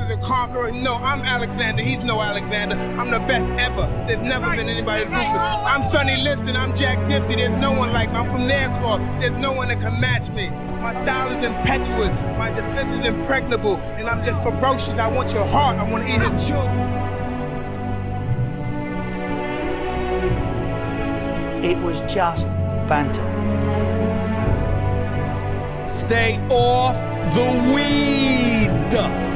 [0.00, 0.70] is a conqueror.
[0.72, 1.82] No, I'm Alexander.
[1.82, 2.76] He's no Alexander.
[2.76, 3.86] I'm the best ever.
[4.06, 5.30] There's never been anybody as ruthless.
[5.30, 6.56] I'm Sonny Liston.
[6.56, 7.36] I'm Jack Dempsey.
[7.36, 8.16] There's no one like me.
[8.16, 9.20] I'm from Nairclaw.
[9.20, 10.50] There's no one that can match me.
[10.50, 12.16] My style is impetuous.
[12.38, 13.76] My defense is impregnable.
[13.76, 14.90] And I'm just ferocious.
[14.90, 15.76] I want your heart.
[15.78, 16.98] I want to eat your children.
[21.64, 22.48] It was just
[22.88, 23.26] banter.
[25.86, 26.96] Stay off
[27.34, 29.27] the weed.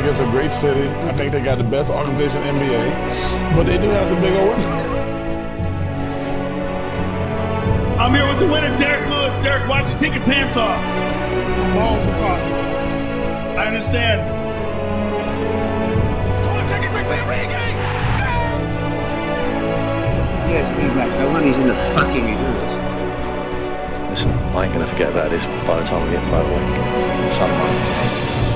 [0.00, 0.88] Think it's a great city.
[0.88, 4.32] I think they got the best organization in NBA, but they do have some big
[4.32, 4.64] old wins.
[8.00, 9.36] I'm here with the winner, Derek Lewis.
[9.44, 10.80] Derek, why don't you take your pants off?
[11.74, 12.52] Balls are foggy.
[13.60, 14.20] I understand.
[16.48, 17.60] Oh, take it quickly, Origi.
[20.48, 21.12] Yes, big match.
[21.18, 22.72] No wonder he's in the fucking reserves.
[24.08, 27.34] Listen, I ain't gonna forget about this by the time we get motorway.
[27.34, 28.49] Something.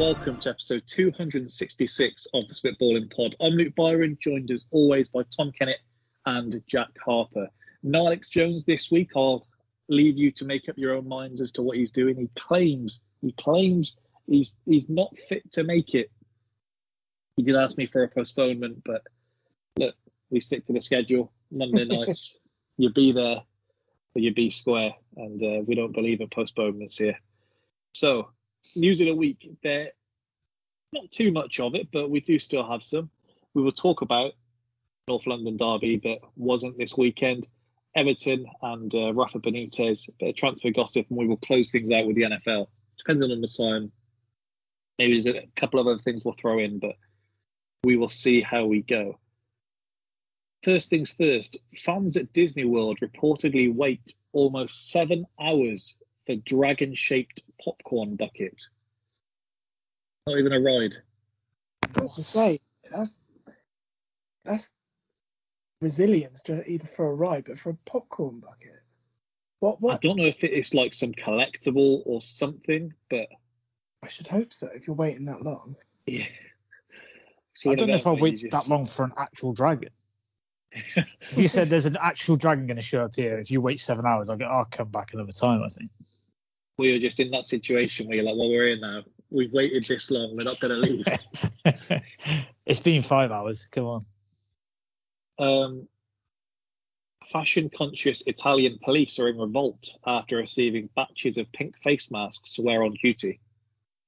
[0.00, 3.36] Welcome to episode 266 of the Spitballing Pod.
[3.38, 5.80] I'm Luke Byron, joined as always by Tom Kennett
[6.24, 7.50] and Jack Harper.
[7.82, 9.10] No Alex Jones this week.
[9.14, 9.46] I'll
[9.90, 12.16] leave you to make up your own minds as to what he's doing.
[12.16, 16.10] He claims he claims he's he's not fit to make it.
[17.36, 19.02] He did ask me for a postponement, but
[19.78, 19.96] look,
[20.30, 21.30] we stick to the schedule.
[21.50, 22.38] Monday nights,
[22.78, 27.18] you'll be there or you be square, and uh, we don't believe in postponements here.
[27.92, 28.30] So,
[28.76, 29.50] news of the week.
[29.62, 29.90] There,
[30.92, 33.10] not too much of it, but we do still have some.
[33.54, 34.32] We will talk about
[35.08, 37.48] North London derby that wasn't this weekend.
[37.96, 41.90] Everton and uh, Rafa Benitez, a bit of transfer gossip, and we will close things
[41.90, 42.66] out with the NFL.
[42.98, 43.90] Depending on the time,
[44.98, 46.94] maybe there's a couple of other things we'll throw in, but
[47.82, 49.18] we will see how we go.
[50.62, 55.96] First things first, fans at Disney World reportedly wait almost seven hours
[56.30, 58.62] for dragon shaped popcorn bucket.
[60.26, 60.94] Not even a ride.
[61.92, 62.58] Got to say,
[62.92, 63.24] that's
[64.44, 64.72] that's
[65.80, 68.82] resilience to even for a ride, but for a popcorn bucket.
[69.58, 69.94] What what?
[69.94, 73.26] I don't know if it is like some collectible or something, but
[74.02, 75.74] I should hope so if you're waiting that long.
[76.06, 76.24] yeah.
[77.66, 79.90] I don't know if I'll I'll wait that long for an actual dragon.
[80.72, 83.80] if you said there's an actual dragon going to show up here, if you wait
[83.80, 84.46] seven hours, I'll go.
[84.46, 85.62] I'll come back another time.
[85.62, 85.90] I think.
[86.80, 89.02] We were just in that situation where you're like, well, we're in now.
[89.28, 90.34] We've waited this long.
[90.34, 92.02] We're not going to leave.
[92.66, 93.66] it's been five hours.
[93.70, 94.00] Come on.
[95.38, 95.88] um,
[97.30, 102.62] fashion conscious Italian police are in revolt after receiving batches of pink face masks to
[102.62, 103.38] wear on duty.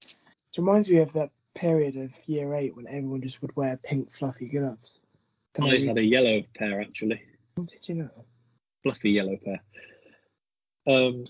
[0.02, 4.10] It reminds me of that period of year eight when everyone just would wear pink
[4.10, 5.02] fluffy gloves.
[5.52, 7.20] Can I had a yellow pair actually,
[7.56, 8.10] Did you know?
[8.82, 9.60] fluffy yellow pair.
[10.86, 11.26] Um,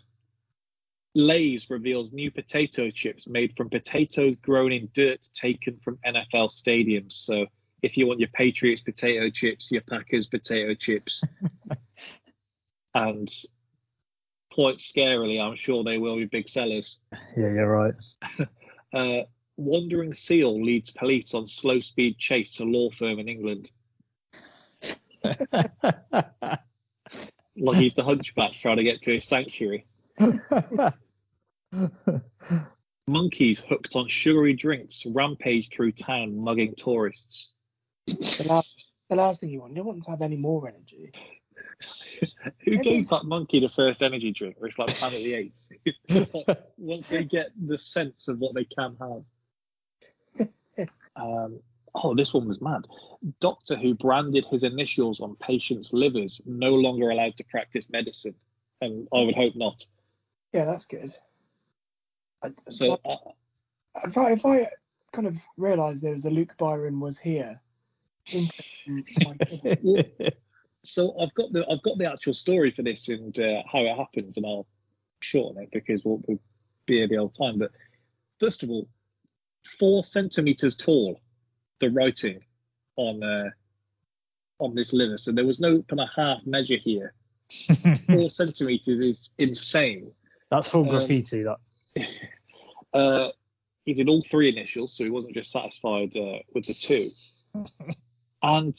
[1.15, 7.13] Lay's reveals new potato chips made from potatoes grown in dirt taken from NFL stadiums.
[7.13, 7.47] So
[7.83, 11.23] if you want your Patriots potato chips, your Packers potato chips,
[12.95, 13.29] and
[14.53, 17.01] quite scarily, I'm sure they will be big sellers.
[17.37, 17.95] Yeah, you're right.
[18.95, 19.23] Uh,
[19.57, 23.71] wandering seal leads police on slow speed chase to law firm in England.
[27.57, 29.87] Like he's the hunchback trying to get to his sanctuary.
[33.09, 37.53] Monkeys hooked on sugary drinks rampage through town, mugging tourists.
[38.07, 41.11] The last, the last thing you want, you don't want to have any more energy.
[42.65, 44.57] Who gave that monkey the first energy drink?
[44.61, 45.69] Or it's like Planet the Apes.
[46.35, 49.25] Like, Once they get the sense of what they can have.
[51.17, 51.61] Um,
[51.95, 52.87] oh, this one was mad.
[53.41, 58.35] Doctor who branded his initials on patients' livers no longer allowed to practice medicine.
[58.81, 59.85] And I would hope not.
[60.53, 61.11] Yeah, that's good.
[62.43, 63.17] I, So uh,
[64.05, 64.65] if I if I
[65.13, 67.61] kind of realised there was a Luke Byron was here,
[68.33, 70.13] interesting my kidney.
[70.85, 73.97] so I've got the I've got the actual story for this and uh, how it
[73.97, 74.67] happened, and I'll
[75.21, 76.41] shorten it because we'll, we'll
[76.87, 77.59] be here the whole time.
[77.59, 77.71] But
[78.41, 78.89] first of all,
[79.79, 81.21] four centimeters tall,
[81.81, 82.41] the writing
[82.97, 83.51] on uh,
[84.59, 85.19] on this liver.
[85.19, 87.15] So there was no kind of half measure here.
[88.07, 90.11] Four centimeters is insane.
[90.53, 91.43] That's full Um, graffiti.
[91.43, 91.59] That.
[92.95, 93.31] Uh,
[93.87, 97.65] he did all three initials, so he wasn't just satisfied uh, with the two.
[98.43, 98.77] and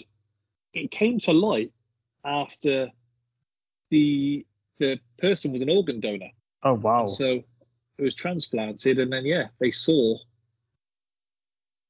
[0.75, 1.71] it came to light
[2.23, 2.91] after
[3.89, 4.45] the
[4.77, 6.29] the person was an organ donor.
[6.61, 7.07] Oh wow!
[7.07, 7.43] So
[7.97, 10.15] it was transplanted, and then yeah, they saw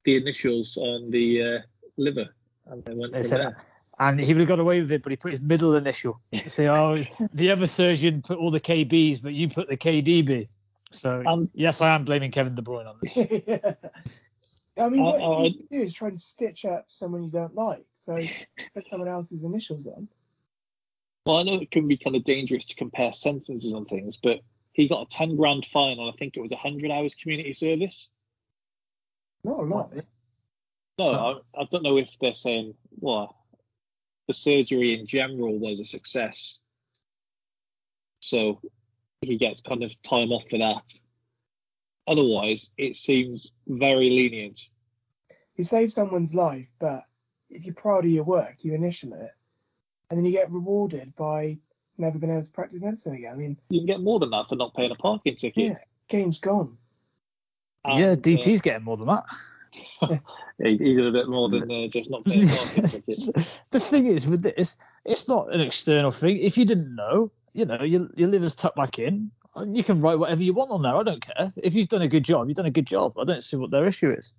[0.06, 1.58] the initials on the uh,
[1.98, 2.34] liver,
[2.68, 3.56] and they went They said, there.
[3.98, 6.18] And he would have got away with it, but he put his middle initial.
[6.32, 7.00] You say, oh,
[7.32, 10.48] the other surgeon put all the KBs, but you put the KDB.
[10.90, 13.16] So Um, yes, I am blaming Kevin De Bruyne on this.
[14.78, 17.30] I mean, I- what I- you can do is try and stitch up someone you
[17.30, 17.84] don't like.
[17.92, 18.20] So
[18.74, 20.08] put someone else's initials on.
[21.26, 24.40] Well, I know it can be kind of dangerous to compare sentences on things, but
[24.72, 28.10] he got a 10 grand fine on, I think it was 100 hours community service.
[29.44, 29.92] Not a lot.
[30.98, 33.36] No, I, I don't know if they're saying, well,
[34.26, 36.60] the surgery in general was a success.
[38.20, 38.60] So
[39.20, 40.92] he gets kind of time off for that.
[42.06, 44.60] Otherwise, it seems very lenient.
[45.56, 47.02] You save someone's life, but
[47.50, 49.30] if you're proud of your work, you initial it,
[50.10, 51.54] and then you get rewarded by
[51.96, 53.32] never being able to practice medicine again.
[53.32, 55.64] I mean, You can get more than that for not paying a parking ticket.
[55.64, 55.78] yeah,
[56.08, 56.76] game's gone.
[57.86, 59.22] yeah, And, uh, DT's getting more than that.
[60.62, 62.42] He, he did a bit more than uh, just not parking
[63.70, 66.36] the thing is with this, it's not an external thing.
[66.38, 69.30] If you didn't know, you know, your, your liver's tucked back in.
[69.68, 70.96] You can write whatever you want on there.
[70.96, 71.48] I don't care.
[71.62, 73.16] If he's done a good job, you've done a good job.
[73.16, 74.34] I don't see what their issue is.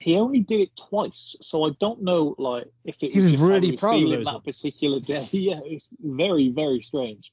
[0.00, 3.46] he only did it twice, so I don't know like if it He was how
[3.46, 5.24] really proud of that particular day.
[5.30, 7.32] yeah, it's very very strange.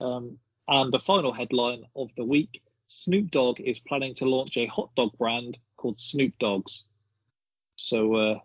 [0.00, 0.38] Um,
[0.68, 4.90] and the final headline of the week: Snoop Dogg is planning to launch a hot
[4.96, 6.84] dog brand called Snoop Dogs.
[7.76, 8.38] So uh,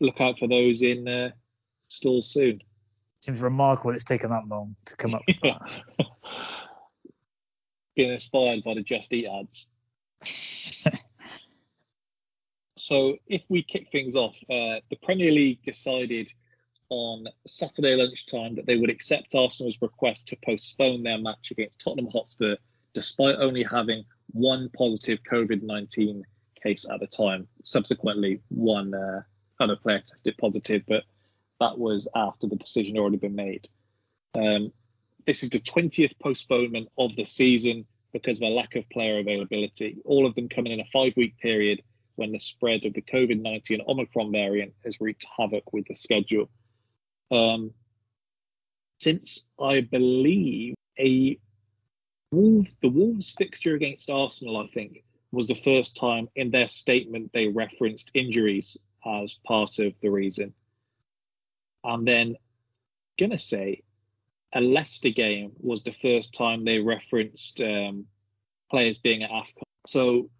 [0.00, 1.30] look out for those in uh,
[1.88, 2.62] stores soon.
[3.20, 5.58] Seems remarkable it's taken that long to come up with Yeah.
[5.98, 6.06] that.
[7.96, 9.68] Being inspired by the Just Eat ads.
[12.78, 16.30] So, if we kick things off, uh, the Premier League decided
[16.90, 22.10] on Saturday lunchtime that they would accept Arsenal's request to postpone their match against Tottenham
[22.12, 22.56] Hotspur,
[22.92, 26.24] despite only having one positive COVID 19
[26.62, 27.46] case at the time.
[27.62, 29.22] Subsequently, one uh,
[29.60, 31.04] other player tested positive, but
[31.60, 33.68] that was after the decision already been made.
[34.36, 34.72] Um,
[35.26, 39.98] this is the 20th postponement of the season because of a lack of player availability,
[40.04, 41.82] all of them coming in a five week period
[42.14, 46.48] when the spread of the COVID 19 Omicron variant has wreaked havoc with the schedule.
[47.30, 47.72] Um,
[48.98, 51.38] since I believe a
[52.32, 57.30] Wolves, the Wolves fixture against Arsenal, I think, was the first time in their statement
[57.32, 60.52] they referenced injuries as part of the reason.
[61.84, 62.36] And then,
[63.18, 63.82] gonna say,
[64.54, 68.06] a Leicester game was the first time they referenced um,
[68.70, 69.62] players being at AFCON.
[69.86, 70.30] So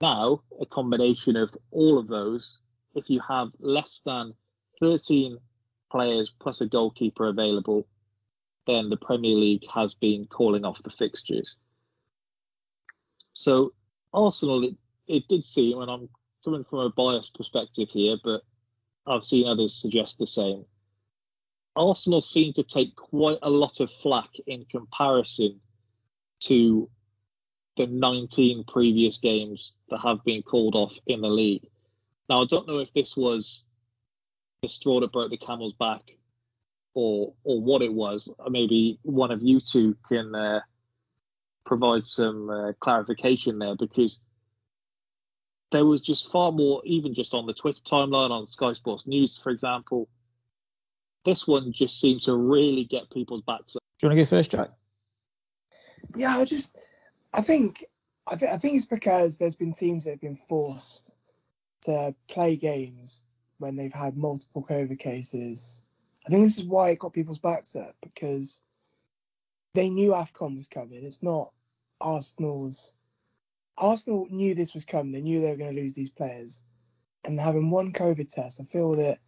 [0.00, 2.58] now, a combination of all of those,
[2.94, 4.34] if you have less than
[4.80, 5.38] 13
[5.90, 7.86] players plus a goalkeeper available,
[8.66, 11.56] then the Premier League has been calling off the fixtures.
[13.32, 13.72] So,
[14.12, 14.74] Arsenal, it,
[15.06, 16.08] it did seem, and I'm
[16.44, 18.42] coming from a biased perspective here, but
[19.06, 20.64] I've seen others suggest the same.
[21.76, 25.60] Arsenal seem to take quite a lot of flack in comparison
[26.40, 26.88] to
[27.76, 31.68] the 19 previous games that have been called off in the league.
[32.28, 33.64] Now, I don't know if this was
[34.62, 36.16] the straw that broke the camel's back
[36.96, 38.28] or or what it was.
[38.48, 40.60] Maybe one of you two can uh,
[41.66, 44.18] provide some uh, clarification there because
[45.72, 49.38] there was just far more, even just on the Twitter timeline, on Sky Sports News,
[49.38, 50.08] for example.
[51.24, 53.82] This one just seemed to really get people's backs up.
[53.98, 54.68] Do you want to go first, Jack?
[56.14, 56.78] Yeah, I just,
[57.34, 57.84] I think,
[58.30, 61.18] I think, I think it's because there's been teams that have been forced
[61.82, 63.26] to play games
[63.58, 65.82] when they've had multiple COVID cases.
[66.26, 68.64] I think this is why it got people's backs up because
[69.74, 71.00] they knew AFCON was coming.
[71.04, 71.52] It's not
[72.00, 72.96] Arsenal's.
[73.78, 75.12] Arsenal knew this was coming.
[75.12, 76.64] They knew they were going to lose these players.
[77.24, 79.18] And having one COVID test, I feel that.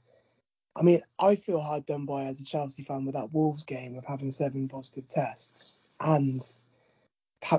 [0.75, 3.97] I mean, I feel hard done by as a Chelsea fan with that Wolves game
[3.97, 6.41] of having seven positive tests and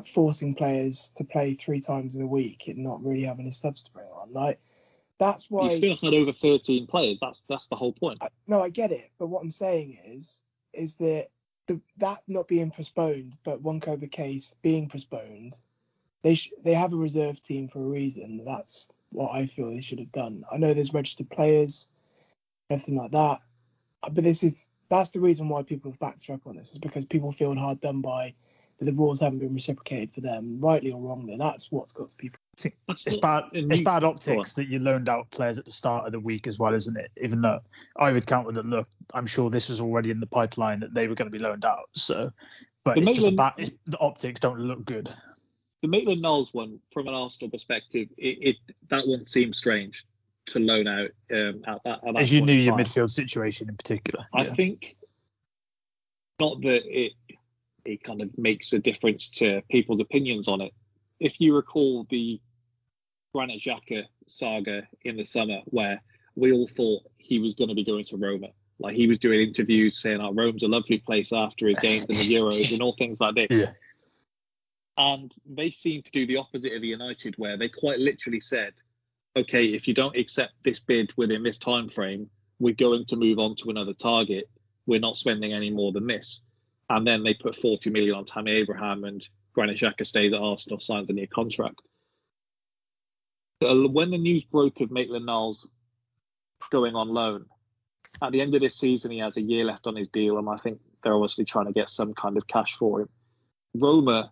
[0.06, 3.84] forcing players to play three times in a week and not really having a subs
[3.84, 4.32] to bring on.
[4.32, 4.60] Like,
[5.20, 5.66] that's why.
[5.66, 7.20] You still had over 13 players.
[7.20, 8.20] That's that's the whole point.
[8.22, 11.28] I- no, I get it, but what I'm saying is, is that
[11.68, 15.54] the, that not being postponed, but one COVID case being postponed,
[16.24, 18.44] they sh- they have a reserve team for a reason.
[18.46, 20.44] That's what I feel they should have done.
[20.52, 21.92] I know there's registered players,
[22.70, 23.40] everything like that,
[24.02, 27.06] but this is that's the reason why people have backed up on this is because
[27.06, 28.34] people feel hard done by
[28.80, 31.38] that the rules haven't been reciprocated for them, rightly or wrongly.
[31.38, 32.40] That's what's got to people.
[32.88, 33.44] That's It's bad.
[33.54, 36.60] It's bad optics that you loaned out players at the start of the week as
[36.60, 37.12] well, isn't it?
[37.22, 37.60] Even though
[37.98, 38.66] I would counter that.
[38.66, 41.44] Look, I'm sure this was already in the pipeline that they were going to be
[41.44, 41.90] loaned out.
[41.94, 42.32] So,
[42.84, 43.72] but just a bad.
[43.88, 45.10] The optics don't look good.
[45.82, 48.56] the Maitland Niles one, from an Arsenal perspective, it, it
[48.90, 50.06] that one seems strange
[50.48, 52.00] to loan out um, at that.
[52.08, 54.26] At that As you knew your midfield situation in particular.
[54.34, 54.54] I Yeah.
[54.54, 54.96] think
[56.42, 57.14] not that it
[57.86, 60.74] it kind of makes a difference to people's opinions on it.
[61.20, 62.40] If you recall the
[63.40, 66.02] Granit Xhaka saga in the summer, where
[66.36, 69.40] we all thought he was going to be going to Roma, like he was doing
[69.40, 72.96] interviews saying, "Oh, Rome's a lovely place after his games in the Euros and all
[72.98, 73.74] things like this." Yeah.
[74.98, 78.74] And they seem to do the opposite of the United, where they quite literally said,
[79.38, 82.30] "Okay, if you don't accept this bid within this time frame,
[82.60, 84.50] we're going to move on to another target.
[84.86, 86.42] We're not spending any more than this."
[86.90, 90.82] And then they put 40 million on Tammy Abraham, and Granit Xhaka stays at Arsenal,
[90.82, 91.84] signs a new contract.
[93.64, 95.72] Uh, When the news broke of Maitland Niles
[96.72, 97.46] going on loan,
[98.22, 100.50] at the end of this season, he has a year left on his deal, and
[100.50, 103.10] I think they're obviously trying to get some kind of cash for him.
[103.76, 104.32] Roma,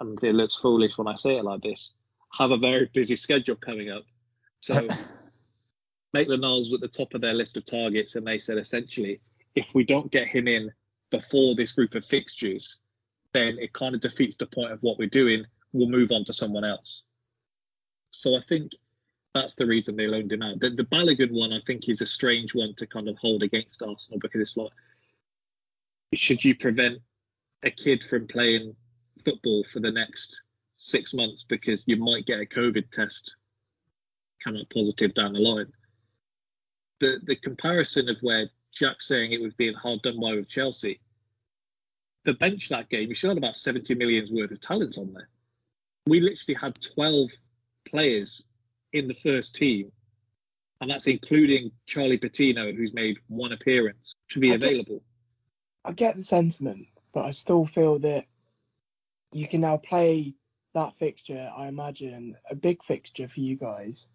[0.00, 1.92] and it looks foolish when I say it like this,
[2.32, 4.04] have a very busy schedule coming up.
[4.60, 4.86] So
[6.12, 9.20] Maitland Niles was at the top of their list of targets, and they said essentially,
[9.56, 10.70] if we don't get him in
[11.10, 12.78] before this group of fixtures,
[13.32, 15.44] then it kind of defeats the point of what we're doing.
[15.72, 17.02] We'll move on to someone else.
[18.10, 18.72] So I think
[19.34, 20.60] that's the reason they loaned him out.
[20.60, 23.82] The, the Balogun one, I think, is a strange one to kind of hold against
[23.82, 24.70] Arsenal because it's like,
[26.14, 26.98] should you prevent
[27.62, 28.74] a kid from playing
[29.24, 30.42] football for the next
[30.74, 33.36] six months because you might get a COVID test
[34.42, 35.72] come up positive down the line?
[36.98, 41.00] The the comparison of where Jack's saying it was being hard done by with Chelsea,
[42.24, 45.28] the bench that game, you still had about 70 million's worth of talent on there.
[46.06, 47.30] We literally had 12
[47.90, 48.46] players
[48.92, 49.90] in the first team,
[50.80, 55.02] and that's including Charlie Patino, who's made one appearance to be I get- available.
[55.84, 58.24] I get the sentiment, but I still feel that
[59.32, 60.34] you can now play
[60.74, 61.48] that fixture.
[61.56, 64.12] I imagine a big fixture for you guys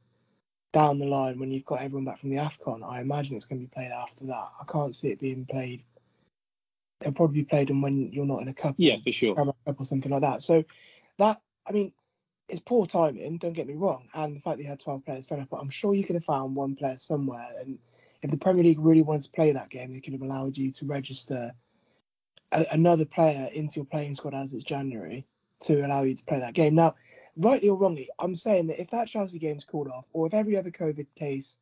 [0.74, 2.84] down the line when you've got everyone back from the Afcon.
[2.84, 4.48] I imagine it's going to be played after that.
[4.62, 5.82] I can't see it being played.
[7.02, 9.36] It'll probably be played in when you're not in a cup, Yeah, for sure.
[9.36, 10.42] Cup or something like that.
[10.42, 10.64] So
[11.18, 11.94] that I mean,
[12.50, 13.38] it's poor timing.
[13.38, 15.50] Don't get me wrong, and the fact that you had twelve players, fair enough.
[15.50, 17.80] But I'm sure you could have found one player somewhere, and
[18.22, 20.72] if the Premier League really wanted to play that game, they could have allowed you
[20.72, 21.52] to register
[22.52, 25.26] a, another player into your playing squad as it's January
[25.62, 26.76] to allow you to play that game.
[26.76, 26.94] Now,
[27.38, 30.58] rightly or wrongly, I'm saying that if that Chelsea game's called off, or if every
[30.58, 31.60] other COVID case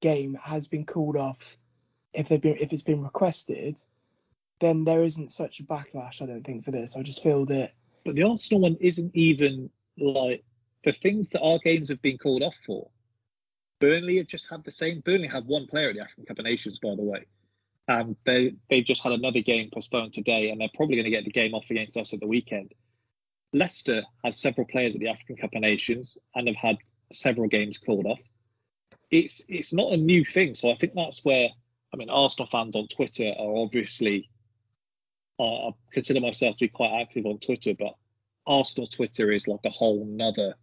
[0.00, 1.56] game has been called off,
[2.14, 3.76] if they've been if it's been requested,
[4.60, 6.22] then there isn't such a backlash.
[6.22, 6.96] I don't think for this.
[6.96, 7.70] I just feel that
[8.04, 10.44] But the Arsenal one isn't even like
[10.84, 12.88] the things that our games have been called off for.
[13.80, 15.00] Burnley have just had the same.
[15.00, 17.26] Burnley had one player at the African Cup of Nations, by the way,
[17.88, 21.24] and they they've just had another game postponed today, and they're probably going to get
[21.24, 22.72] the game off against us at the weekend.
[23.52, 26.78] Leicester has several players at the African Cup of Nations and have had
[27.12, 28.22] several games called off.
[29.10, 31.48] It's it's not a new thing, so I think that's where
[31.92, 34.30] I mean Arsenal fans on Twitter are obviously.
[35.40, 37.94] I I consider myself to be quite active on Twitter, but
[38.46, 40.54] Arsenal Twitter is like a whole nother,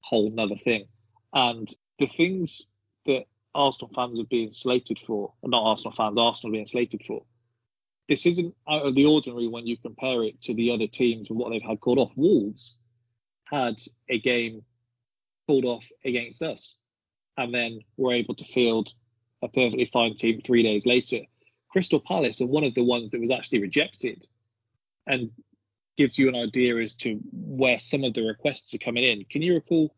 [0.00, 0.86] whole nother thing.
[1.32, 2.68] And the things
[3.06, 3.24] that
[3.54, 7.24] Arsenal fans are being slated for, or not Arsenal fans, Arsenal being slated for,
[8.08, 11.38] this isn't out of the ordinary when you compare it to the other teams and
[11.38, 12.12] what they've had called off.
[12.16, 12.78] Wolves
[13.44, 13.76] had
[14.08, 14.62] a game
[15.46, 16.78] called off against us,
[17.36, 18.92] and then were able to field
[19.42, 21.20] a perfectly fine team three days later.
[21.70, 24.26] Crystal Palace are one of the ones that was actually rejected,
[25.06, 25.30] and
[25.98, 29.24] gives you an idea as to where some of the requests are coming in.
[29.24, 29.92] Can you recall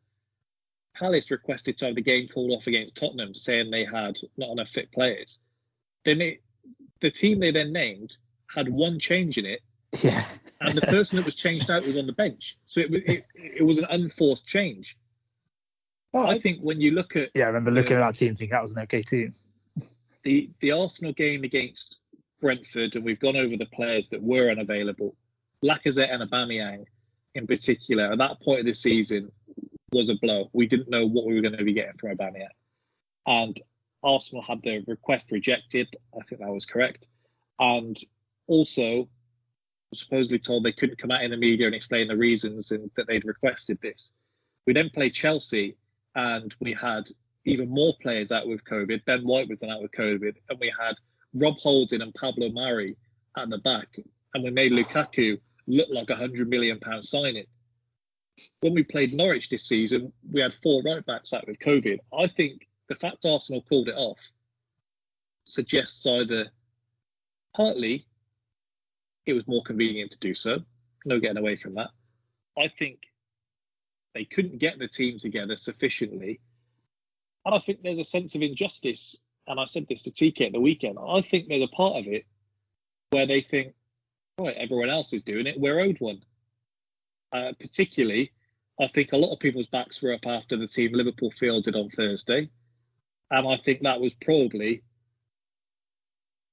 [0.96, 4.70] Palace requested to have the game called off against Tottenham, saying they had not enough
[4.70, 5.40] fit players?
[6.06, 6.42] Then it,
[7.02, 8.16] the team they then named
[8.52, 9.60] had one change in it,
[10.02, 10.18] Yeah.
[10.62, 12.56] and the person that was changed out was on the bench.
[12.64, 14.96] So it, was- it, it was an unforced change.
[16.16, 18.62] I think when you look at Yeah, I remember looking at that team thinking that
[18.62, 19.30] was an okay team.
[20.24, 21.98] the the Arsenal game against
[22.40, 25.14] Brentford, and we've gone over the players that were unavailable.
[25.64, 26.84] Lacazette and Aubameyang,
[27.34, 29.30] in particular, at that point of the season,
[29.92, 30.48] was a blow.
[30.52, 32.48] We didn't know what we were going to be getting from Aubameyang,
[33.26, 33.60] and
[34.02, 35.88] Arsenal had their request rejected.
[36.18, 37.08] I think that was correct,
[37.58, 37.98] and
[38.46, 39.08] also
[39.92, 43.08] supposedly told they couldn't come out in the media and explain the reasons and that
[43.08, 44.12] they'd requested this.
[44.66, 45.76] We then played Chelsea,
[46.14, 47.04] and we had
[47.44, 49.04] even more players out with COVID.
[49.04, 50.94] Ben White was then out with COVID, and we had
[51.34, 52.96] Rob Holding and Pablo Mari
[53.36, 53.88] at the back,
[54.34, 57.46] and we made Lukaku look like a hundred million pound signing.
[58.60, 61.98] When we played Norwich this season, we had four right backs out with COVID.
[62.18, 64.18] I think the fact Arsenal called it off
[65.44, 66.46] suggests either
[67.54, 68.06] partly
[69.26, 70.60] it was more convenient to do so,
[71.04, 71.90] no getting away from that.
[72.58, 73.00] I think
[74.14, 76.40] they couldn't get the team together sufficiently.
[77.44, 79.20] And I think there's a sense of injustice.
[79.46, 80.98] And I said this to TK at the weekend.
[80.98, 82.24] I think there's a part of it
[83.10, 83.74] where they think,
[84.44, 86.22] right, everyone else is doing it, we're owed one.
[87.32, 88.32] Uh, particularly,
[88.80, 91.90] I think a lot of people's backs were up after the team Liverpool fielded on
[91.90, 92.50] Thursday.
[93.30, 94.82] And I think that was probably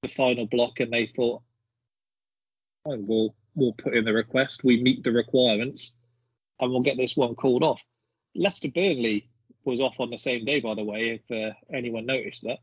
[0.04, 1.42] the final block, and they thought,
[2.86, 5.96] oh, we'll, we'll put in the request, we meet the requirements,
[6.60, 7.84] and we'll get this one called off.
[8.36, 9.28] Leicester Burnley
[9.66, 12.60] was off on the same day, by the way, if uh, anyone noticed that.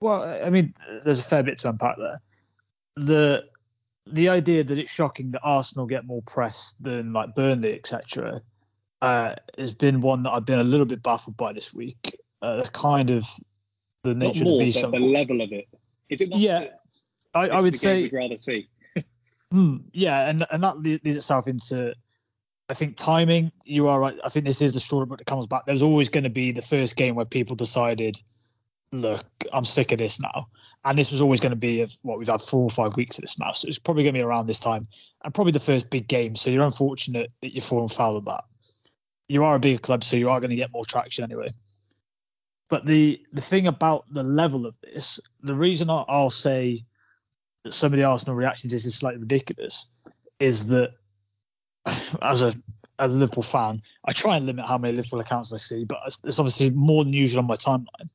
[0.00, 0.74] Well, I mean,
[1.04, 2.20] there's a fair bit to unpack there.
[2.96, 3.44] The
[4.06, 8.40] the idea that it's shocking that Arsenal get more press than like Burnley, etc.,
[9.02, 12.18] uh, has been one that I've been a little bit baffled by this week.
[12.42, 13.26] Uh, that's kind of
[14.02, 14.82] the nature more, of the beast.
[14.82, 15.66] the level of it.
[16.10, 16.38] Is it not?
[16.38, 16.66] Yeah,
[17.34, 18.68] I, I would say rather see.
[19.52, 21.94] Hmm, yeah, and and that leads itself into,
[22.68, 23.52] I think timing.
[23.64, 24.18] You are right.
[24.24, 25.64] I think this is the straw that comes back.
[25.64, 28.16] There's always going to be the first game where people decided,
[28.90, 30.46] look, I'm sick of this now,
[30.84, 33.18] and this was always going to be of what we've had four or five weeks
[33.18, 33.50] of this now.
[33.50, 34.86] So it's probably going to be around this time,
[35.24, 36.36] and probably the first big game.
[36.36, 38.44] So you're unfortunate that you're falling foul of that.
[39.28, 41.48] You are a bigger club, so you are going to get more traction anyway.
[42.68, 46.76] But the the thing about the level of this, the reason I'll say
[47.62, 49.86] that some of the Arsenal reactions is slightly ridiculous,
[50.38, 50.92] is that
[52.22, 52.54] as a
[52.98, 55.98] as a Liverpool fan, I try and limit how many Liverpool accounts I see, but
[56.24, 58.10] it's obviously more than usual on my timeline.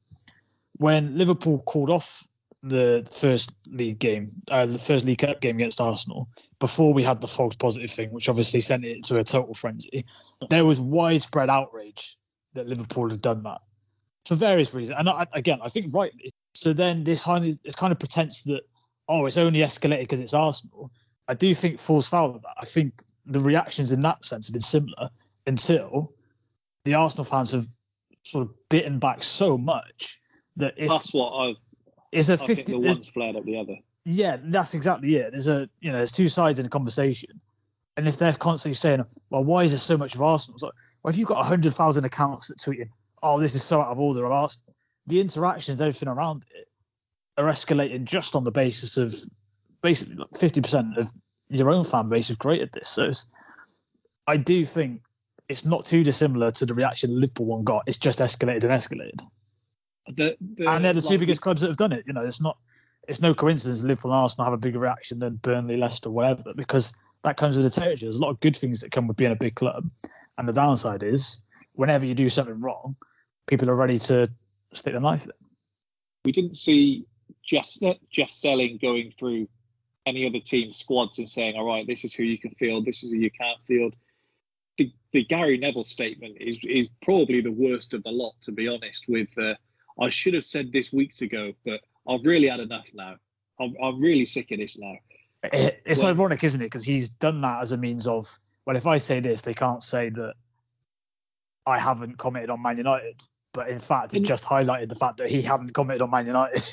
[0.77, 2.28] When Liverpool called off
[2.61, 6.27] the first league game, uh, the first League Cup game against Arsenal,
[6.59, 10.03] before we had the false positive thing, which obviously sent it to a total frenzy,
[10.49, 12.17] there was widespread outrage
[12.53, 13.61] that Liverpool had done that
[14.27, 14.99] for various reasons.
[14.99, 16.33] And I, again, I think rightly.
[16.53, 18.63] So then this kind of, kind of pretense that,
[19.07, 20.91] oh, it's only escalated because it's Arsenal.
[21.27, 22.55] I do think falls foul of that.
[22.59, 25.09] I think the reactions in that sense have been similar
[25.47, 26.13] until
[26.85, 27.65] the Arsenal fans have
[28.23, 30.19] sort of bitten back so much
[30.57, 31.55] that if That's what I've.
[32.11, 33.75] It's a I think 50 the one's flared up the other.
[34.05, 35.31] yeah, that's exactly it.
[35.31, 37.39] There's a you know, there's two sides in a conversation.
[37.97, 40.55] And if they're constantly saying, Well, why is there so much of Arsenal?
[40.55, 42.89] It's like, well, if you've got hundred thousand accounts that tweeting,
[43.21, 44.73] Oh, this is so out of order of Arsenal,
[45.07, 46.67] the interactions, everything around it
[47.37, 49.13] are escalating just on the basis of
[49.81, 51.07] basically fifty percent of
[51.49, 52.89] your own fan base have created this.
[52.89, 53.11] So
[54.27, 55.01] I do think
[55.49, 57.83] it's not too dissimilar to the reaction Liverpool one got.
[57.87, 59.21] It's just escalated and escalated.
[60.09, 62.03] The, the, and they're the two like, biggest clubs that have done it.
[62.07, 62.57] You know, it's not
[63.07, 66.99] it's no coincidence Liverpool and Arsenal have a bigger reaction than Burnley, Leicester, whatever, because
[67.23, 67.97] that comes with the territory.
[68.01, 69.89] There's a lot of good things that come with being a big club.
[70.37, 71.43] And the downside is
[71.73, 72.95] whenever you do something wrong,
[73.47, 74.29] people are ready to
[74.71, 75.31] stick the knife in.
[76.23, 77.05] we didn't see
[77.43, 77.67] Jeff,
[78.11, 79.47] Jeff Stelling going through
[80.05, 83.03] any other team's squads and saying, all right, this is who you can field, this
[83.03, 83.95] is who you can't field.
[84.77, 88.67] The, the Gary Neville statement is is probably the worst of the lot, to be
[88.67, 89.05] honest.
[89.09, 89.55] With uh,
[90.01, 93.15] I should have said this weeks ago, but I've really had enough now.
[93.59, 94.95] I'm, I'm really sick of this now.
[95.43, 96.65] It- It's Well- ironic, isn't it?
[96.65, 98.27] Because he's done that as a means of,
[98.65, 100.35] well, if I say this, they can't say that
[101.65, 103.21] I haven't commented on Man United.
[103.53, 106.63] But in fact, it just highlighted the fact that he hadn't commented on Man United.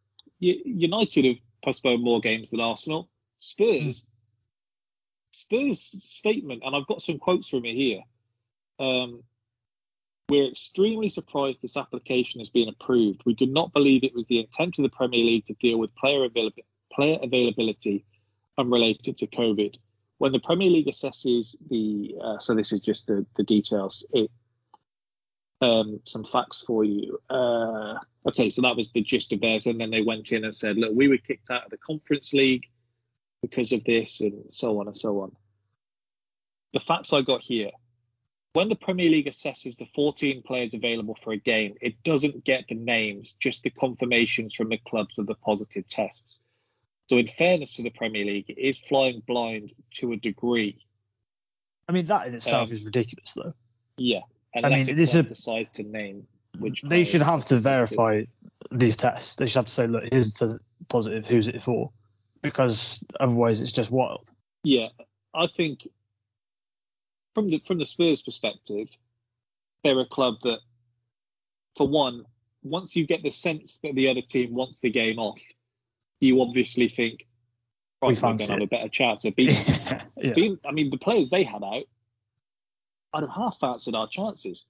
[0.40, 3.08] United have postponed more games than Arsenal.
[3.40, 4.06] Spurs,
[5.32, 8.02] Spurs statement, and I've got some quotes from it here.
[8.78, 9.22] Um,
[10.28, 13.22] we're extremely surprised this application has been approved.
[13.24, 15.94] We do not believe it was the intent of the Premier League to deal with
[15.96, 16.50] player, avail-
[16.92, 18.04] player availability
[18.58, 19.76] unrelated to COVID.
[20.18, 24.04] When the Premier League assesses the, uh, so this is just the, the details.
[24.12, 24.30] It,
[25.60, 27.18] um, some facts for you.
[27.30, 27.94] Uh,
[28.26, 30.76] okay, so that was the gist of theirs, and then they went in and said,
[30.76, 32.64] "Look, we were kicked out of the Conference League
[33.42, 35.32] because of this, and so on and so on."
[36.74, 37.70] The facts I got here:
[38.54, 42.64] when the Premier League assesses the 14 players available for a game, it doesn't get
[42.68, 46.40] the names, just the confirmations from the clubs of the positive tests.
[47.10, 50.78] So, in fairness to the Premier League, it is flying blind to a degree.
[51.88, 53.54] I mean, that in itself Um, is ridiculous, though.
[53.96, 54.20] Yeah,
[54.54, 56.26] I mean, it is a- decides to name
[56.60, 58.24] which They should have to verify
[58.72, 59.36] these tests.
[59.36, 60.58] They should have to say, look, here's the
[60.88, 61.90] positive, who's it for?
[62.42, 64.30] Because otherwise, it's just wild.
[64.64, 64.88] Yeah,
[65.34, 65.86] I think
[67.38, 68.88] from the from the Spurs perspective,
[69.84, 70.58] they're a club that,
[71.76, 72.24] for one,
[72.62, 75.40] once you get the sense that the other team wants the game off,
[76.20, 77.26] you obviously think,
[78.02, 79.74] right, we're going to fancy have a better chance of beating.
[79.84, 80.32] them." yeah.
[80.34, 81.84] Being- I mean, the players they had out,
[83.14, 84.66] I'd have half fancied our chances.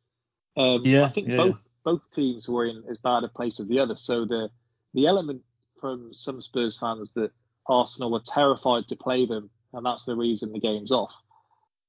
[0.57, 3.67] Um, Yeah, I think yeah, both both teams were in as bad a place as
[3.69, 3.97] the other.
[3.97, 4.51] So the
[4.93, 5.43] the element
[5.81, 7.31] from some Spurs fans that
[7.67, 11.23] Arsenal were terrified to play them, and that's the reason the game's off.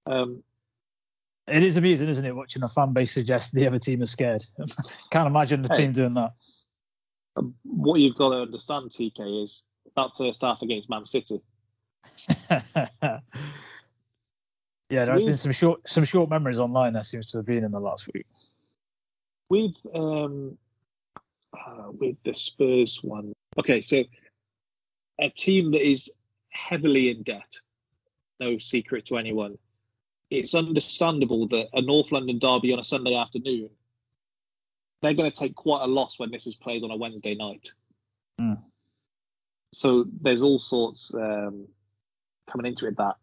[0.05, 0.41] Um,
[1.51, 4.41] It is amusing, isn't it, watching a fan base suggest the other team is scared.
[5.12, 5.83] Can't imagine the Hey.
[5.83, 6.33] team doing that.
[7.63, 9.63] What you've got to understand, TK, is
[9.95, 11.39] that first half against Man City.
[12.51, 13.19] yeah,
[14.89, 17.79] there's been some short some short memories online that seems to have been in the
[17.79, 18.25] last week.
[19.49, 20.57] with um
[21.53, 23.33] uh, with the Spurs one.
[23.57, 24.03] Okay, so
[25.19, 26.12] a team that is
[26.49, 27.53] heavily in debt,
[28.39, 29.57] no secret to anyone.
[30.29, 33.69] It's understandable that a North London derby on a Sunday afternoon,
[35.01, 37.73] they're going to take quite a loss when this is played on a Wednesday night.
[38.39, 38.53] Hmm.
[39.71, 41.67] So there's all sorts um,
[42.47, 43.15] coming into it that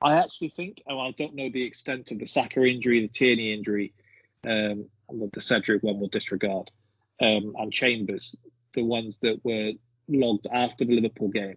[0.00, 3.52] I actually think, oh, I don't know the extent of the Saka injury, the Tierney
[3.52, 3.92] injury,
[4.46, 6.70] um, and the, the Cedric one will disregard,
[7.20, 8.36] um, and Chambers,
[8.74, 9.72] the ones that were
[10.08, 11.56] logged after the Liverpool game,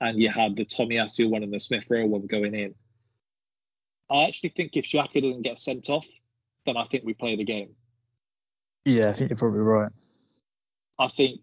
[0.00, 2.74] and you had the Tomiyasu one and the Smith Rowe one going in.
[4.10, 6.06] I actually think if Xhaka doesn't get sent off,
[6.66, 7.70] then I think we play the game.
[8.84, 9.90] Yeah, I think you're probably right.
[10.98, 11.40] I think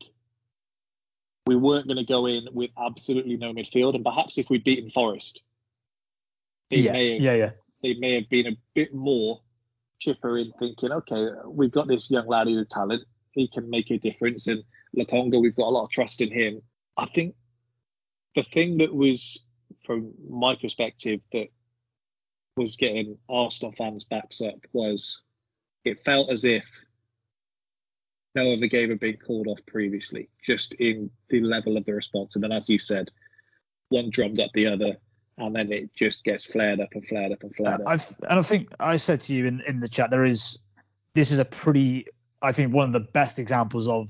[1.48, 4.92] we weren't going to go in with absolutely no midfield, and perhaps if we'd beaten
[4.92, 5.42] Forest,
[6.70, 7.52] they Yeah, may have yeah, yeah.
[7.82, 9.42] they may have been a bit more
[10.00, 13.90] chipper in thinking, okay, we've got this young lad who's a talent, he can make
[13.90, 14.64] a difference, and
[14.96, 16.62] Lokonga, we've got a lot of trust in him.
[16.98, 17.36] I think
[18.36, 19.44] the thing that was,
[19.86, 21.48] from my perspective, that
[22.60, 25.24] was getting Arsenal fans' backs up was
[25.86, 26.66] it felt as if
[28.36, 32.36] no other game had been called off previously, just in the level of the response.
[32.36, 33.10] And then, as you said,
[33.90, 34.98] one drummed up the other,
[35.38, 37.88] and then it just gets flared up and flared up and flared up.
[37.88, 40.62] I've, and I think I said to you in, in the chat, there is
[41.16, 42.06] this is a pretty,
[42.42, 44.10] I think, one of the best examples of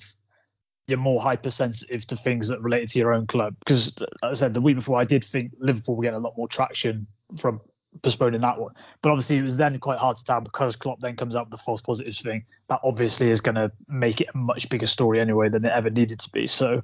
[0.88, 3.56] you're more hypersensitive to things that related to your own club.
[3.60, 6.24] Because uh, as I said the week before, I did think Liverpool were getting a
[6.24, 7.06] lot more traction
[7.38, 7.62] from
[8.02, 8.74] postponing that one.
[9.02, 11.52] But obviously, it was then quite hard to tell because Klopp then comes out with
[11.52, 12.46] the false positives thing.
[12.68, 15.90] That obviously is going to make it a much bigger story anyway than it ever
[15.90, 16.48] needed to be.
[16.48, 16.82] So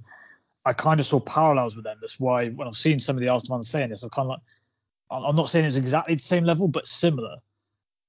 [0.65, 1.97] I kind of saw parallels with them.
[2.01, 4.29] That's why when I've seen some of the Arsenal fans saying this, I'm kind of
[4.29, 4.39] like,
[5.11, 7.37] I'm not saying it's exactly the same level, but similar.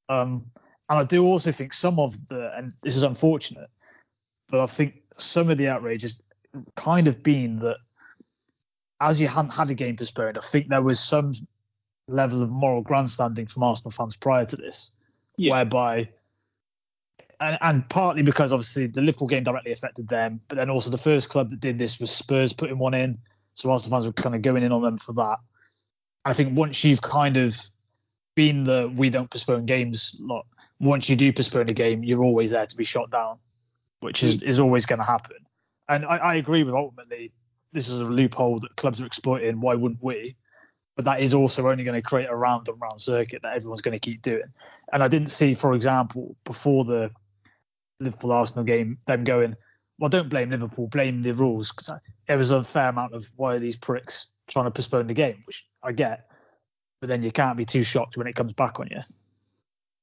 [0.08, 0.46] Um,
[0.88, 3.68] and I do also think some of the, and this is unfortunate,
[4.48, 6.20] but I think some of the outrage has
[6.76, 7.76] kind of been that
[9.00, 11.32] as you hadn't had a game postponed, I think there was some
[12.08, 14.92] level of moral grandstanding from Arsenal fans prior to this,
[15.52, 16.08] whereby,
[17.40, 20.98] and, and partly because obviously the Liverpool game directly affected them, but then also the
[20.98, 23.18] first club that did this was Spurs putting one in.
[23.54, 25.38] So Arsenal fans were kind of going in on them for that.
[26.24, 27.56] And I think once you've kind of
[28.34, 30.46] been the we don't postpone games lot,
[30.78, 33.38] once you do postpone a game, you're always there to be shot down,
[34.00, 34.48] which is, hmm.
[34.48, 35.36] is always going to happen.
[35.88, 37.32] And I, I agree with ultimately
[37.72, 39.60] this is a loophole that clubs are exploiting.
[39.60, 40.34] Why wouldn't we?
[40.96, 43.82] But that is also only going to create a round and round circuit that everyone's
[43.82, 44.46] going to keep doing.
[44.92, 47.10] And I didn't see, for example, before the
[48.00, 49.54] Liverpool Arsenal game, them going,
[49.98, 51.70] well, don't blame Liverpool, blame the rules.
[51.70, 55.14] Because there was a fair amount of why are these pricks trying to postpone the
[55.14, 56.30] game, which I get.
[57.00, 59.00] But then you can't be too shocked when it comes back on you.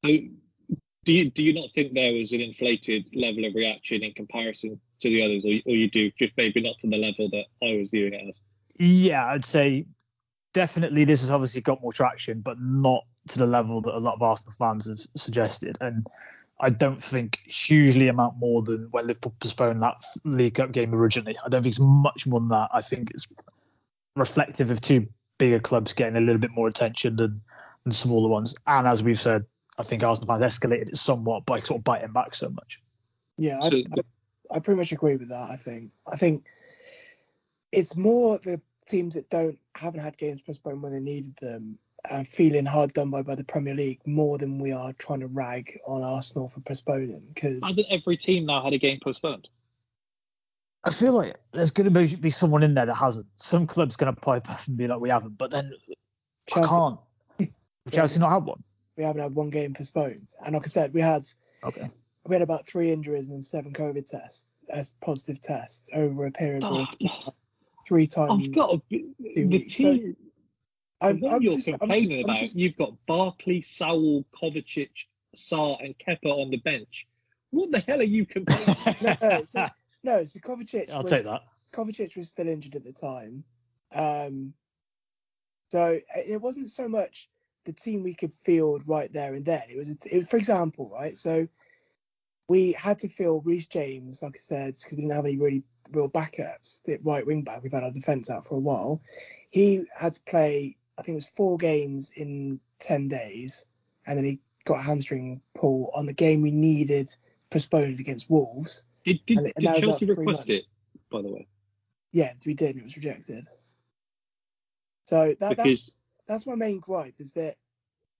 [0.06, 0.76] So,
[1.06, 4.80] do you do you not think there was an inflated level of reaction in comparison
[5.02, 7.78] to the others, or, or you do just maybe not to the level that I
[7.78, 8.40] was viewing it as?
[8.80, 9.86] Yeah, I'd say
[10.54, 14.16] definitely this has obviously got more traction, but not to the level that a lot
[14.16, 15.76] of Arsenal fans have suggested.
[15.82, 16.08] And
[16.62, 21.36] I don't think hugely amount more than when Liverpool postponed that League Cup game originally.
[21.46, 22.70] I don't think it's much more than that.
[22.74, 23.28] I think it's
[24.16, 25.08] reflective of two
[25.39, 27.42] bigger clubs getting a little bit more attention than,
[27.84, 28.56] than smaller ones.
[28.68, 29.46] And as we've said,
[29.78, 32.82] I think Arsenal fans escalated it somewhat by sort of biting back so much.
[33.38, 35.50] Yeah, I, I, I pretty much agree with that.
[35.52, 35.92] I think.
[36.12, 36.46] I think
[37.72, 41.78] it's more the teams that don't haven't had games postponed when they needed them
[42.12, 45.28] and feeling hard done by by the Premier League more than we are trying to
[45.28, 47.24] rag on Arsenal for postponing.
[47.34, 49.48] Because Hasn't every team now had a game postponed?
[50.86, 53.28] I feel like there's going to be, be someone in there that hasn't.
[53.38, 55.38] Some club's going to pipe up and be like, we haven't.
[55.38, 55.72] But then
[56.50, 56.78] Chelsea- I
[57.39, 57.52] can't.
[57.91, 58.62] Chelsea not had one.
[58.98, 60.28] we haven't had one game postponed.
[60.46, 61.22] And like I said, we had
[61.63, 61.88] Okay.
[62.28, 66.32] we had about three injuries and then seven COVID tests as positive tests over a
[66.32, 67.34] period oh, of
[67.88, 68.48] three times.
[68.48, 69.76] I've got to be, two the weeks.
[69.76, 70.15] team.
[71.02, 74.26] I'm, what I'm you're just, I'm complaining just, I'm about, just, you've got Barkley, Saul,
[74.34, 77.08] Kovacic, Sarr, and Kepa on the bench.
[77.52, 78.76] What the hell are you complaining?
[79.22, 79.65] no, so,
[80.04, 80.93] no, so Kovacic.
[80.93, 81.41] I'll was, take that.
[81.74, 83.43] Kovacic was still injured at the time.
[83.93, 84.54] Um,
[85.72, 87.28] so it wasn't so much
[87.65, 89.62] the team we could field right there and then.
[89.69, 91.15] It was, a- it was for example, right?
[91.15, 91.48] So
[92.50, 95.64] we had to fill Reece James, like I said, because we didn't have any really
[95.92, 96.84] real backups.
[96.84, 99.02] The right wing back, we've had our defence out for a while.
[99.50, 103.68] He had to play, I think it was four games in 10 days,
[104.06, 107.10] and then he got a hamstring pull on the game we needed
[107.50, 108.86] postponed against Wolves.
[109.04, 110.50] Did, did, And it- and did Chelsea request months.
[110.50, 110.66] it,
[111.10, 111.48] by the way?
[112.12, 113.48] Yeah, we did, and it was rejected.
[115.06, 115.96] So that, that's
[116.28, 117.56] that's my main gripe is that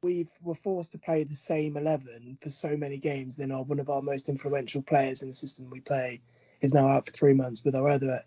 [0.04, 3.38] we were forced to play the same eleven for so many games.
[3.38, 6.22] Then our one of our most influential players in the system we play
[6.62, 8.20] is now out for three months, with our other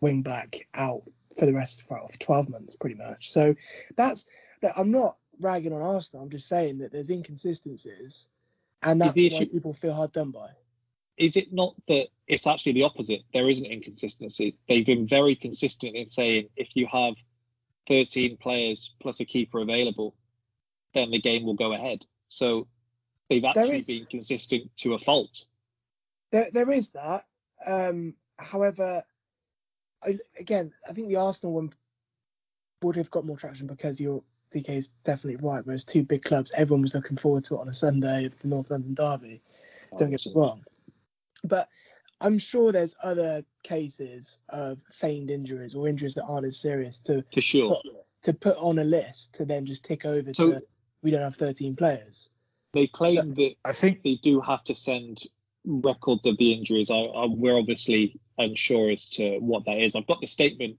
[0.00, 1.02] wing back out
[1.38, 3.28] for the rest of of twelve months, pretty much.
[3.28, 3.54] So
[3.96, 4.28] that's
[4.62, 6.24] look, I'm not ragging on Arsenal.
[6.24, 8.28] I'm just saying that there's inconsistencies,
[8.82, 10.48] and that's the why issue- people feel hard done by.
[11.16, 13.20] is it not that it's actually the opposite?
[13.34, 14.62] There isn't inconsistencies.
[14.68, 17.14] They've been very consistent in saying if you have
[17.86, 20.14] 13 players plus a keeper available,
[20.94, 22.04] then the game will go ahead.
[22.28, 22.66] So
[23.28, 25.46] they've actually is- been consistent to a fault.
[26.32, 27.22] There, there is that.
[27.66, 29.02] Um, however,
[30.04, 31.70] I, again, I think the Arsenal one
[32.82, 34.22] would have got more traction because your
[34.54, 35.64] TK is definitely right.
[35.66, 38.48] Whereas two big clubs, everyone was looking forward to it on a Sunday of the
[38.48, 39.40] North London derby.
[39.98, 40.64] Don't get me wrong,
[41.44, 41.68] but
[42.20, 47.24] I'm sure there's other cases of feigned injuries or injuries that aren't as serious to
[47.34, 47.68] For sure.
[47.68, 50.60] put, to put on a list to then just tick over So- to
[51.02, 52.30] we don't have 13 players.
[52.72, 55.22] They claim that I think they do have to send
[55.64, 56.90] records of the injuries.
[56.90, 59.96] I, I, we're obviously unsure as to what that is.
[59.96, 60.76] I've got the statement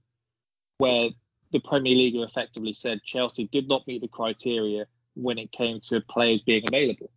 [0.78, 1.10] where
[1.52, 6.00] the Premier League effectively said Chelsea did not meet the criteria when it came to
[6.00, 7.10] players being available.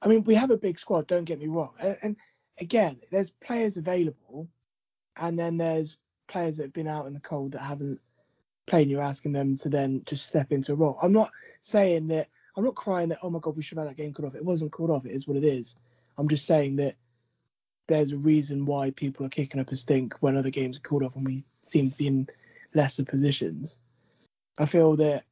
[0.00, 1.06] I mean, we have a big squad.
[1.06, 1.72] Don't get me wrong.
[1.82, 2.16] And, and
[2.60, 4.48] again, there's players available,
[5.16, 8.00] and then there's players that have been out in the cold that haven't
[8.72, 10.98] And you're asking them to then just step into a role.
[11.02, 12.26] I'm not saying that.
[12.56, 13.18] I'm not crying that.
[13.22, 14.34] Oh my god, we should have had that game called off.
[14.34, 15.06] It wasn't called off.
[15.06, 15.78] It is what it is.
[16.18, 16.94] I'm just saying that
[17.86, 21.02] there's a reason why people are kicking up a stink when other games are called
[21.02, 22.28] off and we seem to be in
[22.74, 23.80] lesser positions.
[24.58, 25.22] I feel that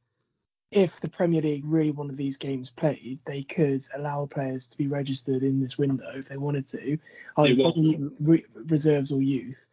[0.71, 4.87] if the Premier League really wanted these games played, they could allow players to be
[4.87, 6.97] registered in this window if they wanted to,
[7.37, 9.67] either from re- reserves or youth.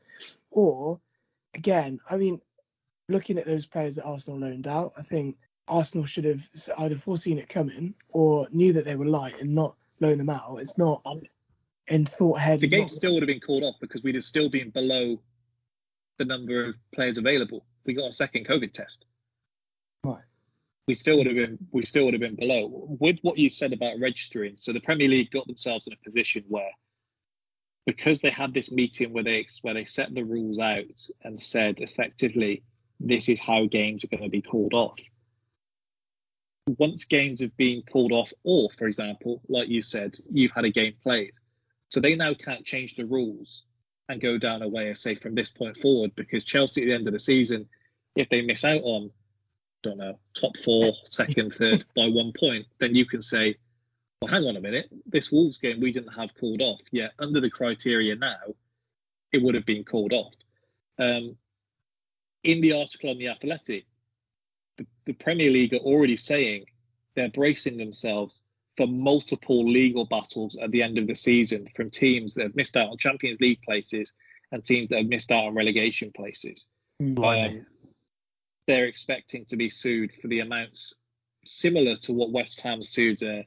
[0.51, 1.01] Or,
[1.55, 2.41] again, I mean,
[3.09, 5.37] looking at those players that Arsenal loaned out, I think
[5.69, 6.43] Arsenal should have
[6.79, 10.57] either foreseen it coming or knew that they were light and not loan them out.
[10.59, 11.03] It's not
[11.89, 12.61] in thought ahead.
[12.61, 15.21] The game not- still would have been called off because we'd have still been below
[16.19, 17.65] the number of players available.
[17.85, 19.05] We got a second COVID test.
[20.05, 20.23] Right.
[20.87, 22.87] We still would have been we still would have been below.
[23.01, 26.45] With what you said about registering, so the Premier League got themselves in a position
[26.49, 26.71] where
[27.87, 30.85] because they had this meeting where they where they set the rules out
[31.23, 32.63] and said effectively
[33.01, 34.99] this is how games are going to be called off.
[36.79, 40.71] Once games have been called off, or for example, like you said, you've had a
[40.71, 41.33] game played,
[41.89, 43.65] so they now can't change the rules
[44.09, 46.93] and go down a way and say from this point forward because Chelsea at the
[46.93, 47.67] end of the season,
[48.17, 52.67] if they miss out on, I don't know, top four, second, third by one point,
[52.79, 53.57] then you can say,
[54.23, 56.81] well, hang on a minute, this Wolves game we didn't have called off.
[56.93, 58.55] Yet under the criteria now,
[59.33, 60.33] it would have been called off.
[60.99, 61.37] Um,
[62.45, 63.87] in the article on the Athletic,
[64.79, 66.65] the, the Premier League are already saying
[67.17, 68.43] they're bracing themselves
[68.77, 72.77] for multiple legal battles at the end of the season from teams that have missed
[72.77, 74.13] out on Champions League places
[74.53, 76.69] and teams that have missed out on relegation places.
[77.51, 77.67] Um,
[78.67, 80.99] they're expecting to be sued for the amounts
[81.45, 83.43] similar to what West Ham sued uh,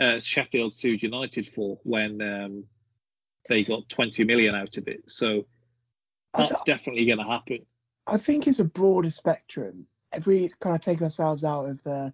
[0.00, 2.64] uh, Sheffield sued United for when um,
[3.48, 5.10] they got 20 million out of it.
[5.10, 5.46] So
[6.34, 7.60] that's definitely going to happen.
[8.06, 9.86] I think it's a broader spectrum.
[10.12, 12.12] If we kind of take ourselves out of the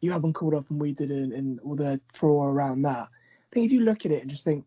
[0.00, 3.66] you haven't called off and we didn't and all the furore around that, I think
[3.66, 4.64] if you look at it and just think,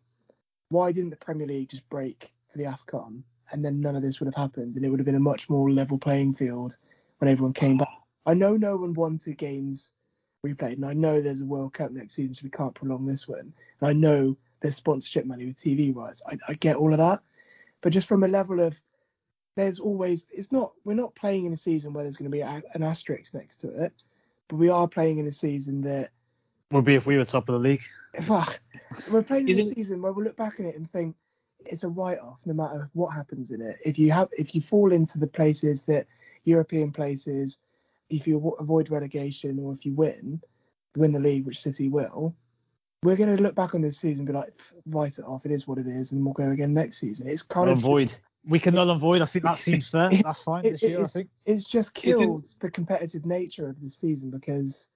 [0.69, 4.19] why didn't the Premier League just break for the AFCON and then none of this
[4.19, 6.77] would have happened and it would have been a much more level playing field
[7.19, 7.87] when everyone came back.
[8.25, 9.93] I know no one wanted games
[10.45, 13.27] replayed and I know there's a World Cup next season so we can't prolong this
[13.27, 13.53] one.
[13.79, 16.23] And I know there's sponsorship money with TV rights.
[16.27, 17.19] I, I get all of that.
[17.81, 18.81] But just from a level of
[19.55, 22.41] there's always it's not we're not playing in a season where there's going to be
[22.41, 23.91] a, an asterisk next to it,
[24.47, 26.09] but we are playing in a season that
[26.71, 27.81] Would be if we were top of the league.
[28.21, 28.59] fuck,
[29.11, 31.15] we're playing in a season where we'll look back on it and think
[31.65, 33.77] it's a write-off no matter what happens in it.
[33.85, 36.05] If you have if you fall into the places that
[36.43, 37.59] European places,
[38.09, 40.41] if you avoid relegation or if you win,
[40.95, 42.35] win the league, which City will,
[43.03, 44.53] we're going to look back on this season and be like,
[44.87, 45.45] write it off.
[45.45, 47.27] It is what it is, and we'll go again next season.
[47.27, 48.17] It's kind Null of and void.
[48.49, 49.21] We can null and void.
[49.21, 50.09] I think that seems fair.
[50.23, 51.03] That's fine it- this year.
[51.03, 51.29] I think.
[51.45, 54.89] it's just Isn't- killed the competitive nature of the season because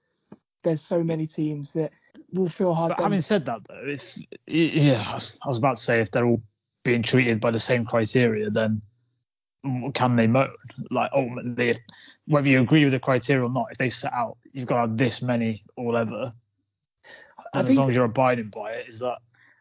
[0.64, 1.90] there's so many teams that
[2.32, 2.90] will feel hard.
[2.90, 5.14] But done having said that, though, if yeah, I
[5.46, 6.42] was, about to say if they're all
[6.84, 8.82] being treated by the same criteria, then
[9.94, 10.50] can they moan?
[10.90, 11.76] Like ultimately, if
[12.26, 14.80] whether you agree with the criteria or not, if they set out, you've got to
[14.82, 16.24] have this many all ever.
[17.54, 19.18] And as long as you're abiding by it, is that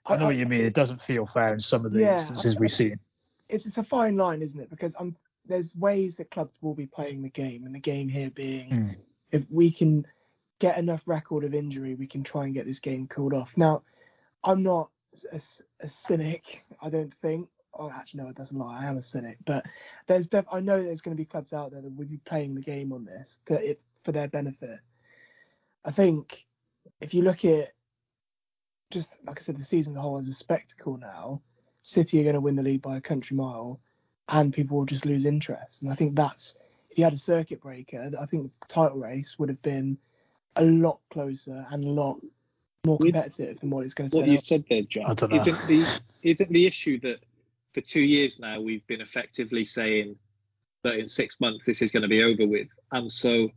[0.08, 0.66] I know I- what you mean.
[0.66, 3.00] It doesn't feel fair in some of the Yeah, instances I- we've seen.
[3.50, 4.70] It's it's a fine line, isn't it?
[4.70, 8.32] Because I'm there's ways that clubs will be playing the game, and the game here
[8.36, 8.98] being Mm.
[9.32, 10.06] if we can
[10.60, 13.58] get enough record of injury, we can try and get this game called off.
[13.58, 13.84] Now,
[14.44, 14.90] I'm not
[15.32, 15.40] a
[15.88, 16.64] cynic.
[16.82, 17.50] I don't think.
[17.78, 18.80] Oh, actually, no, it doesn't lie.
[18.82, 19.64] I am a cynic, but
[20.08, 22.56] there's def- I know there's going to be clubs out there that will be playing
[22.56, 24.80] the game on this to if for their benefit.
[25.84, 26.46] I think
[27.02, 27.68] if you look at
[28.92, 31.42] just like I said, the season as a whole as a spectacle now,
[31.86, 33.80] City are going to win the league by a country mile,
[34.30, 35.84] and people will just lose interest.
[35.84, 39.38] And I think that's if you had a circuit breaker, I think the title race
[39.38, 39.96] would have been
[40.56, 42.18] a lot closer and a lot
[42.88, 44.44] more With- competitive than what it's going to what you out.
[44.44, 45.38] said there, I John, don't know.
[45.38, 47.20] isn't the isn't the issue that
[47.76, 50.16] for two years now we've been effectively saying
[50.84, 53.50] that in six months this is going to be over with, and so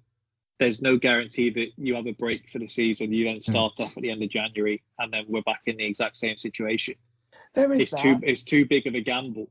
[0.59, 3.11] there's no guarantee that you have a break for the season.
[3.11, 3.35] You Hmm.
[3.35, 6.17] then start off at the end of January, and then we're back in the exact
[6.19, 6.95] same situation.
[7.55, 8.01] There is It's that.
[8.01, 9.51] too it's too big of a gamble.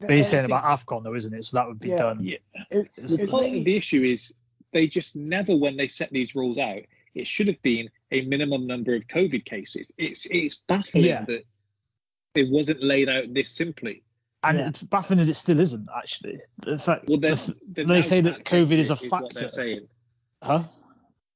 [0.00, 1.44] There- But he's saying about AFCON though, isn't it?
[1.44, 1.96] So that would be Yeah.
[1.98, 2.22] done.
[2.22, 2.36] Yeah.
[2.70, 4.34] it- It's it's Part mainly- of the issue is
[4.72, 6.82] they just never, when they set these rules out,
[7.14, 9.90] it should have been a minimum number of COVID cases.
[9.96, 11.24] It's it's baffling Yeah.
[11.24, 11.44] that
[12.34, 14.02] it wasn't laid out this simply.
[14.42, 14.68] And Yeah.
[14.68, 16.36] it's baffling that it still isn't actually.
[16.66, 19.40] In fact, Well, then the- they they say that COVID is a What factor.
[19.40, 19.88] they're saying.
[20.42, 20.62] huh?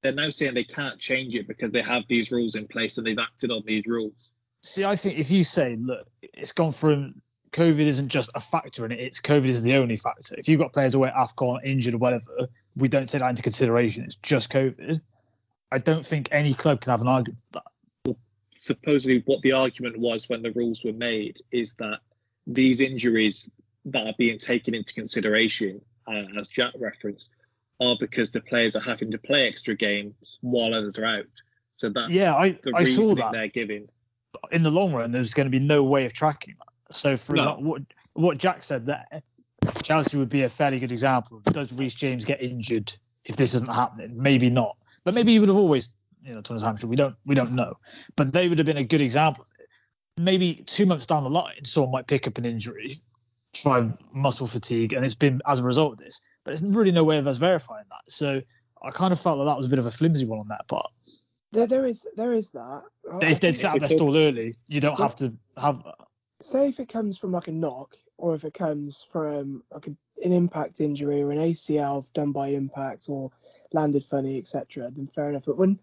[0.02, 3.06] They're now saying they can't change it because they have these rules in place and
[3.06, 4.29] they've acted on these rules.
[4.62, 7.20] See, I think if you say, look, it's gone from
[7.52, 10.34] COVID isn't just a factor in it, it's COVID is the only factor.
[10.38, 13.42] If you've got players away at AFCON, injured or whatever, we don't take that into
[13.42, 14.04] consideration.
[14.04, 15.00] It's just COVID.
[15.72, 18.16] I don't think any club can have an argument with that.
[18.52, 22.00] Supposedly, what the argument was when the rules were made is that
[22.46, 23.48] these injuries
[23.86, 27.30] that are being taken into consideration, uh, as Jack referenced,
[27.80, 31.42] are because the players are having to play extra games while others are out.
[31.76, 33.32] So that's Yeah, I, the I saw that.
[33.32, 33.88] they're giving.
[34.52, 36.94] In the long run, there's going to be no way of tracking that.
[36.94, 37.42] So, for No.
[37.42, 37.82] example, what,
[38.14, 39.22] what Jack said there,
[39.82, 41.38] Chelsea would be a fairly good example.
[41.38, 42.92] of Does Reece James get injured
[43.24, 44.20] if this isn't happening?
[44.20, 44.76] Maybe not.
[45.04, 45.90] But maybe he would have always,
[46.24, 46.86] you know, Thomas Hampshire.
[46.86, 47.74] We don't, we don't know.
[48.16, 49.44] But they would have been a good example.
[50.18, 52.90] Maybe two months down the line, someone might pick up an injury,
[53.54, 56.20] try muscle fatigue, and it's been as a result of this.
[56.44, 58.10] But there's really no way of us verifying that.
[58.10, 58.42] So
[58.82, 60.66] I kind of felt that that was a bit of a flimsy one on that
[60.68, 60.90] part.
[61.52, 62.82] There, there is there is that.
[63.12, 65.82] I- I if they'd think- set out their stall early, you don't have to have
[65.84, 65.96] that.
[66.40, 69.90] say if it comes from like a knock or if it comes from like a,
[70.24, 73.30] an impact injury or an ACL done by impact or
[73.72, 75.44] landed funny, etc., then fair enough.
[75.46, 75.78] But when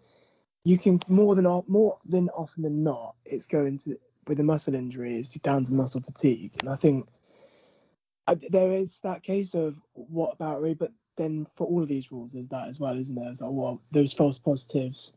[0.64, 3.96] you can more than o- more than often than not, it's going to
[4.28, 7.08] with a muscle injury, it's down to muscle fatigue, and I think
[8.28, 12.12] I, there is that case of what about Ray, but then for all of these
[12.12, 13.30] rules, there's that as well, isn't there?
[13.30, 15.16] It's like, well, those false positives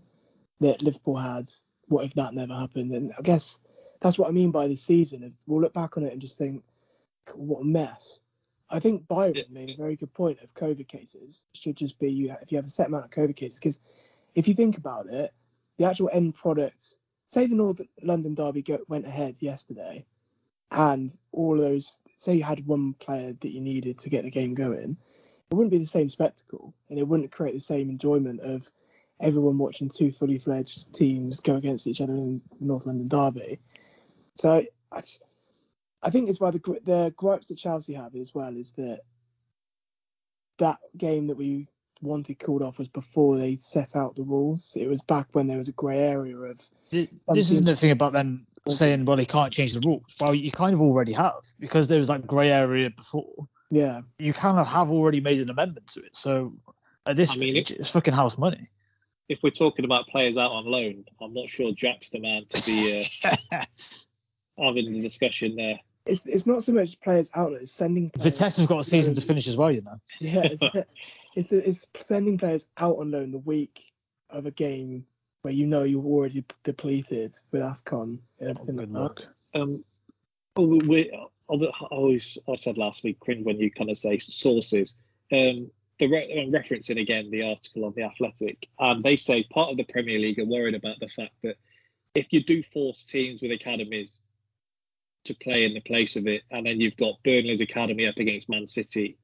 [0.60, 1.44] that Liverpool had,
[1.88, 2.92] what if that never happened?
[2.92, 3.64] And I guess
[4.00, 5.22] that's what I mean by the season.
[5.22, 6.62] If we'll look back on it and just think,
[7.34, 8.22] what a mess.
[8.70, 11.46] I think Byron made a very good point of COVID cases.
[11.52, 13.58] It should just be you if you have a set amount of COVID cases.
[13.58, 15.30] Because if you think about it,
[15.78, 20.04] the actual end product, say the North London Derby go, went ahead yesterday,
[20.70, 24.30] and all of those, say you had one player that you needed to get the
[24.30, 24.96] game going,
[25.50, 28.70] it wouldn't be the same spectacle, and it wouldn't create the same enjoyment of
[29.20, 33.58] everyone watching two fully fledged teams go against each other in the North London Derby.
[34.36, 35.00] So I, I,
[36.02, 39.00] I think it's why the the gripes that Chelsea have as well is that
[40.58, 41.68] that game that we
[42.02, 44.76] wanted called off was before they set out the rules.
[44.80, 48.12] It was back when there was a grey area of This isn't the thing about
[48.12, 50.16] them saying, well, they can't change the rules.
[50.20, 53.48] Well, you kind of already have because there was like grey area before.
[53.70, 54.00] yeah.
[54.18, 56.16] You kind of have already made an amendment to it.
[56.16, 56.54] So
[57.06, 58.68] at this I mean, stage, it's fucking house money.
[59.30, 62.66] If we're talking about players out on loan, I'm not sure Jack's the man to
[62.66, 63.04] be
[63.52, 63.60] uh,
[64.58, 65.78] having the discussion there.
[66.04, 69.14] It's, it's not so much players out it's sending players Vitesse has got a season
[69.14, 70.00] to finish as well, you know.
[70.18, 70.96] Yeah, it's,
[71.36, 73.84] it's, it's sending players out on loan the week
[74.30, 75.06] of a game
[75.42, 79.22] where you know you're already depleted with AFCON and everything Good like that.
[79.22, 79.34] luck.
[79.54, 79.84] Um,
[80.56, 81.54] oh, we, we, I
[81.90, 84.98] always I said last week, cringe when you kind of say sources.
[85.32, 85.70] Um,
[86.00, 89.76] the re- I'm referencing again the article on the Athletic, and they say part of
[89.76, 91.56] the Premier League are worried about the fact that
[92.14, 94.22] if you do force teams with academies
[95.26, 98.48] to play in the place of it, and then you've got Burnley's academy up against
[98.48, 99.18] Man City,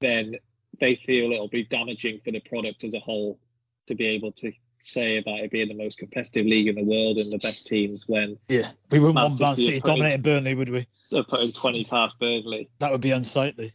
[0.00, 0.36] then
[0.78, 3.40] they feel it'll be damaging for the product as a whole
[3.86, 7.16] to be able to say about it being the most competitive league in the world
[7.16, 10.68] and the best teams when Yeah, we wouldn't Man want Man City dominating Burnley, would
[10.68, 10.84] we?
[11.10, 12.68] they're putting 20 past Burnley.
[12.80, 13.70] That would be unsightly.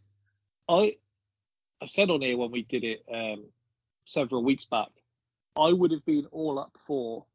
[0.70, 0.96] I
[1.82, 3.46] I've said on here when we did it um,
[4.06, 4.90] several weeks back,
[5.60, 7.26] I would have been all up for,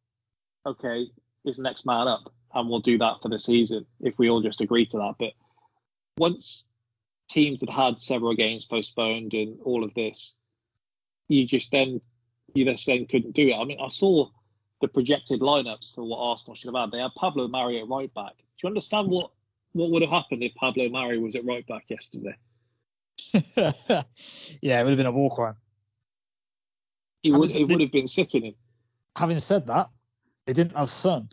[0.64, 1.06] okay,
[1.44, 4.60] is next man up, and we'll do that for the season if we all just
[4.60, 5.14] agree to that.
[5.18, 5.32] But
[6.18, 6.66] once
[7.28, 10.36] teams had had several games postponed and all of this,
[11.28, 12.00] you just then
[12.54, 13.54] you just then couldn't do it.
[13.54, 14.28] I mean, I saw
[14.80, 16.90] the projected lineups for what Arsenal should have had.
[16.92, 18.36] They had Pablo Mari at right back.
[18.36, 19.30] Do you understand what
[19.72, 22.36] what would have happened if Pablo Mari was at right back yesterday?
[24.62, 25.56] yeah, it would have been a war crime.
[27.22, 28.54] It would, it would have been sickening.
[29.18, 29.88] Having said that,
[30.46, 31.28] they didn't have Son.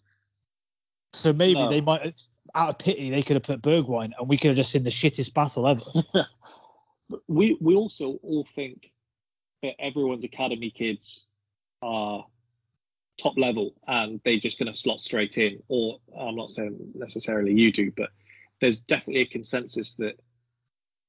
[1.14, 1.70] So maybe No.
[1.70, 2.14] they might,
[2.56, 4.90] out of pity, they could have put Bergwijn and we could have just seen the
[4.90, 6.26] shittest battle ever.
[7.28, 8.92] We we also all think
[9.62, 11.28] that everyone's academy kids
[11.84, 12.26] are
[13.22, 15.62] top level and they're just going to slot straight in.
[15.68, 18.10] Or I'm not saying necessarily you do, but
[18.62, 20.20] there's definitely a consensus that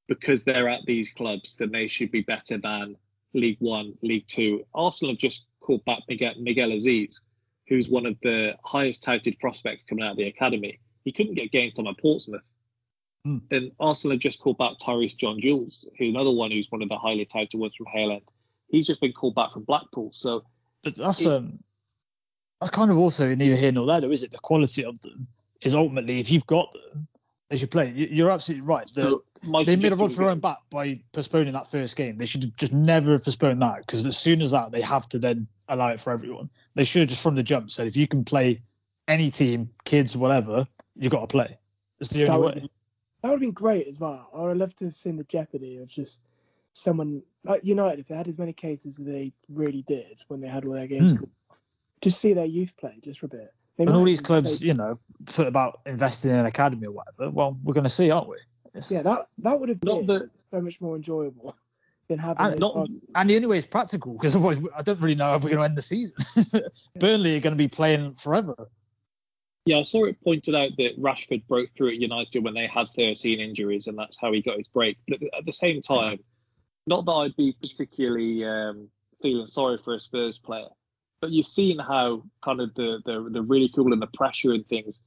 [0.07, 2.95] because they're at these clubs, then they should be better than
[3.33, 4.63] League One, League Two.
[4.73, 7.21] Arsenal have just called back Miguel, Miguel Azeez,
[7.67, 10.79] who's one of the highest touted prospects coming out of the academy.
[11.03, 12.49] He couldn't get game time at Portsmouth.
[13.23, 13.37] Hmm.
[13.49, 16.89] Then Arsenal have just called back Tyreece John Jules, who's another one who's one of
[16.89, 18.21] the highly touted ones from Hale End.
[18.69, 20.11] He's just been called back from Blackpool.
[20.13, 20.43] So
[20.83, 21.59] But that's It- um,
[22.61, 24.31] that's kind of also neither here nor there, though, is it?
[24.31, 25.27] The quality of them
[25.61, 27.07] is ultimately, if you've got them,
[27.49, 27.91] they should play.
[27.91, 28.87] You- You're absolutely right.
[28.87, 29.23] The- So
[29.63, 32.17] they made a run for their own back by postponing that first game.
[32.17, 35.07] They should have just never have postponed that because as soon as that, they have
[35.09, 36.49] to then allow it for everyone.
[36.73, 38.61] They should have just from the jump said, if you can play
[39.07, 40.65] any team, kids, whatever,
[40.95, 41.57] you've got to play.
[41.99, 42.69] It's the That only would, way.
[43.21, 44.29] that would have been great as well.
[44.35, 46.23] I would love to have seen the jeopardy of just
[46.73, 50.47] someone like United, if they had as many cases as they really did when they
[50.47, 51.23] had all their games, Hmm.
[52.01, 53.53] just see their youth play just for a bit.
[53.77, 54.95] They And all these clubs, you know,
[55.25, 57.29] put about investing in an academy or whatever.
[57.29, 58.37] Well, we're going to see, aren't we?
[58.67, 61.55] It's- yeah, that that would have Not been that- so much more enjoyable
[62.07, 65.15] than having And, not, and the only way it's practical because otherwise I don't really
[65.15, 66.15] know how we're going to end the season.
[66.99, 68.69] Burnley are going to be playing forever.
[69.65, 72.87] Yeah, I saw it pointed out that Rashford broke through at United when they had
[72.95, 74.97] 13 injuries, and that's how he got his break.
[75.07, 76.19] But at the same time,
[76.85, 78.87] not that I'd be particularly um,
[79.23, 80.67] feeling sorry for a Spurs player,
[81.25, 85.03] but you've seen how kind of the, the the ridicule and the pressure and things.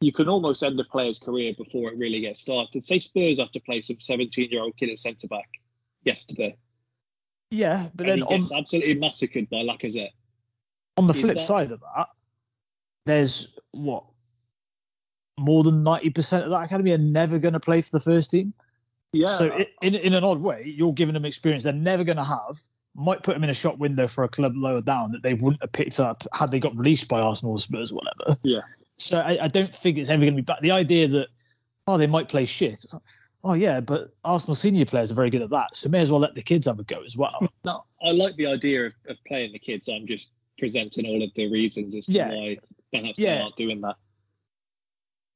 [0.00, 2.84] You can almost end a player's career before it really gets started.
[2.84, 5.48] Say Spurs have to play some 17 year old kid at centre back
[6.02, 6.56] yesterday,
[7.52, 10.10] Yeah, but and then he on, absolutely massacred by Lacazette.
[10.96, 12.08] on the Is flip that- side of that,
[13.06, 14.02] there's what
[15.38, 18.32] more than ninety percent of that academy are never going to play for the first
[18.32, 18.52] team.
[19.12, 22.24] Yeah, So in in an odd way, you're giving them experience they're never going to
[22.24, 22.56] have.
[22.94, 25.62] Might put them in a shop window for a club lower down that they wouldn't
[25.62, 28.38] have picked up had they got released by Arsenal, or Spurs, or whatever.
[28.42, 28.60] Yeah.
[28.96, 30.60] So I, I don't think it's ever going to be back.
[30.60, 31.28] The idea that
[31.86, 32.72] oh they might play shit.
[32.72, 33.02] It's like,
[33.44, 35.74] oh yeah, but Arsenal senior players are very good at that.
[35.74, 37.48] So may as well let the kids have a go as well.
[37.64, 39.88] No, I like the idea of, of playing the kids.
[39.88, 42.28] I'm just presenting all of the reasons as to Yeah.
[42.28, 42.58] why
[42.92, 43.36] perhaps Yeah.
[43.36, 43.96] they aren't doing that.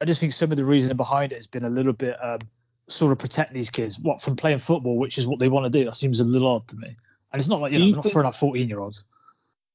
[0.01, 2.41] I just think some of the reasoning behind it has been a little bit um,
[2.89, 3.99] sort of protect these kids.
[3.99, 5.85] What from playing football, which is what they want to do.
[5.87, 6.95] That seems a little odd to me.
[7.33, 8.81] And it's not like you Do know, you we're not think- throwing out fourteen year
[8.81, 9.07] olds.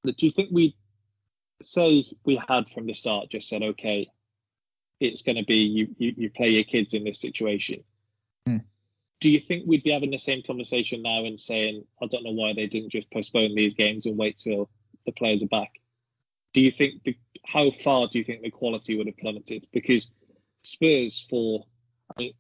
[0.03, 0.75] Do you think we
[1.61, 4.09] say we had from the start just said, okay,
[4.99, 7.83] it's going to be you, you, you play your kids in this situation?
[8.47, 8.57] Hmm.
[9.19, 12.31] Do you think we'd be having the same conversation now and saying, I don't know
[12.31, 14.71] why they didn't just postpone these games and wait till
[15.05, 15.69] the players are back?
[16.55, 19.67] Do you think the how far do you think the quality would have plummeted?
[19.71, 20.11] Because
[20.63, 21.63] Spurs, for
[22.09, 22.33] I mean,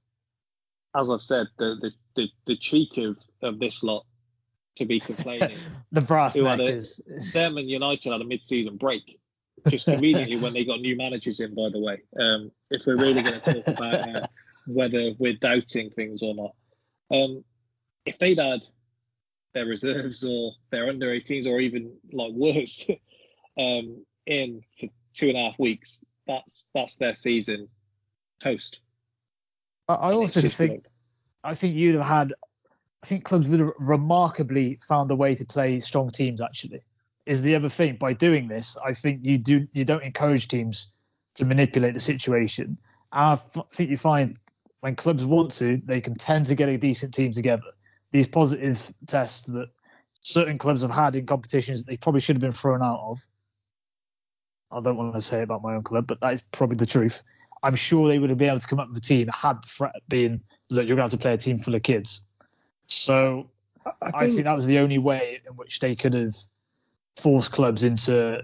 [0.95, 4.05] as I've said, the the, the, the cheek of, of this lot
[4.75, 5.57] to be complaining
[5.91, 9.19] The brass who neck had a- is, is them and United had a mid-season break
[9.67, 11.53] just conveniently when they got new managers in.
[11.53, 14.27] By the way, um, if we're really going to talk about uh,
[14.67, 16.55] whether we're doubting things or not,
[17.15, 17.43] um,
[18.05, 18.65] if they'd had
[19.53, 22.89] their reserves or their under 18s or even like worse
[23.59, 27.67] um, in for two and a half weeks, that's that's their season
[28.41, 28.79] toast.
[29.89, 30.85] I, I also think like-
[31.43, 32.33] I think you'd have had.
[33.03, 36.41] I think clubs would have remarkably found a way to play strong teams.
[36.41, 36.81] Actually,
[37.25, 37.95] is the other thing.
[37.95, 40.91] By doing this, I think you do you don't encourage teams
[41.35, 42.77] to manipulate the situation.
[43.11, 44.39] I f- think you find
[44.81, 47.71] when clubs want to, they can tend to get a decent team together.
[48.11, 49.69] These positive tests that
[50.21, 53.19] certain clubs have had in competitions that they probably should have been thrown out of.
[54.71, 57.23] I don't want to say about my own club, but that is probably the truth.
[57.63, 59.67] I'm sure they would have been able to come up with a team had the
[59.67, 62.27] threat been look, you're going to have to play a team full of kids.
[62.91, 63.49] So
[63.85, 66.35] I I think, think that was the only way in which they could have
[67.17, 68.43] forced clubs into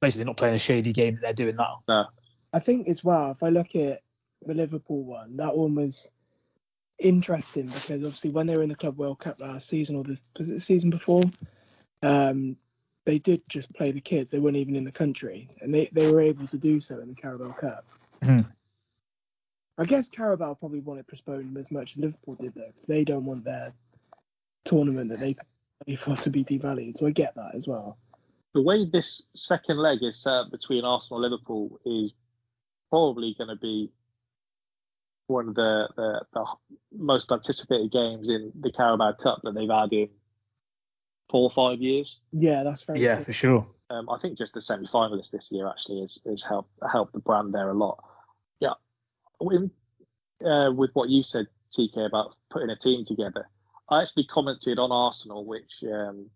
[0.00, 2.08] basically not playing a shady game that they're doing now.
[2.52, 4.00] I think as well, if I look at
[4.42, 6.10] the Liverpool one, that one was
[6.98, 10.26] interesting because obviously when they were in the Club World Cup last season or this
[10.38, 11.24] was it the season before,
[12.02, 12.56] um,
[13.04, 14.30] they did just play the kids.
[14.30, 17.08] They weren't even in the country, and they, they were able to do so in
[17.08, 17.84] the Carabao Cup.
[18.24, 18.38] Hmm.
[19.78, 23.04] I guess Carabao probably want it postponed as much as Liverpool did though, because they
[23.04, 23.72] don't want their
[24.64, 25.34] tournament that they
[25.86, 26.94] pay for to be devalued.
[26.94, 27.98] So I get that as well.
[28.54, 32.12] The way this second leg is set up between Arsenal and Liverpool is
[32.90, 33.90] probably going to be
[35.28, 36.44] one of the, the, the
[36.94, 40.10] most anticipated games in the Carabao Cup that they've had in
[41.30, 42.20] four or five years.
[42.32, 43.24] Yeah, that's very Yeah, true.
[43.24, 43.66] for sure.
[43.88, 47.54] Um, I think just the semi-finalists this year actually has, has helped helped the brand
[47.54, 48.04] there a lot.
[50.44, 53.48] Uh, with what you said, TK, about putting a team together,
[53.88, 56.30] I actually commented on Arsenal, which um,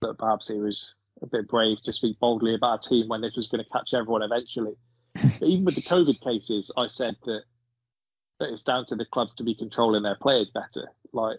[0.00, 3.36] that perhaps it was a bit brave to speak boldly about a team when this
[3.36, 4.74] was going to catch everyone eventually.
[5.14, 7.42] but even with the COVID cases, I said that
[8.38, 10.90] that it's down to the clubs to be controlling their players better.
[11.12, 11.38] Like,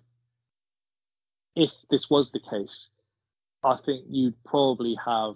[1.56, 2.90] if this was the case,
[3.64, 5.36] I think you'd probably have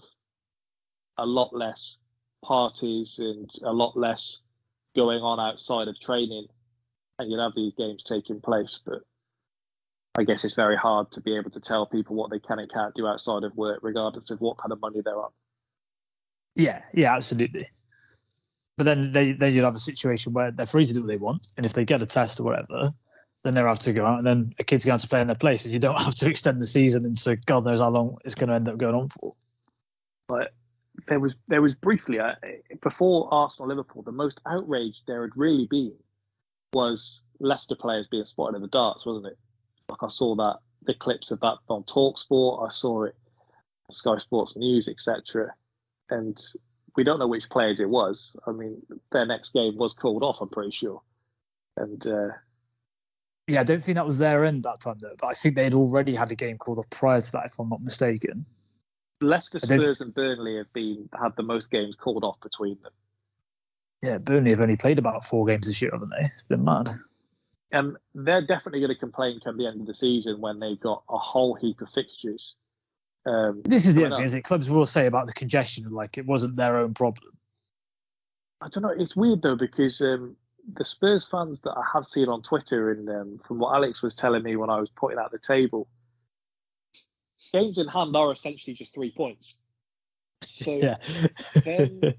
[1.17, 1.99] a lot less
[2.43, 4.41] parties and a lot less
[4.95, 6.47] going on outside of training,
[7.19, 8.79] and you'd have these games taking place.
[8.85, 8.99] But
[10.17, 12.71] I guess it's very hard to be able to tell people what they can and
[12.71, 15.31] can't do outside of work, regardless of what kind of money they're on.
[16.55, 17.65] Yeah, yeah, absolutely.
[18.77, 21.17] But then they then you'd have a situation where they're free to do what they
[21.17, 22.89] want, and if they get a test or whatever,
[23.43, 25.35] then they're have to go out, and then a kid's going to play in their
[25.35, 28.35] place, and you don't have to extend the season into God knows how long it's
[28.35, 29.31] going to end up going on for.
[30.27, 30.53] But
[31.07, 32.35] there was there was briefly uh,
[32.81, 35.93] before Arsenal Liverpool, the most outraged there had really been
[36.73, 39.37] was Leicester players being spotted in the darts, wasn't it?
[39.89, 43.15] Like I saw that the clips of that on Talksport, I saw it
[43.89, 45.53] Sky Sports News, etc.
[46.09, 46.39] And
[46.95, 48.35] we don't know which players it was.
[48.47, 48.81] I mean,
[49.11, 50.37] their next game was called off.
[50.41, 51.01] I'm pretty sure.
[51.77, 52.29] And uh,
[53.47, 55.73] Yeah, I don't think that was their end that time though, but I think they'd
[55.73, 58.45] already had a game called off prior to that, if I'm not mistaken.
[59.21, 62.91] Leicester, Spurs, and Burnley have been had the most games called off between them.
[64.01, 66.25] Yeah, Burnley have only played about four games this year, haven't they?
[66.25, 66.89] It's been mad.
[67.71, 71.03] And they're definitely going to complain come the end of the season when they've got
[71.09, 72.55] a whole heap of fixtures.
[73.25, 74.43] Um, This is the other thing, is it?
[74.43, 77.37] Clubs will say about the congestion, like it wasn't their own problem.
[78.61, 78.89] I don't know.
[78.89, 80.35] It's weird though because um,
[80.75, 84.15] the Spurs fans that I have seen on Twitter and um, from what Alex was
[84.15, 85.87] telling me when I was putting out the table,
[87.49, 89.55] games in hand are essentially just three points.
[90.43, 90.95] So yeah.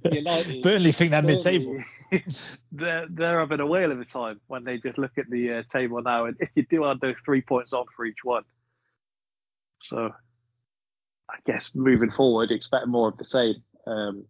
[0.05, 1.79] United, Burnley think they're mid-table.
[2.73, 5.63] They're they're having a whale of a time when they just look at the uh,
[5.65, 8.45] table now, and if you do add those three points on for each one,
[9.81, 10.13] so
[11.31, 13.57] I guess moving forward, expect more of the same.
[13.87, 14.25] Um,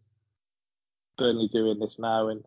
[1.19, 2.45] Burnley doing this now, and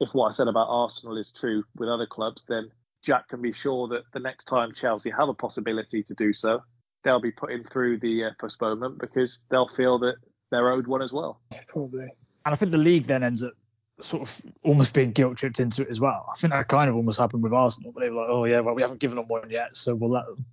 [0.00, 2.70] if what I said about Arsenal is true with other clubs, then
[3.02, 6.62] Jack can be sure that the next time Chelsea have a possibility to do so,
[7.04, 10.16] they'll be putting through the uh, postponement because they'll feel that
[10.50, 11.40] they're owed one as well.
[11.68, 12.02] Probably.
[12.44, 13.52] And I think the league then ends up
[13.98, 16.26] sort of almost being guilt tripped into it as well.
[16.30, 18.60] I think that kind of almost happened with Arsenal, but they were like, oh, yeah,
[18.60, 20.44] well, we haven't given them one yet, so we'll let them.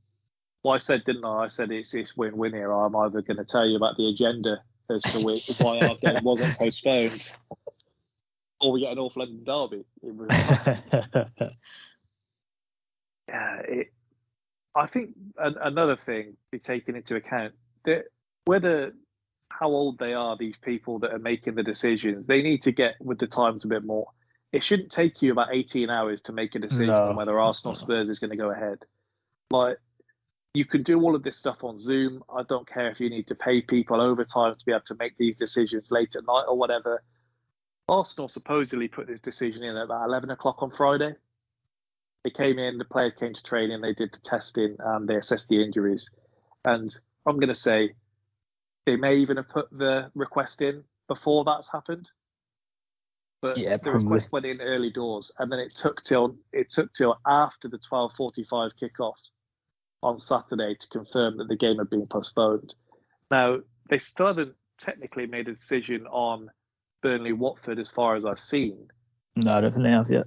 [0.63, 1.43] Well, I said, didn't I?
[1.43, 2.71] I said it's it's win-win here.
[2.71, 6.23] I'm either going to tell you about the agenda as to which, why our game
[6.23, 7.31] wasn't postponed,
[8.59, 9.85] or we get an North London derby.
[10.03, 10.27] It was,
[13.29, 13.93] yeah, it,
[14.77, 17.53] I think an, another thing to be taken into account
[17.85, 18.05] that
[18.45, 18.93] whether
[19.51, 22.95] how old they are, these people that are making the decisions, they need to get
[23.01, 24.07] with the times a bit more.
[24.51, 27.09] It shouldn't take you about 18 hours to make a decision No.
[27.09, 28.85] on whether Arsenal Spurs is going to go ahead.
[29.49, 29.77] Like
[30.53, 32.23] you can do all of this stuff on Zoom.
[32.33, 35.17] I don't care if you need to pay people overtime to be able to make
[35.17, 37.03] these decisions late at night or whatever.
[37.89, 41.15] Arsenal supposedly put this decision in at about 11 o'clock on Friday.
[42.27, 45.47] They came in, the players came to training, they did the testing, and they assessed
[45.47, 46.11] the injuries.
[46.65, 46.93] And
[47.25, 47.93] I'm going to say
[48.85, 52.11] they may even have put the request in before that's happened.
[53.41, 54.03] But Yeah, the probably.
[54.03, 57.77] request went in early doors, and then it took till it took till after the
[57.77, 59.29] 12:45 kickoff
[60.03, 62.75] on Saturday to confirm that the game had been postponed.
[63.31, 63.59] Now
[63.89, 66.51] they still haven't technically made a decision on
[67.01, 68.89] Burnley Watford, as far as I've seen.
[69.37, 70.25] No, I don't think they have yet.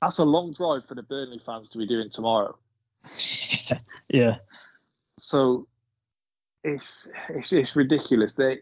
[0.00, 2.56] That's a long drive for the Burnley fans to be doing tomorrow.
[4.12, 4.38] Yeah.
[5.18, 5.66] So
[6.64, 8.34] it's it's, it's ridiculous.
[8.34, 8.60] They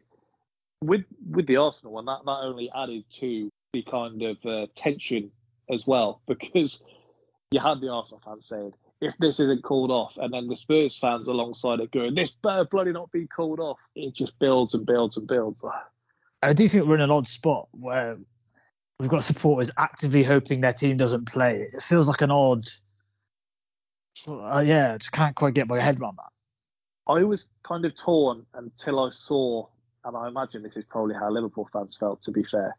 [0.83, 5.31] with with the Arsenal one that that only added to the kind of uh, tension
[5.71, 6.85] as well because
[7.51, 10.99] you had the Arsenal fans saying if this isn't called off, and then the Spurs
[10.99, 13.81] fans alongside it going this better bloody not be called off.
[13.95, 15.65] It just builds and builds and builds.
[16.43, 18.19] I do think we're in an odd spot where
[18.99, 21.61] we've got supporters actively hoping their team doesn't play.
[21.73, 22.65] It feels like an odd
[24.27, 27.13] uh, yeah, I just can't quite get my head around that.
[27.13, 29.67] I was kind of torn until I saw,
[30.05, 32.77] and I imagine this is probably how Liverpool fans felt, to be fair,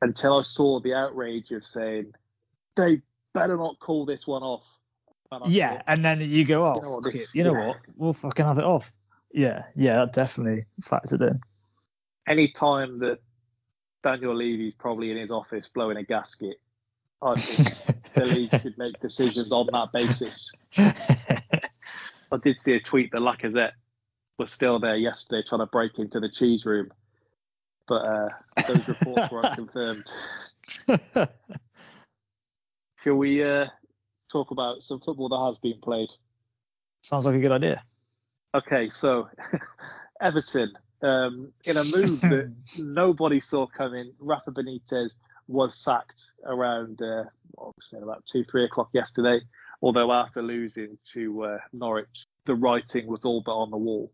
[0.00, 2.12] until I saw the outrage of saying,
[2.76, 3.02] they
[3.34, 4.62] better not call this one off.
[5.32, 6.78] And Yeah, thought, and then you go, off.
[6.78, 7.66] You know what, this- you know yeah.
[7.66, 7.76] what?
[7.96, 8.92] We'll fucking have it off.
[9.32, 11.40] Yeah, yeah, that definitely factored in.
[12.28, 13.18] any time that
[14.06, 16.60] Daniel Levy's probably in his office blowing a gasket,
[17.20, 20.62] I think the league should make decisions on that basis.
[22.30, 23.72] I did see a tweet that Lacazette
[24.38, 26.92] was still there yesterday trying to break into the cheese room,
[27.88, 28.28] but uh,
[28.68, 30.06] those reports were unconfirmed.
[33.02, 33.66] Shall we uh,
[34.30, 36.14] talk about some football that has been played?
[37.02, 37.82] Sounds like a good idea.
[38.54, 39.28] Okay, so
[40.20, 45.16] Everton, um, in a move that nobody saw coming, Rafa Benitez
[45.48, 49.40] was sacked around, uh, what was about two, three o'clock yesterday.
[49.82, 54.10] Although after losing to uh, Norwich, the writing was all but on the wall.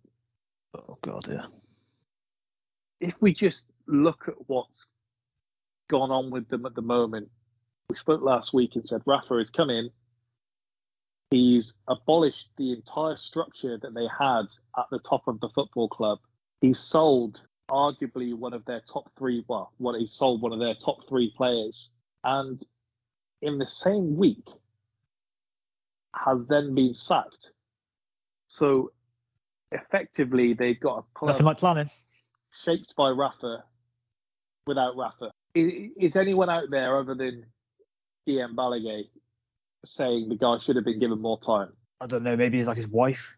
[0.76, 1.46] Oh god, yeah.
[3.00, 4.86] If we just look at what's
[5.88, 7.30] gone on with them at the moment,
[7.90, 9.90] we spoke last week and said Rafa has come in.
[11.30, 14.46] He's abolished the entire structure that they had
[14.78, 16.18] at the top of the football club.
[16.62, 20.76] He's sold arguably one of their top three, well, what he sold one of their
[20.76, 21.90] top three players.
[22.22, 22.62] And
[23.42, 24.48] in the same week,
[26.14, 27.52] has then been sacked.
[28.46, 28.92] So
[29.72, 31.90] effectively, they've got a club Nothing like planning.
[32.64, 33.64] shaped by Rafa
[34.66, 35.32] without Rafa.
[35.54, 37.44] Is anyone out there other than
[38.28, 39.08] DM Balagay
[39.84, 41.72] saying the guy should have been given more time?
[42.00, 43.36] I don't know, maybe he's like his wife.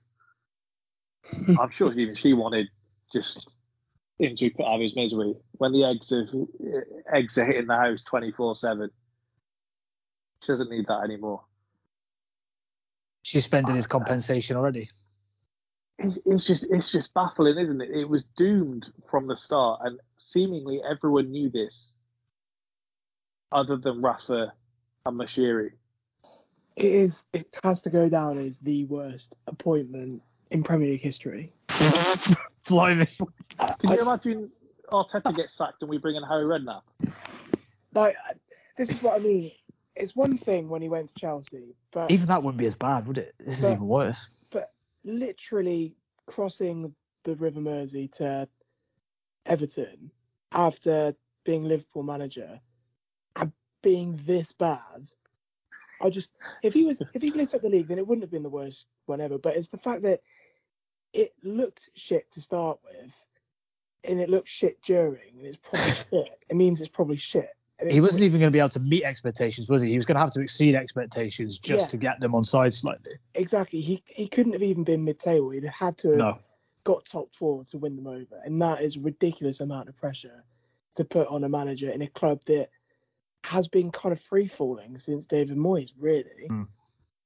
[1.58, 2.68] I'm sure even she wanted
[3.14, 3.56] just
[4.18, 6.26] him to put out of his misery when the eggs are
[7.12, 8.90] eggs are hitting the house 24 seven.
[10.42, 11.42] She doesn't need that anymore.
[13.22, 14.88] She's spending ah, his compensation already.
[15.98, 17.90] It's, it's just it's just baffling, isn't it?
[17.90, 21.96] It was doomed from the start, and seemingly everyone knew this,
[23.52, 24.52] other than Rafa
[25.06, 25.70] and Moshiri.
[26.76, 31.52] It is it has to go down as the worst appointment in Premier League history.
[32.68, 33.06] Blimey.
[33.80, 34.50] Can you imagine
[34.92, 36.82] Arteta gets sacked and we bring in Harry Redknapp?
[37.94, 38.16] Like
[38.76, 39.52] this is what I mean.
[39.96, 43.06] It's one thing when he went to Chelsea, but Even that wouldn't be as bad,
[43.06, 43.32] would it?
[43.38, 44.44] This is even worse.
[44.50, 44.72] but
[45.04, 45.94] literally
[46.26, 48.48] crossing the River Mersey to
[49.46, 50.10] Everton
[50.52, 52.60] after being Liverpool manager
[53.36, 53.52] and
[53.82, 55.04] being this bad.
[56.02, 58.32] I just if he was if he lit up the league, then it wouldn't have
[58.32, 59.38] been the worst one ever.
[59.38, 60.20] But it's the fact that
[61.14, 63.26] it looked shit to start with,
[64.08, 65.90] and it looked shit during, and it's probably
[66.28, 66.44] shit.
[66.50, 67.48] It means it's probably shit.
[67.90, 69.90] He wasn't even going to be able to meet expectations, was he?
[69.90, 71.90] He was going to have to exceed expectations just Yeah.
[71.90, 73.12] to get them on side slightly.
[73.34, 73.80] exactly.
[73.80, 75.50] He he couldn't have even been mid-table.
[75.50, 76.38] He'd have had to have No.
[76.84, 80.44] got top four to win them over, and that is a ridiculous amount of pressure
[80.96, 82.68] to put on a manager in a club that
[83.44, 86.48] has been kind of free falling since David Moyes, really.
[86.50, 86.68] Mm.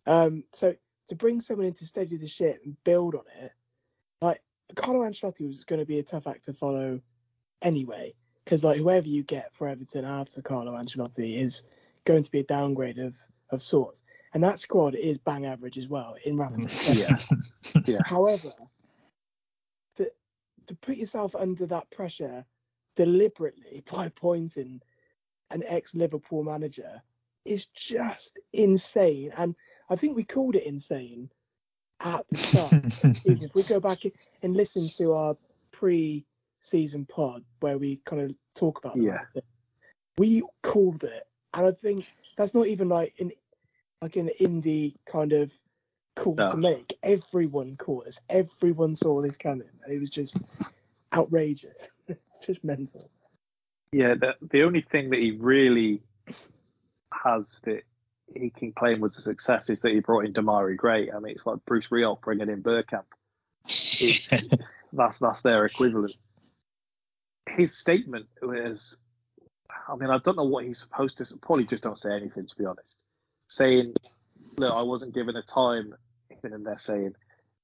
[0.07, 0.75] Um, so
[1.09, 3.53] to bring someone in to steady the ship and build on it,
[4.21, 4.41] like
[4.75, 7.01] Carlo Ancelotti was going to be a tough act to follow
[7.63, 8.15] anyway,
[8.45, 11.69] because like whoever you get for Everton after Carlo Ancelotti is
[12.05, 13.15] going to be a downgrade of
[13.51, 14.05] of sorts,
[14.35, 17.41] and that squad is bang average as well in rapid succession.
[17.87, 17.99] Yeah.
[18.05, 18.49] However,
[19.97, 20.11] to
[20.67, 22.45] to put yourself under that pressure
[22.95, 24.83] deliberately by appointing
[25.51, 27.01] an ex-Liverpool manager
[27.47, 29.31] is just insane.
[29.39, 29.55] And
[29.89, 31.31] I think we called it insane
[32.05, 32.73] at the start.
[32.73, 33.39] of the season.
[33.51, 33.99] if we go back
[34.43, 35.35] and listen to our
[35.73, 39.25] pre-season pod where we kind of talk about Yeah.
[40.17, 41.23] we called it,
[41.55, 43.31] and I think that's not even like an
[44.01, 45.53] like an indie kind of
[46.15, 46.51] call No.
[46.53, 46.95] to make.
[47.03, 48.21] Everyone called us.
[48.31, 50.73] Everyone saw this coming, and it was just
[51.15, 51.91] outrageous,
[52.47, 53.11] just mental.
[53.93, 56.03] Yeah, the, the only thing that he really
[57.25, 57.83] has that
[58.35, 61.11] he can claim was a success is that he brought in Demarai Gray.
[61.11, 63.05] I mean, it's like Bruce Rioch bringing in Bergkamp.
[64.93, 66.15] That's that's their equivalent.
[67.47, 69.03] His statement was,
[69.87, 71.27] I mean, I don't know what he's supposed to.
[71.43, 72.99] Probably just don't say anything, to be honest.
[73.49, 73.95] Saying,
[74.59, 75.95] "Look, I wasn't given a time,"
[76.43, 77.17] and they're saying,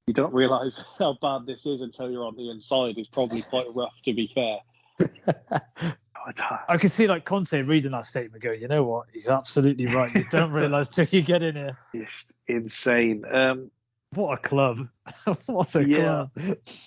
[0.06, 3.68] "You don't realise how bad this is until you're on the inside." Is probably quite
[3.74, 4.58] rough, to be fair.
[6.68, 9.06] I could see like Conte reading that statement going, you know what?
[9.12, 10.14] He's absolutely right.
[10.14, 11.76] You don't realise till you get in here.
[11.92, 13.24] It's insane.
[13.30, 13.70] Um,
[14.14, 14.88] What a club.
[15.46, 15.96] what a Yeah.
[15.96, 16.30] club.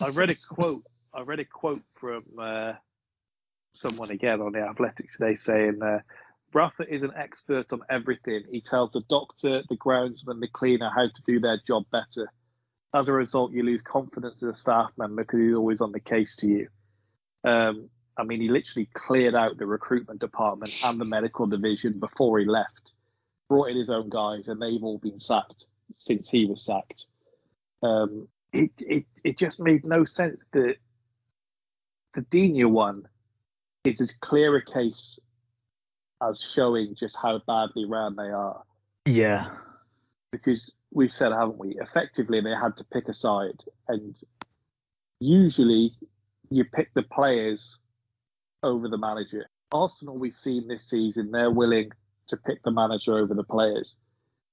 [0.02, 0.84] I read a quote.
[1.14, 2.74] I read a quote from uh,
[3.74, 6.00] someone again on the Athletic today saying uh,
[6.54, 8.44] Rafa is an expert on everything.
[8.52, 12.32] He tells the doctor, the groundsman, the cleaner how to do their job better.
[12.94, 16.00] As a result, you lose confidence as a staff member because he's always on the
[16.00, 16.68] case to you.
[17.44, 22.40] Um, I mean, he literally cleared out the recruitment department and the medical division before
[22.40, 22.94] he left,
[23.48, 27.06] brought in his own guys, and they've all been sacked since he was sacked.
[27.84, 30.78] Um, it, it, it just made no sense that
[32.16, 33.08] the Digne one
[33.86, 35.20] is as clear a case
[36.22, 38.64] as showing just how badly ran they are.
[39.06, 39.52] Yeah.
[40.32, 41.78] Because we've said, haven't we?
[41.80, 44.20] Effectively, they had to pick a side, and
[45.20, 45.94] usually
[46.50, 47.80] you pick the players
[48.68, 49.50] over the manager.
[49.72, 51.92] Arsenal, we've seen this season, they're willing
[52.28, 53.98] to pick the manager over the players.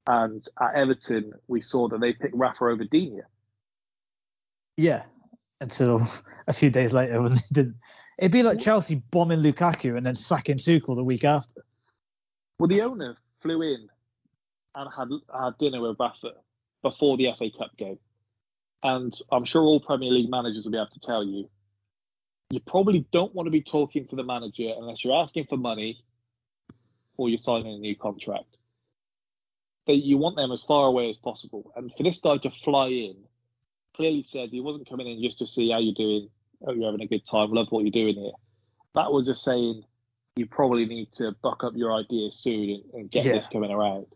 [0.07, 3.23] And at Everton, we saw that they picked Rafa over Digne.
[4.77, 5.03] Yeah.
[5.61, 6.03] Until
[6.47, 7.77] a few days later when they didn't.
[8.19, 11.65] It'd be like Chelsea bombing Lukaku and then sacking Tuchel the week after.
[12.59, 13.89] Well, the owner flew in
[14.77, 16.33] and had had dinner with Rafa
[16.83, 17.99] before the FA Cup game,
[18.83, 21.49] and I'm sure all Premier League managers will be able to tell you,
[22.51, 26.05] you probably don't want to be talking to the manager unless you're asking for money
[27.17, 28.59] or you're signing a new contract.
[29.87, 32.89] But you want them as far away as possible, and for this guy to fly
[32.89, 33.17] in,
[33.95, 36.29] clearly says he wasn't coming in just to see how you're doing
[36.67, 38.33] oh, you're having a good time, love what you're doing here.
[38.95, 39.83] That was just saying
[40.37, 43.33] you probably need to buck up your ideas soon and, and get Yeah.
[43.33, 44.07] this coming around.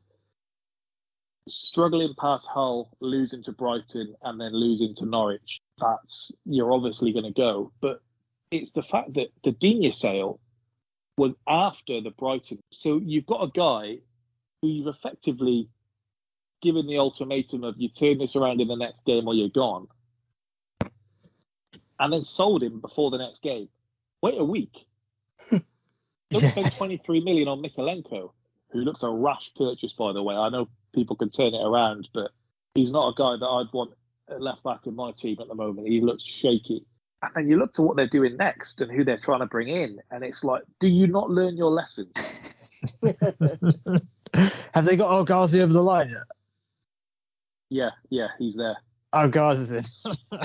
[1.49, 5.61] Struggling past Hull, losing to Brighton, and then losing to Norwich.
[5.79, 8.03] That's you're obviously going to go, but
[8.51, 10.41] it's the fact that the Digne sale
[11.17, 12.63] was after the Brighton.
[12.71, 13.99] So you've got a guy
[14.63, 15.69] who you've effectively
[16.63, 19.87] given the ultimatum of you turn this around in the next game or you're gone
[22.01, 23.69] and then sold him before the next game.
[24.23, 24.87] Wait a week.
[25.51, 28.33] Don't spend 23 million on Mykolenko,
[28.71, 30.35] who looks a rash purchase, by the way.
[30.35, 32.31] I know people can turn it around, but
[32.75, 33.93] he's not a guy that I'd want
[34.39, 35.89] left back in my team at the moment.
[35.89, 36.85] He looks shaky.
[37.23, 39.69] And then you look to what they're doing next and who they're trying to bring
[39.69, 42.13] in, and it's like, do you not learn your lessons?
[44.75, 46.23] Have they got El Ghazi over the line yet?
[47.71, 48.77] yeah, yeah, he's there.
[49.15, 49.83] El Ghazi's in.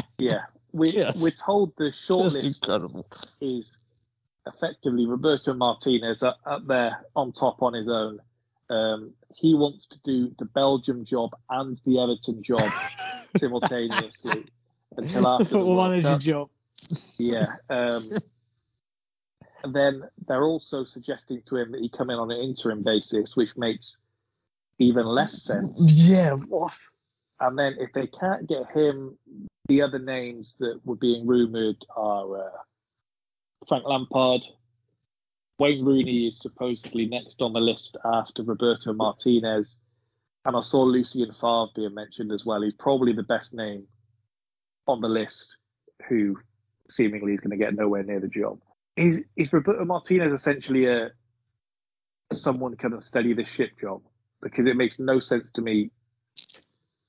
[0.20, 0.40] Yeah,
[0.72, 1.22] we Yes.
[1.22, 3.78] we're told the shortlist is
[4.48, 8.20] effectively Roberto Martinez up, up there on top on his own.
[8.70, 12.62] Um, he wants to do the Belgium job and the Everton job
[13.38, 14.46] simultaneously
[14.98, 16.20] until The after the football World manager Cup.
[16.22, 16.50] job.
[17.20, 17.44] Yeah.
[17.70, 18.02] Um,
[19.64, 23.38] and then they're also suggesting to him that he come in on an interim basis,
[23.38, 24.02] which makes
[24.78, 25.80] even less sense.
[26.06, 26.78] Yeah, what?
[27.40, 29.18] And then if they can't get him,
[29.68, 32.52] the other names that were being rumoured are uh,
[33.68, 34.42] Frank Lampard.
[35.60, 39.80] Wayne Rooney is supposedly next on the list after Roberto Martinez.
[40.46, 42.62] And I saw Lucien Favre being mentioned as well.
[42.62, 43.88] He's probably the best name
[44.88, 45.58] on the list
[46.10, 46.38] who
[46.90, 48.60] seemingly is going to get nowhere near the job.
[48.96, 51.12] Is, is Roberto Martinez essentially a
[52.32, 54.02] someone come and steady the ship job?
[54.42, 55.90] Because it makes no sense to me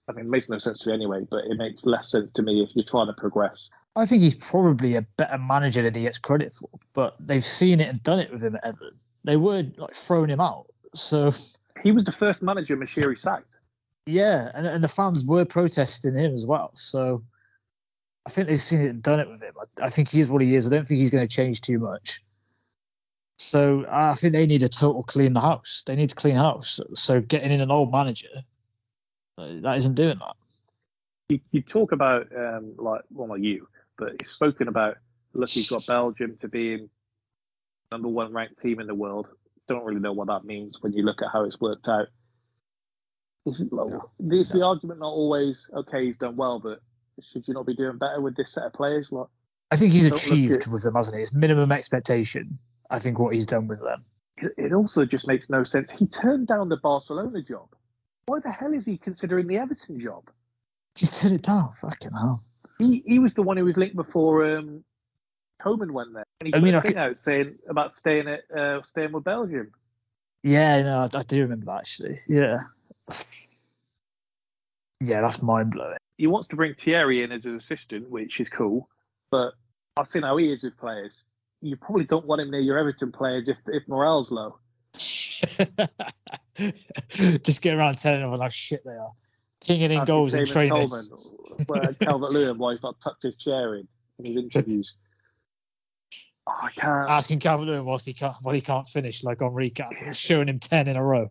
[0.08, 2.42] I mean, it makes no sense to me anyway, but it makes less sense to
[2.42, 3.70] me if you're trying to progress.
[3.96, 7.80] I think he's probably a better manager than he gets credit for, but they've seen
[7.80, 8.98] it and done it with him at Everton.
[9.24, 10.66] They were like throwing him out.
[10.94, 11.32] So
[11.82, 13.56] He was the first manager Moshiri sacked.
[14.06, 16.72] yeah, and, and the fans were protesting him as well.
[16.74, 17.22] So
[18.26, 19.54] I think they've seen it and done it with him.
[19.58, 20.70] I, I think he is what he is.
[20.70, 22.20] I don't think he's going to change too much.
[23.36, 25.82] So I think they need a total clean the house.
[25.86, 26.80] They need to clean house.
[26.94, 28.28] So getting in an old manager
[29.36, 30.36] that isn't doing that.
[31.28, 33.66] You, you talk about, um, like, well, not you,
[33.98, 34.96] but he's spoken about,
[35.32, 36.88] look, he's got Belgium to being
[37.92, 39.26] number one ranked team in the world.
[39.68, 42.06] Don't really know what that means when you look at how it's worked out.
[43.46, 43.92] Is, like,
[44.30, 46.80] is the argument not always, okay, he's done well, but
[47.22, 49.12] should you not be doing better with this set of players?
[49.12, 49.26] Like,
[49.70, 51.22] I think he's achieved with them, hasn't he?
[51.22, 52.58] It's minimum expectation.
[52.90, 54.04] I think what he's done with them.
[54.38, 55.90] it, it also just makes no sense.
[55.90, 57.68] He turned down the Barcelona job.
[58.26, 60.30] Why the hell is he considering the Everton job?
[60.96, 61.72] Just turn it down.
[61.74, 62.40] Fucking hell.
[62.78, 64.84] He he was the one who was linked before um,
[65.60, 66.24] Koeman went there.
[66.40, 69.72] And he I mean, I could- out saying about staying at uh, staying with Belgium.
[70.42, 72.16] Yeah, no, I, I do remember that actually.
[72.28, 72.60] Yeah.
[75.04, 75.98] Yeah, that's mind blowing.
[76.18, 78.88] He wants to bring Thierry in as an assistant, which is cool.
[79.30, 79.54] But
[79.96, 81.26] I've seen how he is with players.
[81.60, 84.58] You probably don't want him near your Everton players if if morale's low.
[86.54, 89.12] Just get around telling everyone how shit they are.
[89.60, 90.72] Kinging in Ask goals in Seamus training.
[91.66, 93.88] Coleman, Calvert Lewin, why he's not tucked his chair in
[94.18, 94.94] in his interviews.
[96.46, 97.08] Oh, I can't.
[97.08, 100.58] Asking Calvert Lewin whilst he can't, while he can't finish, like on recap, showing him
[100.58, 101.30] 10 in a row.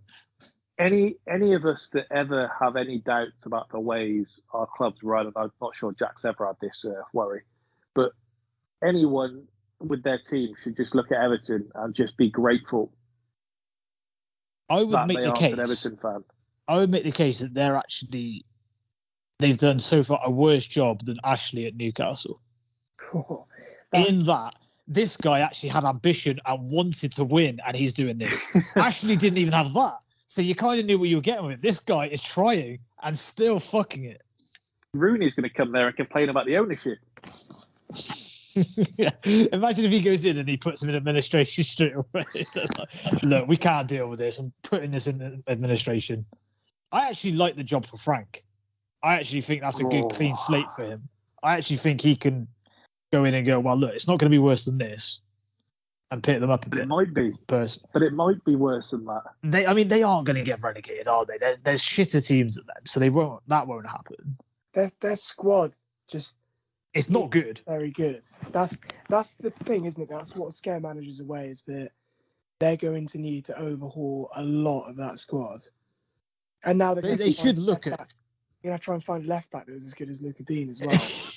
[0.80, 5.28] Any any of us that ever have any doubts about the ways our clubs run,
[5.28, 7.42] and I'm not sure Jack's ever had this uh, worry,
[7.94, 8.12] but
[8.84, 9.44] anyone
[9.80, 12.92] with their team should just look at Everton and just be grateful
[14.70, 15.54] I would make the case.
[15.54, 16.24] an Everton fan.
[16.68, 18.44] I would make the case that they're actually
[19.40, 22.40] they've done so far a worse job than Ashley at Newcastle.
[23.94, 24.56] In that
[24.88, 28.44] this guy actually had ambition and wanted to win, and he's doing this.
[28.76, 29.98] Ashley didn't even have that,
[30.34, 31.62] so you kind of knew what you were getting with.
[31.62, 34.24] This guy is trying and still fucking it.
[34.96, 36.98] Rooney's going to come there and complain about the ownership.
[39.54, 42.24] Imagine if he goes in and he puts him in administration straight away.
[43.24, 44.40] Look, we can't deal with this.
[44.40, 46.26] I'm putting this in administration.
[46.92, 48.44] I actually like the job for Frank.
[49.04, 50.08] I actually think that's a good Oh.
[50.08, 51.08] clean slate for him.
[51.44, 52.48] I actually think he can
[53.12, 55.22] go in and go, well, look, it's not going to be worse than this,
[56.14, 57.34] and pick them up a But it might be.
[57.48, 57.90] Person.
[57.92, 59.24] But it might be worse than that.
[59.44, 61.38] They, I mean, they aren't going to get relegated, are they?
[61.40, 63.42] There, there's shitter teams than them, so they won't.
[63.50, 64.38] That won't happen.
[64.74, 65.72] Their their squad
[66.08, 66.38] just
[66.94, 67.62] It's not good.
[67.68, 68.24] very good.
[68.52, 70.10] That's that's the thing, isn't it?
[70.10, 71.90] That's what scare managers away is that
[72.60, 75.60] they're going to need to overhaul a lot of that squad.
[76.64, 78.14] And now they're They, going they to should look at.
[78.64, 80.70] You know, try and find a left back that was as good as Lucas Digne
[80.70, 80.90] as well.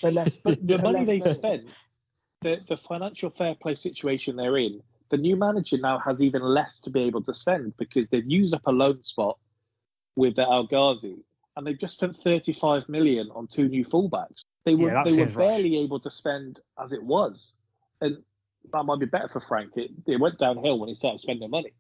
[0.03, 1.33] but less, But the but money less they money.
[1.35, 1.87] spent,
[2.41, 4.80] the, the financial fair play situation they're in,
[5.11, 8.55] the new manager now has even less to be able to spend because they've used
[8.55, 9.39] up a loan spot
[10.16, 11.18] with the El Ghazi
[11.57, 14.45] and they've just spent 35 million on two new fullbacks.
[14.64, 17.57] They were Yeah, they were barely able to spend as it was.
[18.01, 18.18] And
[18.72, 19.72] that might be better for Frank.
[19.76, 21.72] It, it went downhill when he started spending money.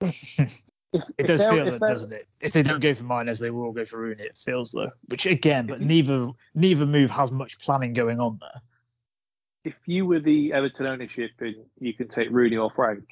[0.92, 2.28] If, It if does feel that, doesn't it?
[2.40, 4.22] If they don't go for Miners, they will go for Rooney.
[4.22, 8.62] It feels though, which again, but neither neither move has much planning going on there.
[9.64, 13.04] If you were the Everton ownership and you can take Rooney or Frank,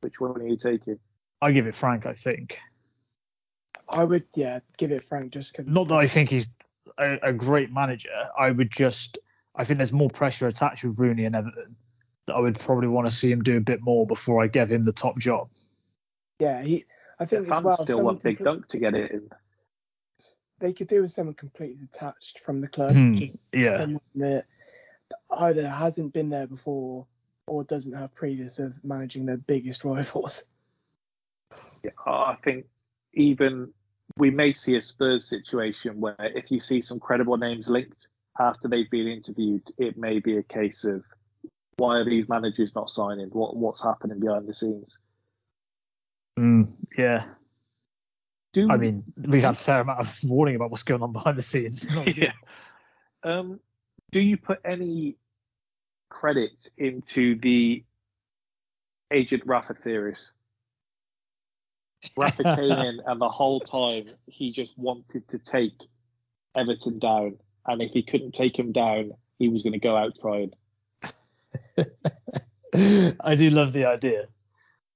[0.00, 0.98] which one are you taking?
[1.40, 2.06] I give it Frank.
[2.06, 2.60] I think
[3.88, 5.70] I would, yeah, give it Frank just because.
[5.70, 6.48] not that I think he's
[6.98, 8.10] a, a great manager.
[8.38, 9.18] I would just
[9.56, 11.76] I think there's more pressure attached with Rooney and Everton
[12.26, 14.70] that I would probably want to see him do a bit more before I give
[14.70, 15.48] him the top job.
[16.38, 16.84] Yeah, he.
[17.18, 17.74] I think Fans as well.
[17.76, 19.28] still someone want Big Dunk to get it in.
[20.60, 22.94] They could do with someone completely detached from the club.
[22.94, 23.14] Hmm,
[23.52, 23.72] yeah.
[23.72, 24.44] Someone that
[25.38, 27.06] either hasn't been there before
[27.46, 30.44] or doesn't have previous of managing their biggest rivals.
[31.84, 32.66] Yeah, I think
[33.14, 33.72] even
[34.16, 38.08] we may see a Spurs situation where if you see some credible names linked
[38.38, 41.04] after they've been interviewed, it may be a case of
[41.76, 43.28] why are these managers not signing?
[43.28, 44.98] What what's happening behind the scenes?
[46.38, 47.24] Mm, yeah.
[48.52, 51.38] Do I mean, we've had a fair amount of warning about what's going on behind
[51.38, 51.90] the scenes.
[51.94, 52.32] Not yeah.
[53.22, 53.60] Um,
[54.10, 55.16] do you put any
[56.10, 57.82] credit into the
[59.10, 60.32] agent Rafa theories?
[62.16, 65.72] Rafa came in, and the whole time he just wanted to take
[66.56, 70.12] Everton down, and if he couldn't take him down, he was going to go out
[70.20, 70.52] trying.
[73.24, 74.26] I do love the idea.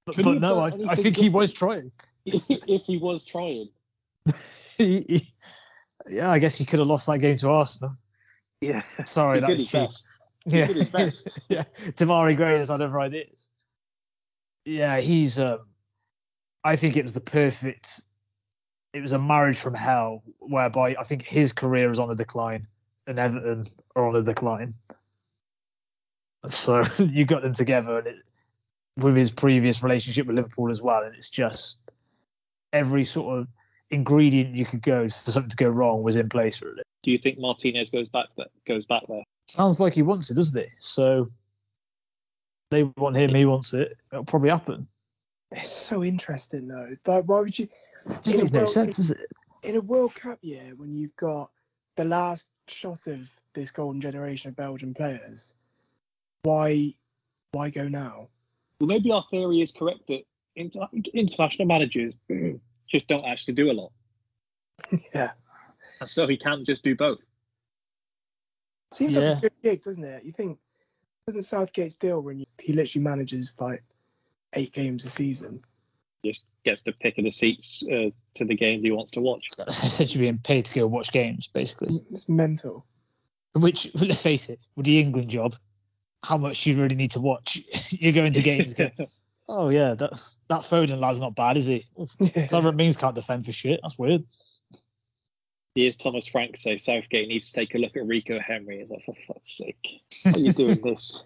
[0.05, 1.91] But, but no, I, I think he was trying.
[2.25, 3.69] if he was trying,
[4.77, 5.33] He- he-
[6.07, 7.95] yeah, I guess he could have lost that game to Arsenal.
[8.61, 9.81] yeah, Sorry, that's true.
[9.81, 10.07] best.
[10.49, 10.67] He Yeah.
[10.67, 11.39] did his best.
[11.49, 13.49] yeah, Demarai Gray has had other ideas.
[14.65, 15.39] Yeah, he's.
[15.39, 15.59] Um,
[16.63, 18.01] I think it was the perfect.
[18.93, 22.67] It was a marriage from hell, whereby I think his career is on a decline,
[23.07, 23.65] and Everton
[23.95, 24.73] are on a decline.
[26.47, 28.15] So you got them together, and it,
[28.97, 31.81] with his previous relationship with Liverpool as well, and it's just
[32.73, 33.47] every sort of
[33.91, 36.81] ingredient you could go for something to go wrong was in place really.
[37.03, 38.47] Do you think Martinez goes back there?
[38.67, 39.23] Goes back there?
[39.47, 40.69] Sounds like he wants it, doesn't he?
[40.79, 41.29] So
[42.71, 43.97] they want him, he wants it.
[44.11, 44.87] It'll probably happen.
[45.51, 46.95] It's so interesting though.
[47.05, 47.67] Like, why would you?
[48.07, 49.27] It in a makes no World- sense, does it?
[49.63, 51.49] in a World Cup year when you've got
[51.95, 55.55] the last shot of this golden generation of Belgian players,
[56.43, 56.89] why
[57.51, 58.27] why go now?
[58.79, 60.23] Well, maybe our theory is correct that
[60.55, 62.13] inter- international managers
[62.89, 63.91] just don't actually do a lot.
[65.13, 65.31] Yeah.
[66.01, 67.19] And so he can't just do both.
[68.95, 69.21] Seems Yeah.
[69.31, 70.23] like a good gig, doesn't it?
[70.23, 70.57] You think
[71.27, 73.83] doesn't Southgate's deal when you, he literally manages like
[74.53, 75.59] eight games a season?
[76.23, 79.49] Just gets to pick of the seats uh, to the games he wants to watch.
[79.57, 81.99] That's essentially being paid to go watch games, basically.
[82.11, 82.85] It's mental.
[83.55, 85.55] Which, let's face it, with the England job,
[86.23, 87.59] how much you really need to watch.
[87.91, 88.89] You're going to games, go,
[89.49, 90.11] oh yeah, that
[90.47, 91.83] that Foden lad's not bad, is he?
[92.47, 93.79] Tyrone Mings can't defend for shit.
[93.83, 94.23] That's weird.
[95.75, 98.79] Here's Thomas Frank say Southgate needs to take a look at Rico Henry.
[98.79, 101.25] He's like, for fuck's sake, are you doing this?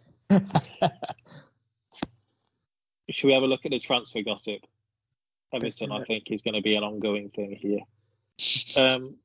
[3.11, 4.61] Should we have a look at the transfer gossip?
[5.53, 7.79] Everton, I think, is going to be an ongoing thing here.
[8.77, 9.15] Um,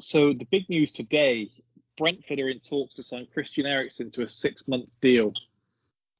[0.00, 1.50] so the big news today:
[1.96, 5.32] Brentford are in talks to sign Christian Eriksen to a six-month deal.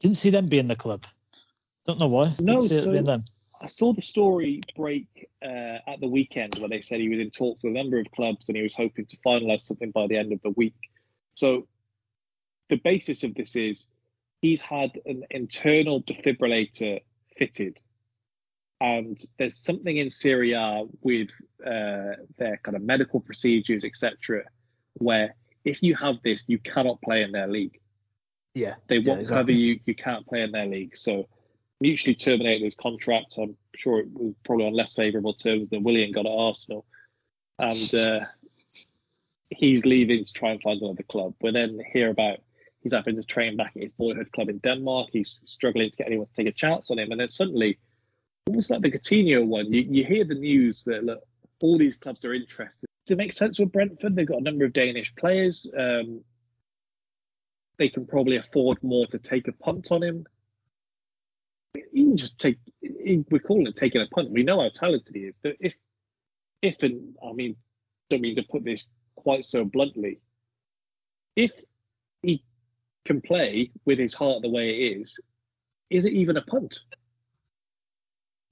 [0.01, 1.01] Didn't see them being the club.
[1.87, 2.29] Don't know why.
[2.31, 3.21] Didn't No, see so- them.
[3.63, 7.31] I saw the story break uh, at the weekend where they said he was in
[7.31, 10.17] talks with a number of clubs and he was hoping to finalise something by the
[10.17, 10.77] end of the week.
[11.35, 11.67] So
[12.69, 13.89] the basis of this is
[14.43, 17.01] he's had an internal defibrillator
[17.39, 17.79] fitted,
[18.81, 21.29] and there's something in Syria with
[21.65, 24.43] uh, their kind of medical procedures, etc.,
[24.95, 25.35] where
[25.65, 27.81] if you have this, you cannot play in their league.
[28.55, 28.75] Yeah.
[28.89, 29.41] They Yeah, won't exactly.
[29.41, 29.81] cover you.
[29.85, 30.97] You can't play in their league.
[30.97, 31.29] So
[31.81, 33.37] mutually terminated his contract.
[33.39, 36.85] I'm sure it was probably on less favourable terms than Willian got at Arsenal,
[37.59, 38.21] and uh,
[39.51, 41.35] he's leaving to try and find another club.
[41.41, 42.39] We then hear about
[42.83, 45.09] he's having to train back at his boyhood club in Denmark.
[45.13, 47.79] He's struggling to get anyone to take a chance on him, and then suddenly,
[48.49, 51.21] almost like the Coutinho one, you, you hear the news that look,
[51.63, 52.87] all these clubs are interested.
[53.07, 54.17] Does it make sense with Brentford?
[54.17, 55.71] They've got a number of Danish players.
[55.79, 56.23] Um,
[57.79, 60.27] they can probably afford more to take a punt on him.
[61.93, 62.59] You can just take.
[62.83, 64.31] We're calling it taking a punt.
[64.31, 65.37] We know how talented he is.
[65.43, 65.75] That if,
[66.63, 67.57] if and I mean,
[68.11, 70.21] don't mean to put this quite so bluntly.
[71.35, 71.53] If
[72.23, 72.43] he
[73.05, 75.19] can play with his heart the way it is,
[75.91, 76.79] is it even a punt?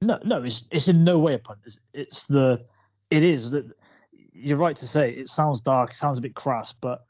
[0.02, 1.60] No, no, it's it's in no way a punt.
[1.64, 2.64] It's, it's the,
[3.10, 3.64] it is that
[4.32, 7.04] you're right to say it sounds dark, it sounds a bit crass, but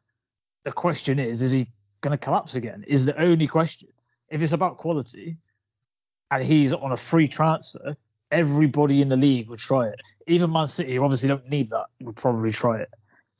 [0.65, 1.67] the question is, is he
[2.03, 2.85] going to collapse again?
[2.87, 3.89] Is the only question.
[4.29, 5.37] If it's about quality,
[6.35, 7.95] and he's on a free transfer,
[8.33, 10.01] everybody in the league would try it.
[10.27, 12.91] Even Man City, who obviously don't need that, would probably try it.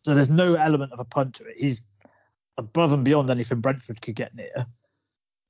[0.03, 1.57] So there's no element of a punt to it.
[1.57, 1.83] He's
[2.57, 4.55] above and beyond anything Brentford could get near.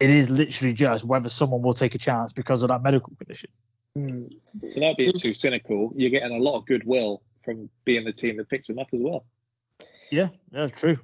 [0.00, 3.50] It is literally just whether someone will take a chance because of that medical condition.
[3.94, 4.24] Hmm.
[4.62, 8.48] Without being too cynical, you're getting a lot of goodwill from being the team that
[8.48, 9.26] picks him up as well.
[10.10, 10.96] Yeah, that's true.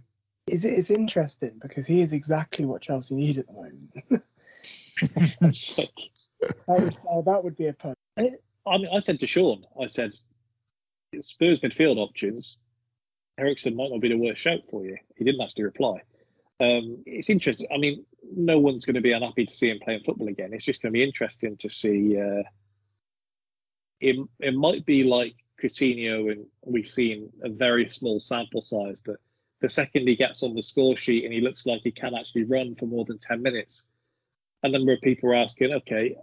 [0.46, 0.70] Is it?
[0.70, 3.90] It's interesting because he is exactly what Chelsea need at the moment.
[6.68, 7.96] would, uh, that would be a punt.
[8.66, 10.12] I mean, I said to Sean, I said,
[11.20, 12.58] Spurs midfield options,
[13.38, 14.96] Eriksen might not be the worst shout for you.
[15.16, 16.02] He didn't actually reply.
[16.60, 17.66] Um, it's interesting.
[17.74, 18.04] I mean,
[18.36, 20.52] no one's going to be unhappy to see him playing football again.
[20.52, 22.20] It's just going to be interesting to see.
[22.20, 22.42] Uh,
[24.00, 29.16] it, it might be like Coutinho, and we've seen a very small sample size, but
[29.60, 32.44] the second he gets on the score sheet and he looks like he can actually
[32.44, 33.86] run for more than 10 minutes,
[34.62, 36.16] a number of people were asking, okay,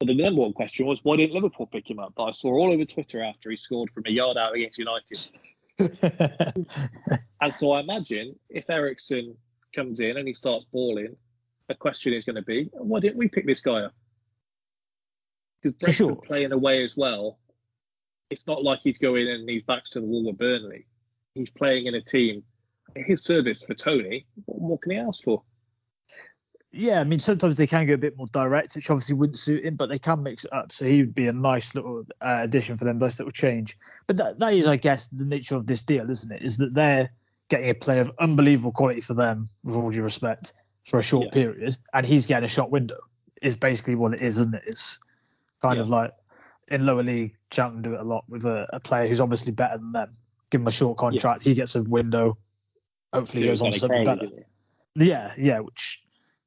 [0.00, 2.14] but the number one question was, why didn't Liverpool pick him up?
[2.16, 5.18] That I saw all over Twitter after he scored from a yard out against United.
[7.42, 9.36] and so I imagine if Eriksen
[9.74, 11.14] comes in and he starts balling,
[11.68, 13.94] the question is going to be, why didn't we pick this guy up?
[15.62, 16.22] Because For Brentford sure.
[16.26, 17.38] playing away as well.
[18.30, 20.86] It's not like he's going and he's back to the wall with Burnley.
[21.34, 22.42] He's playing in a team.
[22.96, 25.42] His service for Toney, what more can he ask for?
[26.72, 29.64] Yeah, I mean, sometimes they can go a bit more direct, which obviously wouldn't suit
[29.64, 30.70] him, but they can mix it up.
[30.70, 33.76] So he would be a nice little uh, addition for them, nice little change.
[34.06, 36.42] But that, that is, I guess, the nature of this deal, isn't it?
[36.42, 37.08] Is that they're
[37.48, 40.52] getting a player of unbelievable quality for them, with all due respect,
[40.84, 41.30] for a short Yeah.
[41.30, 42.98] period, and he's getting a shot window.
[43.42, 44.62] Is basically what it is, isn't it?
[44.66, 45.00] It's
[45.62, 46.12] kind of like
[46.68, 49.78] in lower league, Charlton do it a lot with a, a player who's obviously better
[49.78, 50.12] than them.
[50.50, 52.38] Give him a short contract, he gets a window.
[53.12, 54.26] Hopefully, he goes on to something better.
[54.94, 55.99] Yeah, yeah, which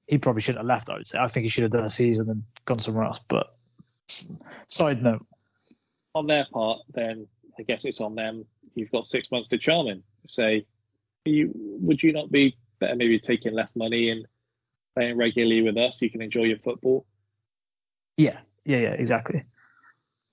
[0.07, 0.89] he probably shouldn't have left.
[0.89, 1.17] I would say.
[1.19, 3.19] I think he should have done a season and gone somewhere else.
[3.27, 3.55] But
[4.67, 5.25] side note,
[6.15, 7.27] on their part, then
[7.59, 8.45] I guess it's on them.
[8.75, 10.03] You've got six months to charm him.
[10.25, 10.65] Say,
[11.25, 14.25] you would you not be better maybe taking less money and
[14.95, 16.01] playing regularly with us?
[16.01, 17.05] You can enjoy your football.
[18.17, 19.43] yeah, yeah, yeah, exactly.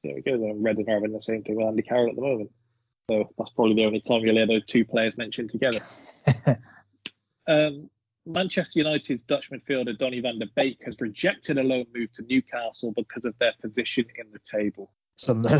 [0.03, 0.39] There we go.
[0.39, 2.51] Then Reading are having the same thing with Andy Carroll at the moment.
[3.11, 5.79] So that's probably the only time you'll hear those two players mentioned together.
[7.49, 7.91] um,
[8.27, 12.93] Manchester United's Dutch midfielder Donny van der Beek has rejected a loan move to Newcastle
[12.97, 14.93] because of their position in the table.
[15.16, 15.43] Some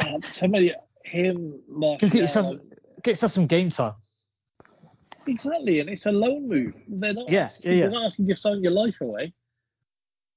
[0.00, 0.72] Uh, somebody,
[1.04, 1.34] him,
[1.68, 2.54] Martial, get yourself
[3.02, 3.94] get yourself some game time.
[5.26, 6.74] Exactly, and it's a loan move.
[6.86, 9.32] They're not Yeah, asking, yeah, they're not asking you to sign your life away.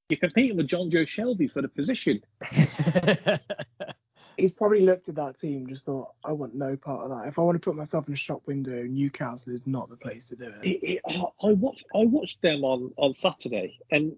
[0.10, 2.22] You're competing with Jonjo Shelvey for the position.
[4.38, 7.27] He's probably looked at that team just thought, I want no part of that.
[7.27, 10.25] If I want to put myself in a shop window, Newcastle is not the place
[10.29, 10.65] to do it.
[10.65, 14.13] It- it- I I watched I watched them on, on Saturday, and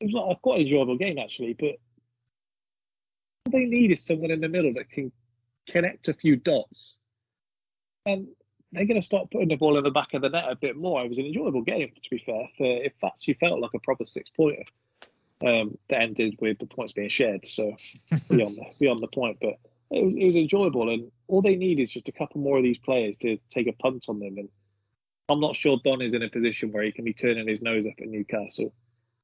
[0.00, 1.54] it was like a quite enjoyable game actually.
[1.54, 1.76] But
[3.46, 5.12] all they need is someone in the middle that can
[5.66, 7.00] connect a few dots.
[8.06, 8.28] And
[8.72, 10.76] they're going to start putting the ball in the back of the net a bit
[10.76, 11.02] more.
[11.04, 12.48] It was an enjoyable game, to be fair.
[12.56, 14.64] For it actually felt like a proper six pointer
[15.46, 17.46] um, that ended with the points being shared.
[17.46, 17.74] So
[18.30, 19.54] beyond the, beyond the point, but
[19.90, 20.90] it was, it was enjoyable.
[20.90, 23.72] And all they need is just a couple more of these players to take a
[23.72, 24.36] punt on them.
[24.38, 24.48] And
[25.28, 27.86] I'm not sure Don is in a position where he can be turning his nose
[27.86, 28.72] up at Newcastle,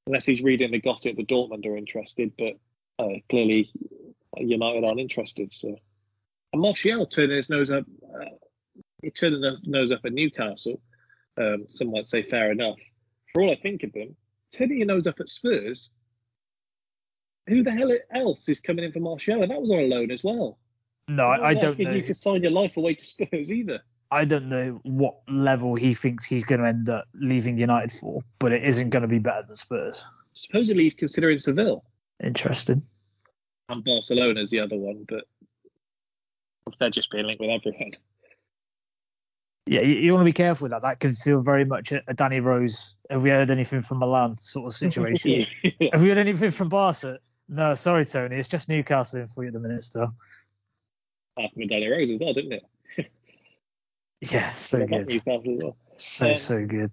[0.07, 2.33] unless he's reading the gossip that Dortmund are interested.
[2.39, 2.55] But
[2.99, 3.71] uh, clearly,
[4.37, 5.51] United aren't interested.
[5.51, 5.77] So,
[6.53, 7.85] and Martial turning his nose up.
[8.15, 8.27] Uh,
[9.03, 10.81] he turned his nose up at Newcastle.
[11.37, 12.79] Um, some might say fair enough.
[13.33, 14.17] For all I think of him,
[14.53, 15.93] turning your nose up at Spurs.
[17.49, 19.43] Who the hell else is coming in for Martial?
[19.43, 20.59] And that was on a loan as well.
[21.09, 21.91] No, I, I don't know.
[21.91, 23.81] You to sign your life away to Spurs either.
[24.11, 28.23] I don't know what level he thinks he's going to end up leaving United for,
[28.39, 30.05] but it isn't going to be better than Spurs.
[30.33, 31.85] Supposedly he's considering Seville.
[32.23, 32.83] Interesting.
[33.69, 35.25] And Barcelona's the other one, but
[36.79, 37.93] they're just being linked with everyone
[39.67, 40.83] yeah, you, you, want to be careful with that.
[40.83, 42.97] That can feel very much a, a Danny Rose.
[43.09, 45.47] Have we heard anything from Milan sort of situation?
[45.63, 45.89] yeah.
[45.93, 47.19] Have we heard anything from Barca?
[47.49, 48.37] No, sorry, Tony.
[48.37, 50.15] It's just Newcastle in for you at the minute still.
[51.37, 52.65] Danny Rose as well, didn't it?
[54.21, 55.09] yeah, so good.
[55.27, 55.77] Well.
[55.97, 56.91] So, um, so good.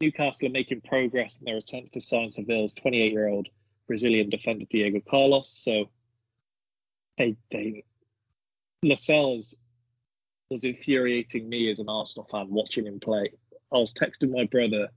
[0.00, 3.48] Newcastle are making progress in their attempt to sign Seville's 28 year old
[3.86, 5.48] Brazilian defender Diego Carlos.
[5.48, 5.88] So
[7.16, 7.84] they, they,
[8.82, 9.56] Lascelles
[10.50, 13.30] was infuriating me as an Arsenal fan watching him play.
[13.72, 14.88] I was texting my brother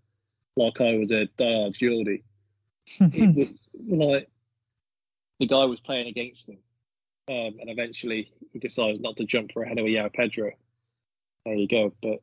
[0.58, 2.24] like I was a diehard Geordie.
[3.00, 3.56] It was
[3.88, 4.30] like
[5.40, 6.58] the guy was playing against him,
[7.30, 10.52] um, and eventually he decides not to jump for ahead of João Pedro.
[11.46, 11.94] There you go.
[12.02, 12.20] But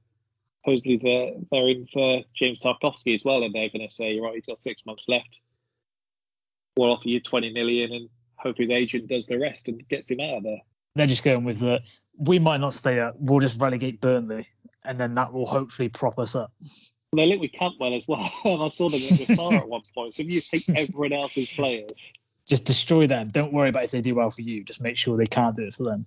[0.64, 4.34] supposedly they're they're in for James Tarkowski as well, and they're going to say, right,
[4.34, 5.40] he's got six months left.
[6.76, 10.20] We'll offer you twenty million and hope his agent does the rest and gets him
[10.20, 10.60] out of there.
[10.94, 11.80] They're just going with the
[12.18, 13.16] we might not stay up.
[13.18, 14.46] We'll just relegate Burnley,
[14.84, 16.52] and then that will hopefully prop us up.
[17.16, 19.68] Well, they linked with Cantwell as well, and I saw them at the star at
[19.68, 20.12] one point.
[20.12, 21.90] So if you take everyone else's players,
[22.46, 23.28] just destroy them.
[23.28, 24.62] Don't worry about if they do well for you.
[24.62, 26.04] Just make sure they can't do it for them.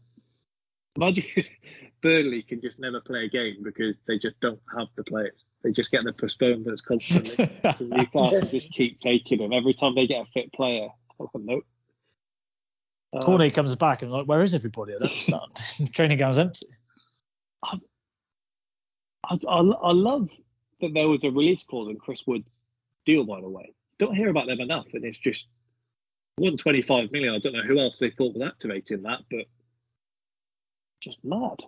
[0.98, 1.24] Imagine
[2.04, 5.46] Burnley can just never play a game because they just don't have the players.
[5.64, 7.50] They just get the postponements constantly.
[7.80, 10.90] Newcastle just keep taking them every time they get a fit player.
[11.20, 11.66] Oh, nope.
[13.14, 14.94] Uh, Cornet comes back and like, where is everybody?
[14.94, 15.92] I don't understand.
[15.94, 16.68] Training ground's empty.
[17.64, 17.80] I,
[19.28, 20.30] I, I, love
[20.82, 22.50] that there was a release clause in Chris Wood's
[23.06, 23.74] deal, by the way.
[23.98, 25.48] Don't hear about them enough, and it's just
[26.38, 27.36] 125 million.
[27.36, 29.46] I don't know who else they thought was activating that, but
[31.02, 31.60] just mad.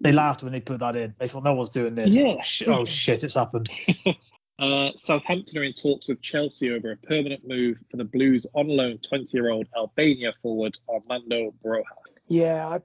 [0.00, 1.14] They laughed when they put that in.
[1.18, 2.14] They thought no one's doing this.
[2.14, 2.36] Yeah.
[2.66, 3.70] Oh, shit, it's happened.
[4.58, 8.66] Uh, Southampton are in talks with Chelsea over a permanent move for the Blues on
[8.66, 11.84] loan 20 year old Albania forward Armando Broja.
[12.26, 12.80] Yeah, I,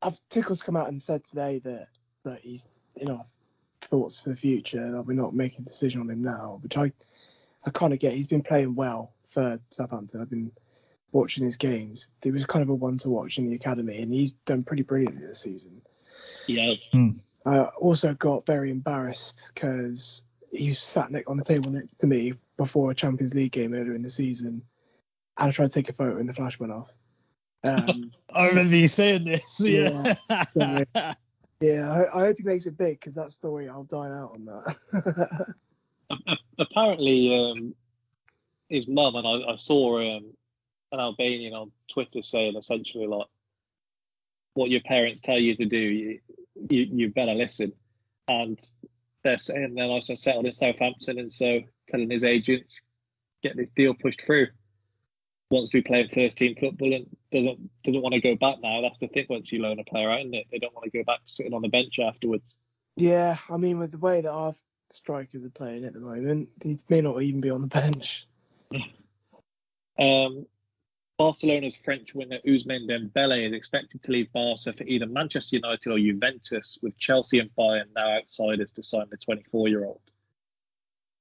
[0.00, 1.88] I've Tuchel's come out and said today that,
[2.24, 3.20] that he's you know
[3.84, 6.92] thoughts for the future that we're not making a decision on him now, which I
[7.64, 8.14] I kind of get.
[8.14, 10.20] He's been playing well for Southampton.
[10.20, 10.52] I've been
[11.12, 12.12] watching his games.
[12.22, 14.82] He was kind of a one to watch in the academy, and he's done pretty
[14.82, 15.82] brilliantly this season.
[16.46, 16.88] He has.
[16.94, 17.22] Mm.
[17.46, 22.34] I also got very embarrassed because he sat next on the table next to me
[22.56, 24.62] before a Champions League game earlier in the season,
[25.38, 26.92] and I tried to take a photo and the flash went off.
[27.64, 29.62] Um, I remember you saying this.
[29.64, 30.14] Yeah,
[30.56, 31.12] yeah.
[31.62, 34.44] Yeah I, I, hope he makes it big because that story I'll dine out on
[34.46, 35.54] that.
[36.58, 37.74] Apparently, um,
[38.68, 40.32] his mum and I, I saw um,
[40.92, 43.26] an Albanian on Twitter saying essentially like,
[44.54, 46.20] "What your parents tell you to do, you,
[46.70, 47.72] you, you better listen."
[48.28, 48.58] And
[49.24, 52.82] they're saying they're and settled in Southampton, and so telling his agents
[53.42, 54.48] get this deal pushed through.
[55.50, 58.80] Wants to be playing first team football and doesn't doesn't want to go back now.
[58.82, 60.46] That's the thing once you loan a player out, isn't it?
[60.50, 62.58] They don't want to go back sitting on the bench afterwards.
[62.96, 64.54] Yeah, I mean, with the way that our
[64.90, 68.26] strikers are playing at the moment, he may not even be on the bench.
[69.98, 70.46] um,
[71.18, 75.98] Barcelona's French winger Ousmane Dembele is expected to leave Barca for either Manchester United or
[75.98, 80.00] Juventus, with Chelsea and Bayern now outsiders to sign the 24-year-old.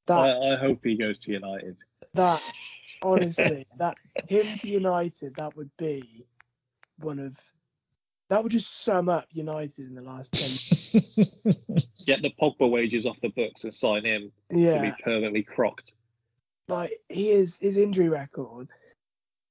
[0.09, 1.77] I, I, hope he goes to United.
[2.15, 2.41] That
[3.03, 3.95] honestly, that
[4.27, 6.25] him to United, that would be
[6.99, 7.39] one of
[8.29, 11.51] that would just sum up United in the last ten.
[12.05, 14.75] Get the Pogba wages off the books and sign him yeah.
[14.75, 15.91] to be permanently crocked.
[16.67, 18.69] Like he is his injury record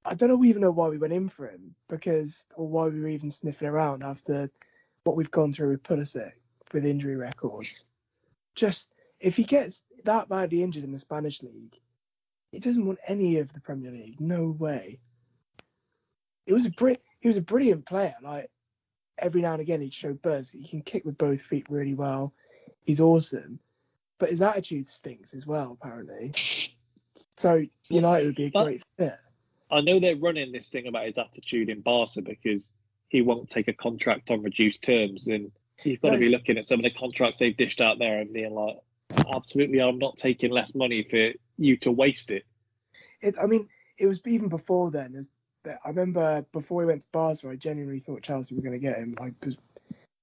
[0.05, 2.89] I don't know we even know why we went in for him because, or why
[2.89, 4.51] we were even sniffing around after
[5.05, 6.33] what we've gone through with Pulisic
[6.73, 7.89] with injury records.
[8.55, 11.79] Just if he gets that badly injured in the Spanish league,
[12.53, 14.21] he doesn't want any of the Premier League.
[14.21, 14.99] No way.
[16.47, 18.15] It was a br- he was a brilliant player.
[18.23, 18.51] Like
[19.19, 20.55] every now and again he'd show bursts.
[20.55, 22.33] He can kick with both feet really well.
[22.85, 23.61] He's awesome,
[24.19, 25.79] but his attitude stinks as well.
[25.81, 26.33] Apparently,
[27.37, 29.15] so United would be a But- great fit.
[29.73, 32.73] I know they're running this thing about his attitude in Barca because
[33.09, 35.53] he won't take a contract on reduced terms, and
[35.85, 38.33] you've got to be looking at some of the contracts they've dished out there and
[38.33, 38.77] being like,
[39.35, 42.45] absolutely, I'm not taking less money for you to waste it.
[43.21, 43.69] It, I mean,
[43.99, 45.15] it was even before then.
[45.15, 45.33] As
[45.85, 48.99] I remember before he went to Barca, I genuinely thought Chelsea were going to get
[48.99, 49.15] him.
[49.21, 49.61] I was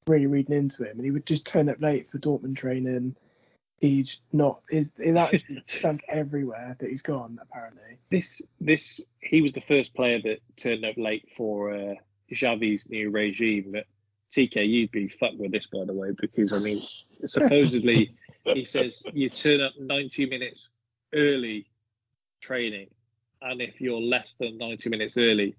[0.08, 3.16] really reading into him, and he would just turn up late for Dortmund training.
[3.80, 7.38] He's not is attitude stunk everywhere that he's gone.
[7.42, 11.94] Apparently, This this he was the first player that turned up late for uh,
[12.34, 13.72] Xavi's new regime.
[13.74, 13.86] But
[14.32, 16.82] TK, you'd be fucked with this, by the way, because I mean,
[17.26, 18.16] supposedly
[18.54, 20.70] he says you turn up 90 minutes
[21.14, 21.68] early
[22.42, 22.88] training,
[23.42, 25.56] and if you're less than 90 minutes early,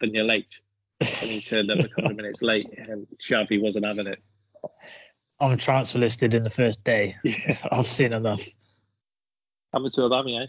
[0.00, 0.60] then you're late.
[1.00, 4.22] And he turned up a couple of minutes late, and Xavi wasn't having it.
[5.40, 7.16] I'm transfer listed in the first day.
[7.24, 7.34] Yeah.
[7.72, 8.42] I've seen enough.
[9.74, 10.46] Amateur Damier.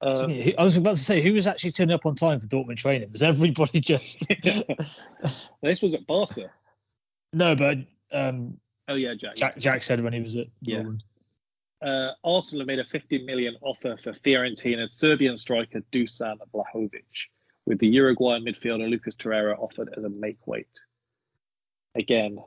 [0.00, 2.46] Uh, Who- I was about to say, who was actually turning up on time for
[2.46, 3.10] Dortmund training?
[3.12, 4.26] Was everybody just
[5.62, 6.50] this was at Barca.
[7.32, 7.54] no?
[7.54, 7.78] But
[8.12, 8.58] um,
[8.88, 9.34] Oh yeah, Jack.
[9.36, 10.78] Jack Jack said when he was at Yeah.
[10.82, 11.00] Dortmund.
[11.82, 17.26] uh, Arsenal have made a 50 million offer for Fiorentina Serbian striker Dusan Vlahovic,
[17.66, 20.68] with the Uruguayan midfielder Lucas Torreira offered as a make weight.
[21.96, 22.38] Again,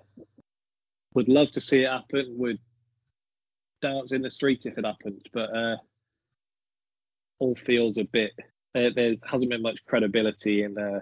[1.14, 2.36] would love to see it happen.
[2.38, 2.60] Would
[3.82, 5.78] dance in the street if it happened, but uh,
[7.40, 8.32] all feels a bit.
[8.74, 11.00] There, there hasn't been much credibility in uh,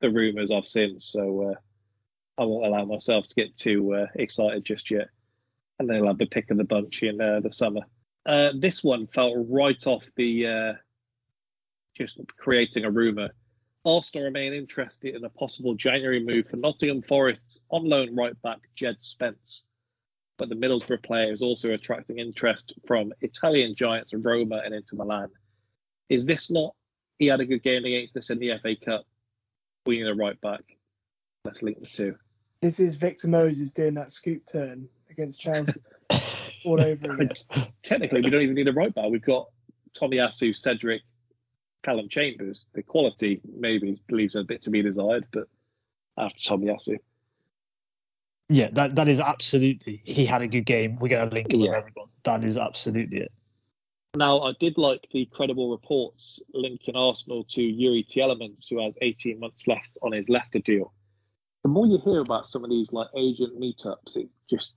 [0.00, 1.54] the rumours I've seen, so uh,
[2.38, 5.08] I won't allow myself to get too uh, excited just yet
[5.78, 7.82] and they'll have the pick of the bunch in uh, the summer.
[8.24, 10.72] Uh, this one felt right off the uh,
[11.96, 13.30] just creating a rumour.
[13.84, 18.58] Arsenal remain interested in a possible January move for Nottingham Forest's on loan right back
[18.74, 19.68] Jed Spence,
[20.38, 25.28] but the Middlesbrough player is also attracting interest from Italian giants Roma and Inter Milan.
[26.08, 26.74] Is this not?
[27.18, 29.04] He had a good game against us in the FA Cup.
[29.86, 30.64] We need a right back.
[31.44, 32.16] Let's link the two.
[32.62, 35.80] This is Victor Moses doing that scoop turn against Chelsea
[36.64, 37.28] all over again.
[37.82, 39.10] technically we don't even need a right back.
[39.10, 39.48] We've got
[39.96, 41.02] Tomiyasu, Cedric,
[41.84, 42.66] Callum Chambers.
[42.74, 45.48] The quality maybe leaves a bit to be desired, but
[46.18, 46.98] after Tomiyasu.
[48.48, 50.00] Yeah, that that is absolutely.
[50.04, 50.98] He had a good game.
[51.00, 52.08] We're going to link him with everyone.
[52.24, 53.32] That is absolutely it.
[54.16, 59.38] Now, I did like the credible reports linking Arsenal to Youri Tielemans, who has 18
[59.40, 60.92] months left on his Leicester deal.
[61.66, 64.76] The more you hear about some of these like agent meetups, it just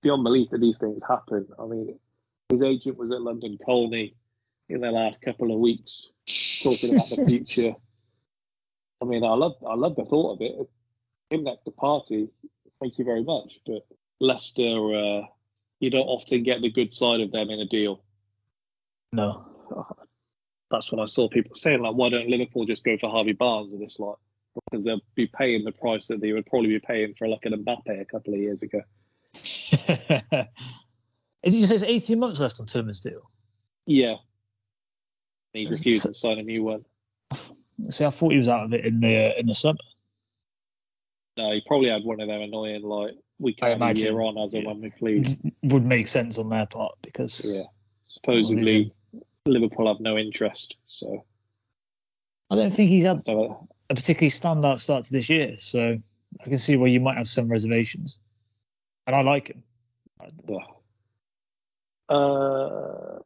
[0.00, 1.48] beyond belief that these things happen.
[1.58, 1.98] I mean,
[2.50, 4.14] his agent was at London Colney
[4.68, 6.14] in the last couple of weeks
[6.62, 7.74] talking about the future.
[9.02, 10.54] I mean, I love I love the thought of it.
[11.30, 12.28] Him at the party,
[12.80, 13.58] thank you very much.
[13.66, 13.84] But
[14.20, 15.22] Leicester, uh,
[15.80, 18.04] you don't often get the good side of them in a deal.
[19.12, 19.46] No,
[20.70, 23.72] That's what I saw people saying like, why don't Liverpool just go for Harvey Barnes?
[23.72, 24.14] And it's like
[24.54, 27.52] because they'll be paying the price that they would probably be paying for like an
[27.64, 28.80] Mbappe a couple of years ago.
[31.42, 33.22] Is he says 18 months left on Tillman's deal?
[33.86, 34.16] Yeah,
[35.52, 36.84] he refused to sign a new one.
[37.32, 39.78] See, I thought he was out of it in the in the summer.
[41.36, 44.36] No, he probably had one of them annoying like we can have a year on
[44.38, 45.40] as and when we please.
[45.62, 47.64] Would make sense on their part because Yeah,
[48.04, 48.92] supposedly
[49.46, 50.76] Liverpool have no interest.
[50.84, 51.24] So,
[52.50, 55.56] I don't think he's had so a particularly standout start to this year.
[55.58, 55.98] So
[56.40, 58.20] I can see where you might have some reservations,
[59.06, 59.62] and I like him.
[62.08, 63.18] Uh,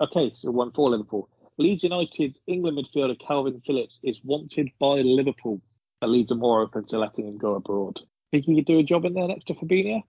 [0.00, 1.28] okay, so one for Liverpool.
[1.58, 5.60] Leeds United's England midfielder Kalvin Phillips is wanted by Liverpool.
[6.00, 7.98] But Leeds are more open to letting him go abroad.
[8.30, 10.02] Think he could do a job in there next to Fabinho?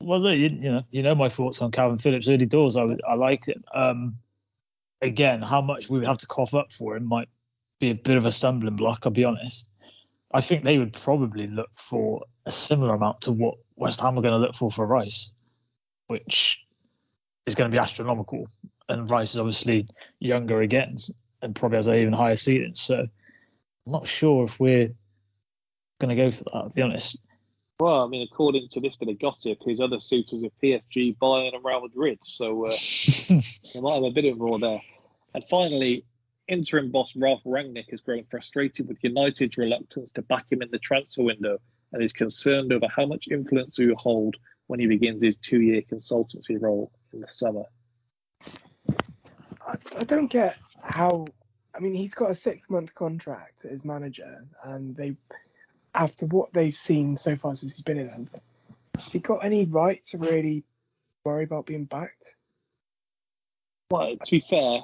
[0.00, 2.76] Well, you, you know, you know my thoughts on Kalvin Phillips early doors.
[2.76, 3.62] I would- I liked it.
[3.74, 4.16] Um,
[5.02, 7.28] again, how much we would have to cough up for him might
[7.80, 9.00] be a bit of a stumbling block.
[9.04, 9.68] I'll be honest.
[10.32, 14.22] I think they would probably look for a similar amount to what West Ham are
[14.22, 15.32] going to look for for Rice,
[16.06, 16.64] which
[17.46, 18.46] is going to be astronomical.
[18.88, 19.86] And Rice is obviously
[20.20, 20.94] younger again
[21.42, 22.74] and probably has an even higher ceiling.
[22.74, 24.90] So I'm not sure if we're
[25.98, 26.54] going to go for that.
[26.54, 27.20] I'll be honest.
[27.80, 31.54] Well, I mean, according to this bit of gossip, his other suitors are PSG, Bayern,
[31.54, 32.18] and Real Madrid.
[32.22, 32.70] So uh,
[33.28, 34.82] they might have a bit of raw there.
[35.34, 36.04] And finally,
[36.50, 40.78] interim boss Ralf Rangnick has grown frustrated with United's reluctance to back him in the
[40.78, 41.58] transfer window
[41.92, 44.36] and is concerned over how much influence he will hold
[44.66, 47.64] when he begins his two-year consultancy role in the summer.
[49.66, 51.26] I, I don't get how
[51.74, 55.16] I mean, he's got a six month contract as manager, and they,
[55.94, 58.26] after what they've seen so far since he's been in them,
[58.94, 60.64] has he got any right to really
[61.24, 62.36] worry about being backed?
[63.90, 64.80] Well, to be fair,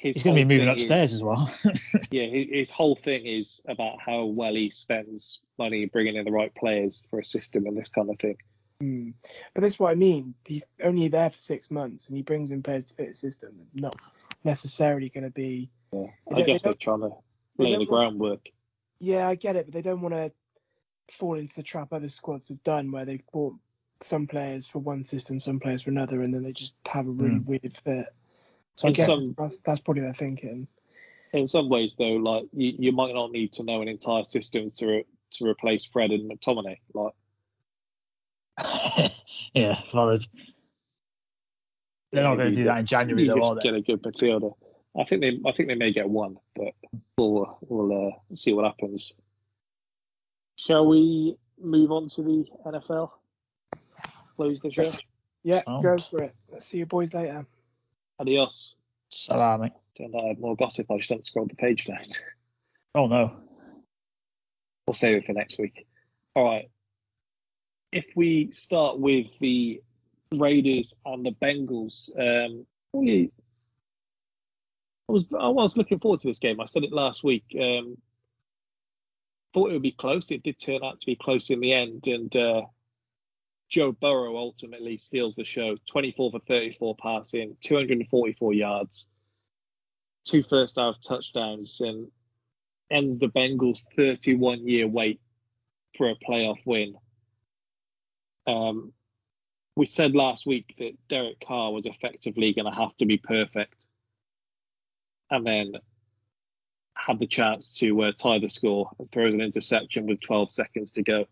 [0.00, 1.50] He's going to be moving upstairs is- as well.
[2.10, 6.30] yeah, his, his whole thing is about how well he spends money bringing in the
[6.30, 8.36] right players for a system and this kind of thing.
[8.80, 9.10] Hmm.
[9.54, 10.34] But that's what I mean.
[10.46, 13.54] He's only there for six months, and he brings in players to fit the system.
[13.74, 13.96] Not
[14.44, 15.68] necessarily going to be.
[15.92, 17.10] Yeah, I don't- guess they they're trying to
[17.58, 18.48] lay the don't want- groundwork.
[19.00, 20.32] Yeah, I get it, but they don't want to
[21.10, 23.54] fall into the trap other squads have done, where they've bought
[24.00, 27.10] some players for one system, some players for another, and then they just have a
[27.10, 28.06] really weird fit.
[28.78, 30.68] So I In guess some- that's that's probably their thinking.
[31.32, 34.70] In some ways, though, like you, you might not need to know an entire system
[34.76, 36.78] to re- to replace Fred and McTominay.
[36.94, 37.12] Like,
[39.54, 40.24] yeah, valid.
[42.12, 43.60] They're not going to do that in January, though, just are they?
[43.62, 44.54] get a good midfielder.
[44.98, 46.72] I think they, I think they may get one, but
[47.18, 49.12] we'll we'll uh, see what happens.
[50.56, 53.10] Shall we move on to the NFL?
[54.36, 54.88] Close the show.
[55.42, 55.80] Yeah, Oh.
[55.80, 56.30] go for it.
[56.52, 57.44] Let's see you boys later.
[58.18, 58.76] Adios.
[59.10, 59.72] Salami.
[59.96, 60.90] Turned out I had more gossip.
[60.90, 62.04] I just don't scroll the page down.
[62.94, 63.36] Oh, no.
[64.86, 65.86] We'll save it for next week.
[66.34, 66.70] All right.
[67.92, 69.80] If we start with the
[70.34, 73.30] Raiders and the Bengals, um, really,
[75.08, 76.60] I was I was looking forward to this game.
[76.60, 77.44] I said it last week.
[77.58, 77.96] Um,
[79.54, 80.30] thought it would be close.
[80.30, 82.62] It did turn out to be close in the end, and uh,
[83.68, 85.76] Joe Burrow ultimately steals the show.
[85.86, 89.08] Twenty-four for thirty-four passing, two hundred and forty-four yards,
[90.24, 92.08] two first half touchdowns, and
[92.90, 95.20] ends the Bengals' 31 year wait
[95.96, 96.94] for a playoff win.
[98.46, 98.92] Um,
[99.76, 103.86] we said last week that Derek Carr was effectively going to have to be perfect,
[105.30, 105.72] and then
[106.94, 110.92] had the chance to uh, tie the score and throws an interception with 12 seconds
[110.92, 111.26] to go.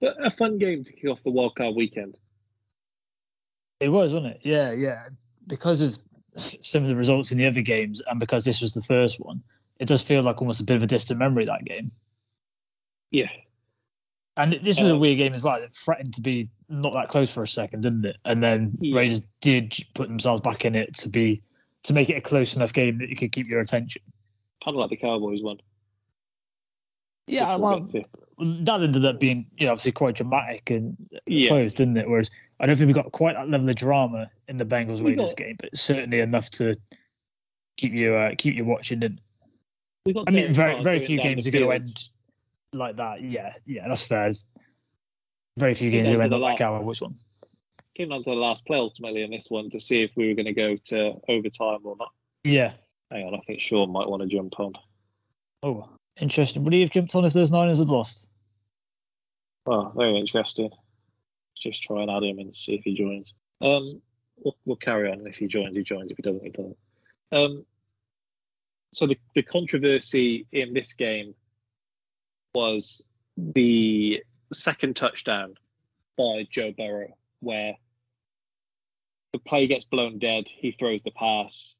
[0.00, 2.18] But a fun game to kick off the wildcard weekend.
[3.80, 4.40] It was, wasn't it?
[4.42, 5.04] Yeah, yeah.
[5.46, 5.96] Because of
[6.36, 9.42] some of the results in the other games, and because this was the first one,
[9.78, 11.90] it does feel like almost a bit of a distant memory that game.
[13.10, 13.30] Yeah,
[14.38, 15.62] And this was a Um, weird game as well.
[15.62, 18.16] It threatened to be not that close for a second, didn't it?
[18.26, 18.98] And then Yeah.
[18.98, 21.42] Raiders did put themselves back in it to be
[21.84, 24.02] to make it a close enough game that you could keep your attention.
[24.64, 25.58] kind of like the Cowboys one.
[27.26, 28.02] Yeah, we'll well, to.
[28.64, 30.96] that ended up being you know obviously quite dramatic and
[31.26, 31.48] Yeah.
[31.48, 32.08] close, didn't it?
[32.08, 32.30] Whereas
[32.60, 35.38] I don't think we got quite that level of drama in the Bengals Raiders got-
[35.44, 36.76] game, but certainly enough to
[37.76, 39.04] keep you uh, keep you watching.
[39.04, 39.20] And
[40.06, 42.10] We got I mean, very very few games the are going to end
[42.72, 43.22] like that.
[43.22, 44.28] Yeah, yeah, that's fair.
[44.28, 44.46] It's-
[45.58, 47.18] Very few games are down going to to the end like last- our which one.
[47.96, 50.34] Came down to the last play ultimately in this one to see if we were
[50.34, 52.12] going to go to overtime or not.
[52.44, 52.72] Yeah.
[53.10, 54.74] Hang on, I think Sean might want to jump on.
[55.62, 55.88] Oh,
[56.20, 56.64] interesting.
[56.64, 58.28] Would he have jumped on if those Niners had lost?
[59.66, 60.70] Oh, very interesting.
[61.58, 63.34] Just try and add him and see if he joins.
[63.60, 64.00] Um,
[64.36, 65.26] we'll, we'll carry on.
[65.26, 66.10] If he joins, he joins.
[66.10, 66.76] If he doesn't, he doesn't.
[67.32, 67.64] Um,
[68.92, 71.34] so the, the controversy in this game
[72.54, 73.02] was
[73.36, 74.22] the
[74.52, 75.54] second touchdown
[76.16, 77.74] by Joe Burrow, where
[79.32, 80.48] the play gets blown dead.
[80.48, 81.76] He throws the pass,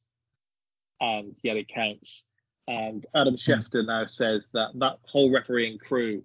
[1.01, 2.25] and yet it counts.
[2.67, 6.23] And Adam Schefter now says that that whole refereeing crew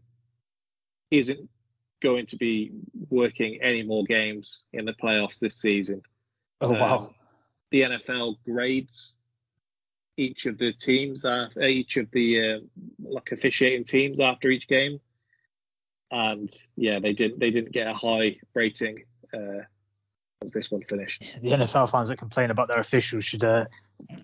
[1.10, 1.48] isn't
[2.02, 2.73] going to be
[3.10, 6.02] working any more games in the playoffs this season.
[6.60, 7.14] Oh Um, wow.
[7.70, 9.16] The NFL grades
[10.16, 12.59] each of the teams, uh, each of the uh,
[13.02, 15.01] like officiating teams after each game,
[16.10, 19.62] and yeah, they didn't they didn't get a high rating uh,
[20.44, 21.43] as this one finished.
[21.43, 23.66] The NFL fans that complain about their officials should uh,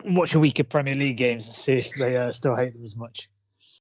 [0.04, 2.84] watch a week of Premier League games and see if they uh, still hate them
[2.84, 3.28] as much.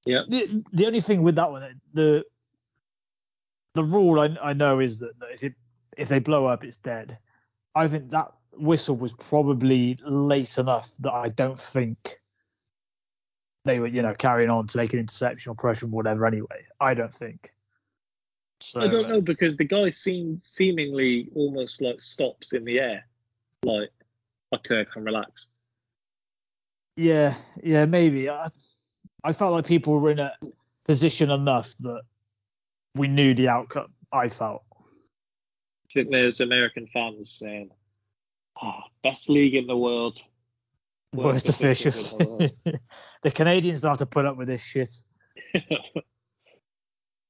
[0.05, 0.21] Yeah.
[0.27, 2.25] The, the only thing with that one, the
[3.73, 5.53] the rule I, I know is that, that if it
[5.97, 7.17] if they blow up, it's dead.
[7.75, 12.19] I think that whistle was probably late enough that I don't think
[13.65, 16.25] they were, you know, carrying on to make an interception or pressure or whatever.
[16.25, 17.51] Anyway, I don't think.
[18.59, 23.05] So I don't know because the guy seemed seemingly almost like stops in the air,
[23.63, 23.91] like
[24.53, 25.49] okay, I can relax.
[26.95, 28.29] Yeah, yeah, maybe.
[28.29, 28.47] I,
[29.23, 30.33] I felt like people were in a
[30.85, 32.01] position enough that
[32.95, 33.93] we knew the outcome.
[34.11, 34.63] I felt.
[34.81, 37.69] I think there's American fans saying,
[38.61, 40.19] "Ah, best league in the world."
[41.13, 42.17] Worst officials.
[42.17, 42.79] the
[43.23, 44.89] the Canadians don't have to put up with this shit.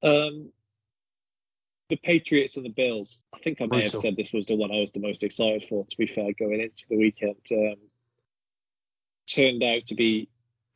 [0.04, 0.52] um,
[1.90, 3.22] the Patriots and the Bills.
[3.34, 5.66] I think I may have said this was the one I was the most excited
[5.66, 5.86] for.
[5.86, 7.76] To be fair, going into the weekend, um,
[9.28, 10.30] turned out to be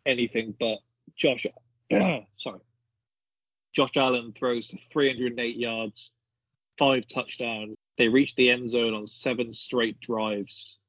[0.05, 0.79] anything but
[1.15, 1.45] Josh.
[1.91, 2.59] sorry,
[3.73, 6.13] Josh Allen throws for 308 yards,
[6.77, 7.75] five touchdowns.
[7.97, 10.79] They reached the end zone on seven straight drives.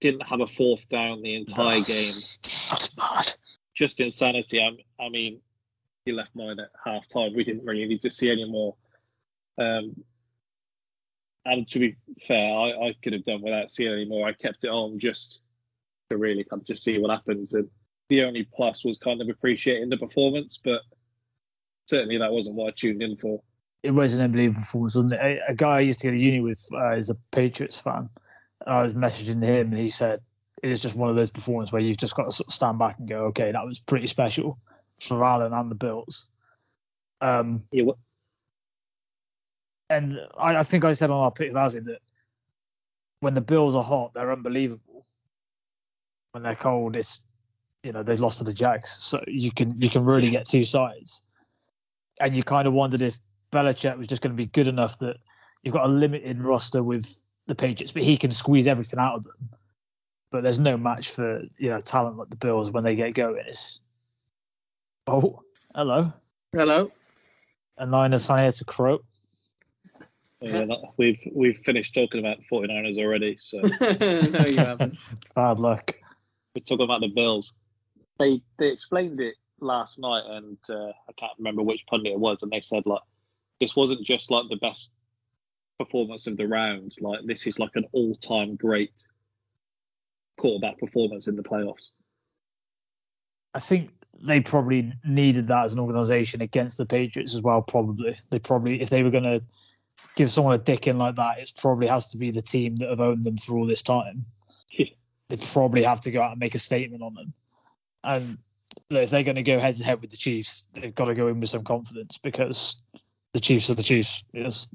[0.00, 2.12] Didn't have a fourth down the entire game.
[2.42, 3.34] That's mad.
[3.74, 4.60] Just insanity.
[4.60, 5.40] I, I mean,
[6.04, 7.34] he left mine at half time.
[7.34, 8.74] We didn't really need to see any more.
[9.58, 9.94] Um,
[11.44, 11.96] and to be
[12.26, 14.28] fair, I, I could have done without seeing any more.
[14.28, 15.42] I kept it on just
[16.10, 17.54] to really kind of just see what happens.
[17.54, 17.68] And
[18.08, 20.82] the only plus was kind of appreciating the performance, but
[21.86, 23.42] certainly that wasn't what I tuned in for.
[23.82, 25.20] It was an unbelievable performance, wasn't it?
[25.20, 28.08] A, a guy I used to go to uni with uh, is a Patriots fan.
[28.64, 30.20] And I was messaging him, and he said
[30.62, 32.78] it is just one of those performances where you've just got to sort of stand
[32.78, 34.58] back and go, okay, that was pretty special
[35.00, 36.28] for Allen and the Bills.
[37.20, 37.90] Um, yeah,
[39.92, 42.00] and I, I, think I said on our pick last week that
[43.20, 45.04] when the Bills are hot, they're unbelievable.
[46.32, 47.22] When they're cold, it's
[47.82, 50.64] you know they've lost to the Jags, so you can you can really get two
[50.64, 51.26] sides.
[52.20, 53.18] And you kind of wondered if
[53.52, 55.16] Belichick was just going to be good enough that
[55.62, 59.22] you've got a limited roster with the Patriots, but he can squeeze everything out of
[59.24, 59.50] them.
[60.30, 63.44] But there's no match for you know talent like the Bills when they get going.
[63.46, 63.82] It's
[65.06, 65.42] oh
[65.74, 66.12] hello
[66.54, 66.90] hello,
[67.78, 69.00] and fan here to crow.
[70.42, 70.66] Yeah,
[70.96, 74.98] we've we've finished talking about 49ers already, so no, you haven't.
[75.36, 75.92] Bad luck.
[76.56, 77.54] We're talking about the Bills.
[78.18, 82.42] They they explained it last night, and uh, I can't remember which pundit it was,
[82.42, 83.02] and they said like
[83.60, 84.90] this wasn't just like the best
[85.78, 86.96] performance of the round.
[87.00, 89.06] Like this is like an all-time great
[90.38, 91.90] quarterback performance in the playoffs.
[93.54, 93.90] I think
[94.20, 97.62] they probably needed that as an organization against the Patriots as well.
[97.62, 99.42] Probably they probably if they were going to
[100.14, 102.90] give someone a dick in like that, it probably has to be the team that
[102.90, 104.24] have owned them for all this time.
[104.78, 107.32] they probably have to go out and make a statement on them.
[108.04, 108.38] And
[108.90, 111.28] if they're going to go head to head with the Chiefs, they've got to go
[111.28, 112.82] in with some confidence because
[113.32, 114.24] the Chiefs are the Chiefs.
[114.32, 114.68] Yes.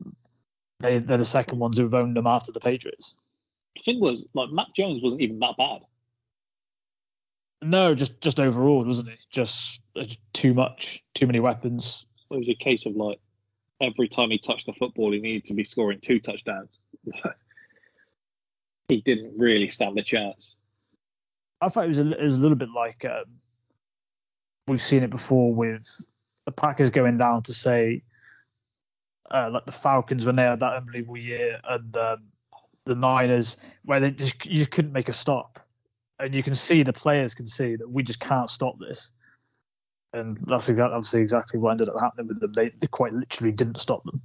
[0.79, 3.29] They, they're the second ones who've owned them after the Patriots.
[3.75, 5.81] The thing was, like, Mac Jones wasn't even that bad.
[7.63, 9.25] No, just just overall, wasn't it?
[9.31, 12.05] Just uh, too much, too many weapons.
[12.29, 13.19] It was a case of like
[13.81, 16.79] every time he touched the football, he needed to be scoring two touchdowns.
[18.87, 20.57] he didn't really stand a chance.
[21.61, 23.25] I thought it was a, it was a little bit like um,
[24.67, 26.07] we've seen it before with
[26.45, 28.03] the Packers going down to say,
[29.31, 32.23] uh, like the Falcons when they had that unbelievable year, and um,
[32.85, 35.59] the Niners where they just you just couldn't make a stop,
[36.19, 39.11] and you can see the players can see that we just can't stop this
[40.17, 42.53] and that's exactly obviously exactly what ended up happening with them.
[42.53, 44.21] They, they quite literally didn't stop them.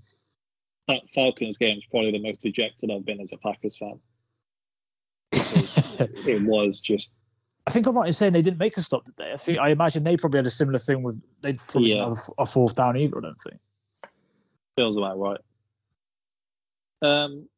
[0.88, 4.00] That Falcons game is probably the most dejected I've been as a Packers fan.
[5.32, 7.12] it was just.
[7.66, 9.32] I think I'm right in saying they didn't make a stop, did they?
[9.32, 12.04] I think I imagine they probably had a similar thing with they probably yeah.
[12.04, 13.18] have a, a fourth down either.
[13.18, 13.60] I don't think.
[14.76, 15.40] Feels about right.
[17.02, 17.48] Um,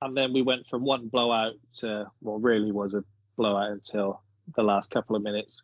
[0.00, 3.04] and then we went from one blowout to what really was a
[3.36, 4.22] blowout until
[4.54, 5.62] the last couple of minutes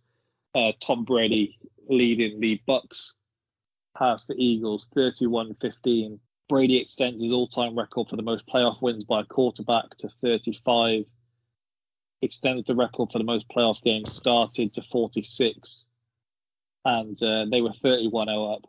[0.54, 1.58] uh, Tom Brady
[1.88, 3.14] leading the Bucs
[3.96, 6.18] past the Eagles 31-15.
[6.48, 11.04] Brady extends his all-time record for the most playoff wins by a quarterback to 35.
[12.20, 15.88] Extends the record for the most playoff games started to 46.
[16.84, 18.62] And uh, they were 31-0 up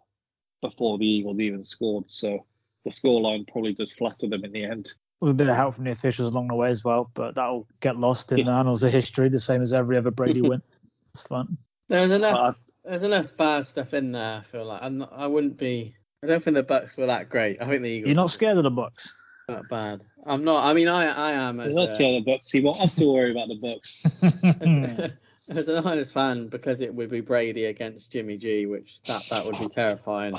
[0.61, 2.10] before the Eagles even scored.
[2.10, 2.45] So
[2.85, 4.93] the scoreline probably does flatter them in the end.
[5.19, 7.68] With a bit of help from the officials along the way as well, but that'll
[7.80, 8.45] get lost in yeah.
[8.45, 10.61] the annals of history, the same as every other Brady win.
[11.14, 11.60] It's fun.
[11.88, 12.57] There's enough.
[12.84, 14.38] there's enough bad stuff in there.
[14.38, 15.95] I feel like I'm not, I wouldn't be.
[16.23, 17.61] I don't think the Bucs were that great.
[17.61, 18.07] I think the Eagles.
[18.07, 19.10] You're not scared of the Bucs.
[19.49, 20.01] Not bad.
[20.26, 20.64] I'm not.
[20.64, 21.60] I mean, I I am.
[21.60, 22.51] As not scared of the Bucs.
[22.51, 25.14] He won't have to worry about the Bucs.
[25.49, 29.45] as, an Niners fan, because it would be Brady against Jimmy G, which that that
[29.45, 30.35] would be terrifying.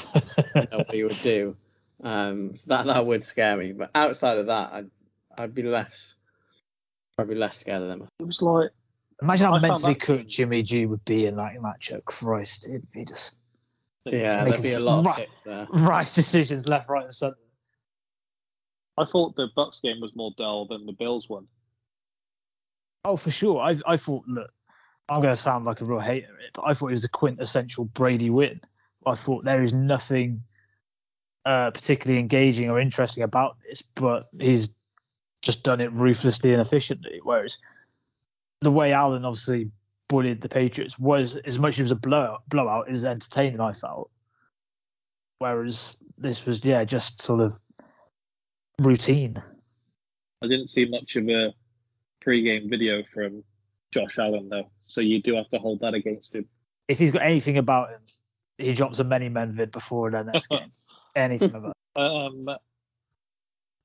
[0.71, 1.57] what he would do.
[2.03, 3.73] Um, so that that would scare me.
[3.73, 4.91] But outside of that, I'd
[5.37, 6.15] I'd be less.
[7.19, 8.09] I'd be less scared of them.
[8.21, 8.71] It was like
[9.23, 12.05] Imagine how mentally cooked Jimmy G would be in that matchup.
[12.05, 13.39] Christ, it'd be just
[14.05, 17.39] yeah, there'd be a lot right, of right decisions left, right, and centre.
[18.99, 21.47] I thought the Bucs game was more dull than the Bills one.
[23.05, 23.61] Oh, for sure.
[23.61, 24.51] I I thought look,
[25.09, 27.87] I'm going to sound like a real hater, but I thought it was a quintessential
[27.87, 28.61] Brady win.
[29.07, 30.43] I thought there is nothing
[31.45, 34.71] uh, particularly engaging or interesting about this, but he's
[35.43, 37.21] just done it ruthlessly and efficiently.
[37.23, 37.59] Whereas
[38.65, 39.71] the way Allen obviously
[40.09, 43.61] bullied the Patriots was as much as it was a blow, blowout, it was entertaining,
[43.61, 44.11] I felt.
[45.39, 47.59] Whereas this was, yeah, just sort of
[48.81, 49.43] routine.
[50.43, 51.53] I didn't see much of a
[52.21, 53.43] pre-game video from
[53.93, 56.47] Josh Allen though, So you do have to hold that against him.
[56.89, 58.01] If he's got anything about him,
[58.59, 60.71] he drops a many men vid before the next game.
[61.17, 62.49] Anything about Um,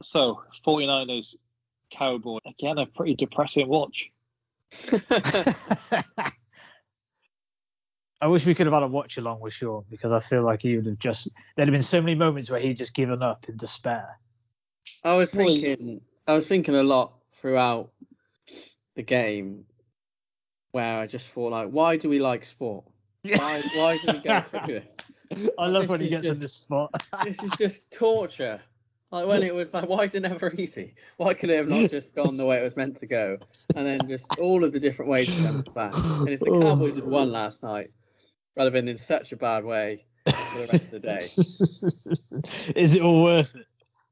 [0.01, 1.35] so 49ers
[1.91, 4.11] Cowboy again a pretty depressing watch.
[8.22, 10.62] I wish we could have had a watch along with Sean because I feel like
[10.62, 11.30] he would have just.
[11.56, 14.20] There'd have been so many moments where he'd just given up in despair.
[15.04, 17.91] I was thinking, I was thinking a lot throughout
[18.96, 19.64] the game,
[20.74, 22.86] where I just thought like, why do we like sport?
[23.24, 24.96] Why, why do we go through this?
[25.60, 26.90] I love This when he is gets in just- this spot.
[27.26, 28.62] This is just torture.
[29.11, 30.94] Like when it was like, why is it never easy?
[31.18, 33.38] Why could it have not just gone the way it was meant to go?
[33.76, 35.94] And then just all of the different ways it comes back.
[35.94, 36.61] And if the oh.
[36.61, 37.91] Cowboys had won last night,
[38.57, 41.18] I'd have been in such a bad way for the rest of the day.
[42.80, 43.65] is it all worth it?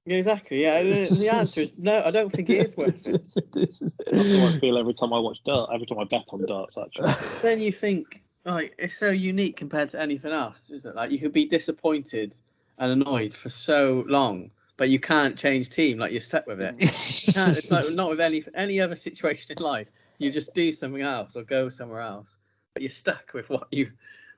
[0.06, 0.62] Yeah, exactly.
[0.62, 2.02] Yeah, the, the answer is no.
[2.02, 3.22] I don't think it is worth it.
[3.54, 5.70] That's how I feel every time I watch dart.
[5.74, 7.10] Every time I bet on darts, actually.
[7.44, 10.96] then you think like it's so unique compared to anything else, isn't it?
[10.96, 12.34] Like you could be disappointed
[12.78, 15.98] and annoyed for so long, but you can't change team.
[15.98, 16.76] Like you're stuck with it.
[16.80, 19.92] It's like not with any any other situation in life.
[20.20, 22.38] You just do something else or go somewhere else,
[22.74, 23.92] but you're stuck with what you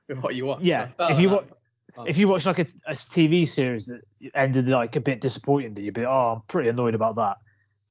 [0.08, 0.62] with what you want.
[0.62, 1.46] Yeah, if you watch,
[1.96, 4.00] um, if you watch like a, a TV series that
[4.34, 7.36] ended like a bit disappointing, that you'd be, oh, I'm pretty annoyed about that.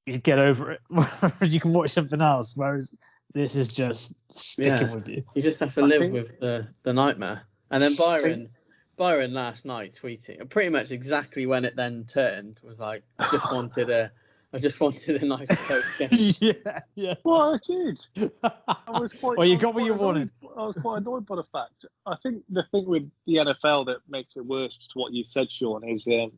[0.06, 0.82] You get over it.
[1.42, 2.58] You can watch something else.
[2.58, 2.98] Whereas
[3.34, 4.94] this is just sticking Yeah.
[4.94, 5.24] with you.
[5.36, 7.44] You just have to I live think- with the, the nightmare.
[7.72, 8.50] And then Byron,
[9.00, 13.50] Byron last night tweeting, pretty much exactly when it then turned was like, I just
[13.52, 14.12] wanted a,
[14.54, 15.98] I just wanted a nice close
[16.42, 16.54] game.
[16.66, 17.14] yeah, yeah.
[17.24, 18.06] Well, I did.
[18.68, 20.32] I was quite, Well, you got what you quite annoyed- wanted.
[20.58, 21.86] I was quite annoyed by the fact.
[22.06, 25.50] I think the thing with the NFL that makes it worse to what you said,
[25.50, 26.34] Sean, is um,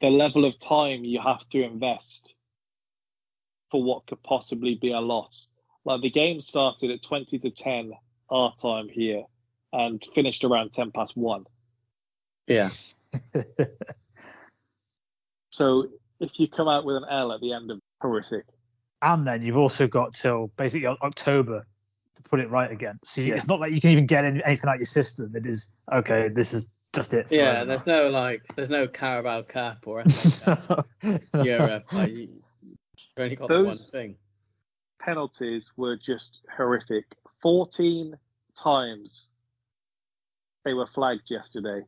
[0.00, 2.36] the level of time you have to invest
[3.72, 5.48] for what could possibly be a loss.
[5.84, 7.92] Like the game started at 20 to 10
[8.30, 9.24] our time here
[9.76, 11.44] and finished around 10 past 1.
[12.48, 12.70] Yeah.
[15.50, 15.88] So
[16.20, 18.44] if you come out with an L at the end of horrific,
[19.02, 21.66] And then you've also got till basically October
[22.14, 22.98] to put it right again.
[23.04, 23.34] So you Yeah.
[23.36, 25.34] it's not like you can even get any- anything out your system.
[25.34, 26.28] It is okay.
[26.28, 27.30] This is just it.
[27.30, 27.64] Yeah, forever.
[27.66, 30.86] there's no like, there's no Carabao Cup or FA Cup,
[31.44, 31.92] Europe.
[31.92, 32.28] Like, you,
[32.62, 32.78] you've
[33.18, 34.16] only got the one thing.
[34.98, 37.04] penalties were just horrific.
[37.42, 38.14] 14
[38.56, 39.30] times
[40.66, 41.80] they were flagged yesterday.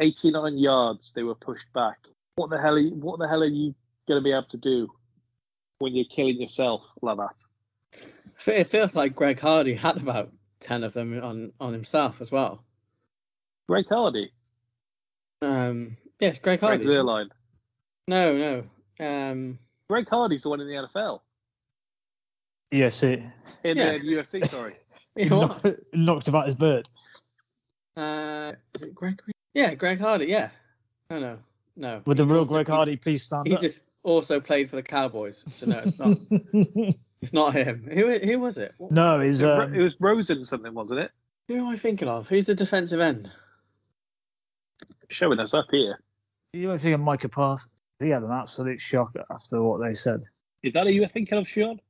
[0.00, 1.96] 89 yards they were pushed back.
[2.34, 3.74] What the hell are you, what the hell are you
[4.08, 4.90] going to be able to do
[5.78, 7.40] when you're killing yourself like that?
[8.46, 12.64] It feels like Greg Hardy had about ten of them on on himself as well.
[13.68, 14.32] Greg Hardy,
[15.40, 16.84] Um, yes, Greg Greg Hardy.
[16.86, 17.28] Zerline.
[18.08, 18.64] No,
[18.98, 19.06] no.
[19.06, 19.58] Um,
[19.88, 21.20] Greg Hardy's the one in the NFL.
[22.72, 23.22] Yes, see,
[23.62, 23.98] In Yeah.
[23.98, 24.72] the UFC, sorry.
[25.16, 26.88] you knocked, knocked about his bird.
[27.96, 29.20] Uh, is it Greg?
[29.54, 30.26] Yeah, Greg Hardy.
[30.26, 30.50] Yeah.
[31.10, 31.38] No, no,
[31.76, 32.02] no.
[32.06, 33.60] Would the real Greg Hardy please stand He up?
[33.60, 35.44] He just also played for the Cowboys.
[35.46, 36.94] So no, it's not.
[37.20, 37.86] it's not him.
[37.92, 38.18] Who?
[38.18, 38.72] Who was it?
[38.78, 41.10] What- no, he's It, was- um, it was Rosen something, wasn't it?
[41.48, 42.28] Who am I thinking of?
[42.28, 43.30] Who's the defensive end?
[45.10, 46.00] Showing us up here.
[46.52, 47.72] you don't think of Micah Parsons?
[47.98, 50.22] He had an absolute shock after what they said.
[50.62, 51.80] Is that who you were thinking of, Sean?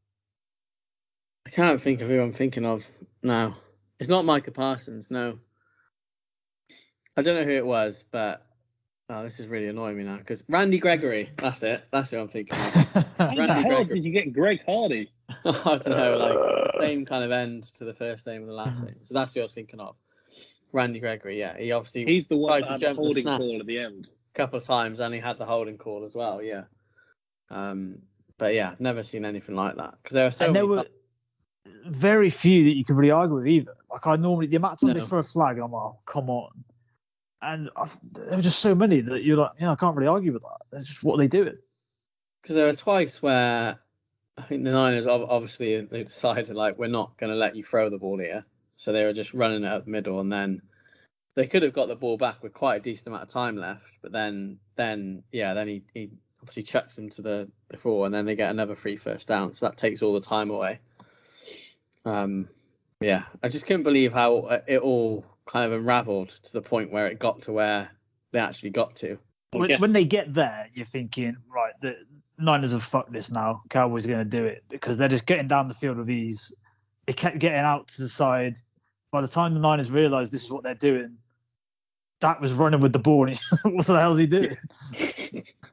[1.46, 2.88] I can't think of who I'm thinking of
[3.22, 3.56] now.
[4.00, 5.10] It's not Micah Parsons.
[5.10, 5.38] No.
[7.16, 8.46] I don't know who it was, but
[9.10, 11.30] oh, this is really annoying me now because Randy Gregory.
[11.36, 11.84] That's it.
[11.92, 12.62] That's who I'm thinking of.
[13.18, 13.96] How the hell Gregory.
[13.96, 15.10] did you get Greg Hardy?
[15.44, 18.84] I don't know, like same kind of end to the first name and the last
[18.84, 18.96] name.
[19.02, 19.96] So that's who I was thinking of.
[20.72, 21.58] Randy Gregory, yeah.
[21.58, 23.78] He obviously He's the one tried that had the jump the holding call at the
[23.78, 24.08] end.
[24.34, 26.64] a couple of times and he had the holding call as well, yeah.
[27.50, 27.98] Um
[28.38, 29.94] but yeah, never seen anything like that.
[30.02, 30.88] Because there were so and there many were times-
[31.98, 33.74] very few that you could really argue with either.
[33.90, 35.00] Like I normally, the amount of times No.
[35.02, 36.50] they throw a flag, I'm like, oh, come on.
[37.42, 40.32] And I've, there were just so many that you're like, yeah, I can't really argue
[40.32, 40.58] with that.
[40.70, 41.52] That's just what they do.
[42.40, 43.78] Because there were twice where
[44.38, 47.90] I think the Niners obviously they decided like we're not going to let you throw
[47.90, 48.44] the ball here,
[48.74, 50.62] so they were just running it up the middle, and then
[51.34, 53.98] they could have got the ball back with quite a decent amount of time left,
[54.00, 56.10] but then then yeah, then he, he
[56.40, 59.66] obviously chucks them to the the and then they get another free first down, so
[59.66, 60.80] that takes all the time away.
[62.04, 62.48] Um,
[63.00, 66.90] yeah, I just couldn't believe how uh, it all kind of unravelled to the point
[66.90, 67.90] where it got to where
[68.32, 69.18] they actually got to.
[69.52, 71.96] When, when they get there, you're thinking, right, the
[72.38, 73.62] Niners have fucked this now.
[73.68, 76.54] Cowboys are going to do it because they're just getting down the field with ease.
[77.06, 78.54] They kept getting out to the side.
[79.10, 81.18] By the time the Niners realised this is what they're doing,
[82.20, 83.28] Dak was running with the ball.
[83.28, 84.56] And he, what the hell is he doing?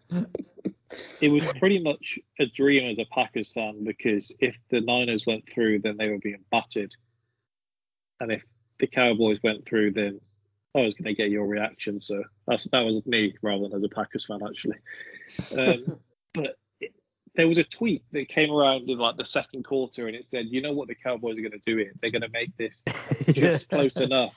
[1.22, 5.48] it was pretty much a dream as a Packers fan because if the Niners went
[5.48, 6.96] through, then they were being battered,
[8.20, 8.44] and if
[8.80, 10.20] the Cowboys went through, then
[10.76, 12.00] I was going to get your reaction.
[12.00, 14.78] So that's, that was me rather than as a Packers fan, actually.
[15.58, 16.00] Um,
[16.34, 16.94] but it,
[17.36, 20.48] there was a tweet that came around in like the second quarter, and it said,
[20.50, 21.94] "You know what the Cowboys are going to do here?
[22.02, 22.84] They're going to make this
[23.34, 24.36] just close enough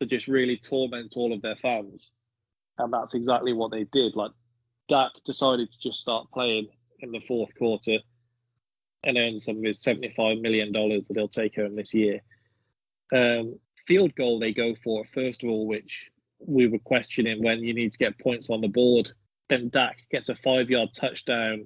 [0.00, 2.12] to just really torment all of their fans."
[2.78, 4.16] And that's exactly what they did.
[4.16, 4.32] Like
[4.88, 6.68] Dak decided to just start playing
[7.00, 7.98] in the fourth quarter
[9.04, 12.20] and earn some of his $75 million that he'll take home this year.
[13.14, 17.74] Um, field goal they go for, first of all, which we were questioning when you
[17.74, 19.10] need to get points on the board.
[19.48, 21.64] Then Dak gets a five yard touchdown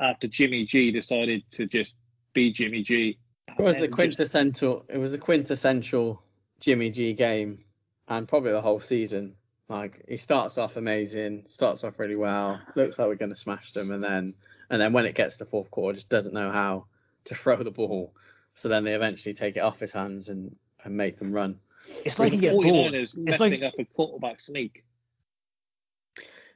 [0.00, 1.96] after Jimmy G decided to just
[2.32, 3.18] be Jimmy G.
[3.58, 4.84] It was the quintessential.
[4.88, 6.22] It was the quintessential
[6.60, 7.64] Jimmy G game,
[8.08, 9.34] and probably the whole season.
[9.68, 13.72] Like he starts off amazing, starts off really well, looks like we're going to smash
[13.72, 14.26] them, and then
[14.70, 16.86] and then when it gets to fourth quarter, just doesn't know how
[17.24, 18.14] to throw the ball.
[18.54, 20.54] So then they eventually take it off his hands and,
[20.84, 21.58] and make them run.
[22.04, 22.94] It's like he gets bored.
[22.94, 24.84] It's messing like up a quarterback sneak.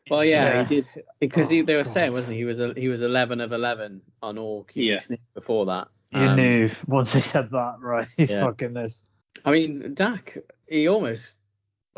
[0.09, 0.63] Well, yeah, Yeah.
[0.63, 0.87] he did
[1.19, 1.93] because he, Oh, they were God.
[1.93, 2.39] saying, wasn't he?
[2.43, 4.99] He was a, he was eleven of eleven on all QB Yeah.
[4.99, 5.89] sneak before that.
[6.13, 8.07] you Um, knew once they said that, right?
[8.17, 8.43] He's Yeah.
[8.45, 9.09] fucking this.
[9.45, 10.37] I mean, Dak,
[10.69, 11.39] he almost,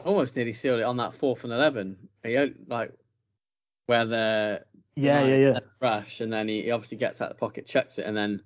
[0.05, 1.96] almost nearly sealed it on that fourth and eleven.
[2.22, 2.36] He
[2.66, 2.92] like
[3.86, 4.64] where the
[4.96, 5.60] Yeah, yeah, yeah.
[5.82, 8.42] rush, and then he, he obviously gets out of the pocket, checks it, and then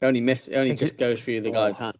[0.00, 1.86] he only miss, only just goes through the guy's Oh.
[1.86, 1.98] hand.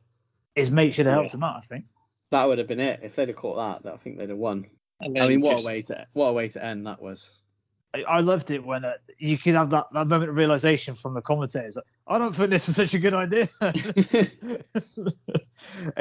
[0.60, 1.36] His mate should have helped Yeah.
[1.38, 1.84] him out, I think.
[2.30, 3.92] That would have been it if they'd have caught that.
[3.92, 4.66] I think they'd have won.
[5.02, 7.38] I mean, what just- a way to what a way to end that was.
[7.92, 11.14] I, I loved it when uh, you could have that, that moment of realization from
[11.14, 11.74] the commentators.
[11.74, 13.48] Like, I don't think this is such a good idea.
[13.60, 13.76] and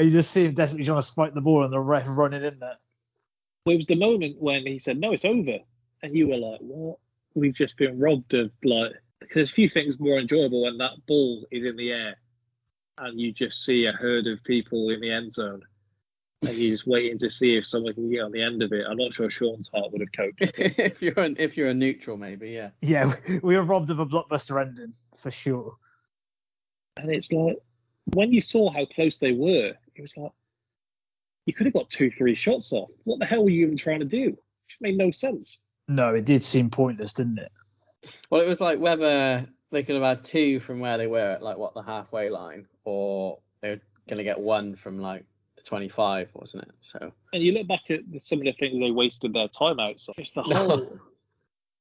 [0.05, 2.59] you just see him desperately trying to spike the ball and the ref running in
[2.59, 2.77] there.
[3.65, 5.57] It was the moment when he said, "No, it's over,"
[6.03, 6.97] and you were like, "What?
[7.33, 11.05] We've just been robbed of like." Because there's a few things more enjoyable when that
[11.07, 12.15] ball is in the air,
[12.99, 15.61] and you just see a herd of people in the end zone,
[16.41, 18.85] and you're just waiting to see if someone can get on the end of it.
[18.89, 20.59] I'm not sure Sean's heart would have coped.
[20.59, 22.69] if you're an, if you're a neutral, maybe yeah.
[22.81, 25.75] Yeah, we, we were robbed of a blockbuster ending for sure.
[26.99, 27.57] and it's like
[28.15, 30.31] when you saw how close they were, it was like
[31.45, 32.89] you could have got two, three shots off.
[33.05, 34.27] What the hell were you even trying to do?
[34.27, 35.59] It made no sense.
[35.87, 37.51] No, it did seem pointless, didn't it?
[38.29, 41.43] Well, it was like whether they could have had two from where they were at
[41.43, 45.23] like what the halfway line, or they were going to get one from like
[45.57, 46.71] the 25, wasn't it?
[46.81, 50.09] So And you look back at the, some of the things they wasted their timeouts
[50.09, 50.15] on.
[50.17, 50.55] It's the No.
[50.55, 50.99] whole,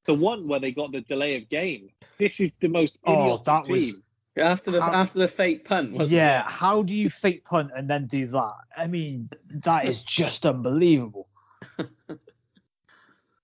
[0.05, 1.89] the one where they got the delay of game.
[2.19, 4.01] This is the most Oh, idiotic that was-
[4.37, 7.89] after the How- after the fake punt, wasn't Yeah, how do you fake punt and
[7.89, 8.53] then do that?
[8.77, 9.29] I mean,
[9.65, 11.27] that is just unbelievable.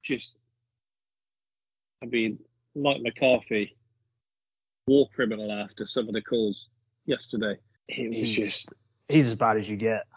[0.04, 0.36] Just,
[2.04, 2.38] I mean,
[2.76, 3.76] Mike McCarthy,
[4.86, 6.68] war criminal after some of the calls
[7.06, 7.58] yesterday.
[7.90, 8.74] It was He's- just
[9.08, 10.08] He's as bad as you get.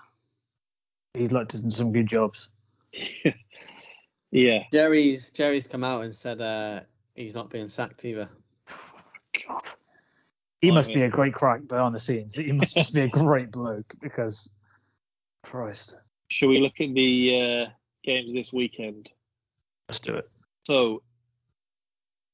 [1.14, 2.50] He's looked at some good jobs.
[4.30, 4.62] yeah.
[4.72, 6.80] Jerry's Jerry's come out and said uh,
[7.14, 8.28] he's not being sacked either.
[9.46, 9.60] God.
[10.62, 12.34] He I must mean- be a great crack behind the scenes.
[12.34, 14.50] He must just be a great bloke because,
[15.44, 16.00] Christ.
[16.28, 17.70] Shall we look at the uh,
[18.04, 19.10] games this weekend?
[19.88, 20.28] Let's do it.
[20.64, 21.02] So,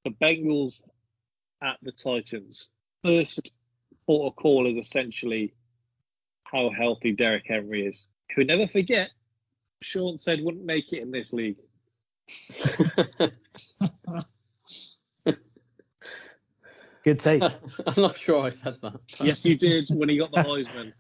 [0.05, 0.83] the Bengals
[1.63, 2.71] at the Titans.
[3.05, 3.53] First
[4.07, 5.55] port of call is essentially
[6.45, 8.09] how healthy Derrick Henry is.
[8.35, 9.11] Who never forget,
[9.83, 11.57] Sean said wouldn't make it in this league.
[17.05, 17.43] Good take.
[17.87, 18.99] I'm not sure I said that.
[19.23, 20.93] Yes, you did when he got the Heisman.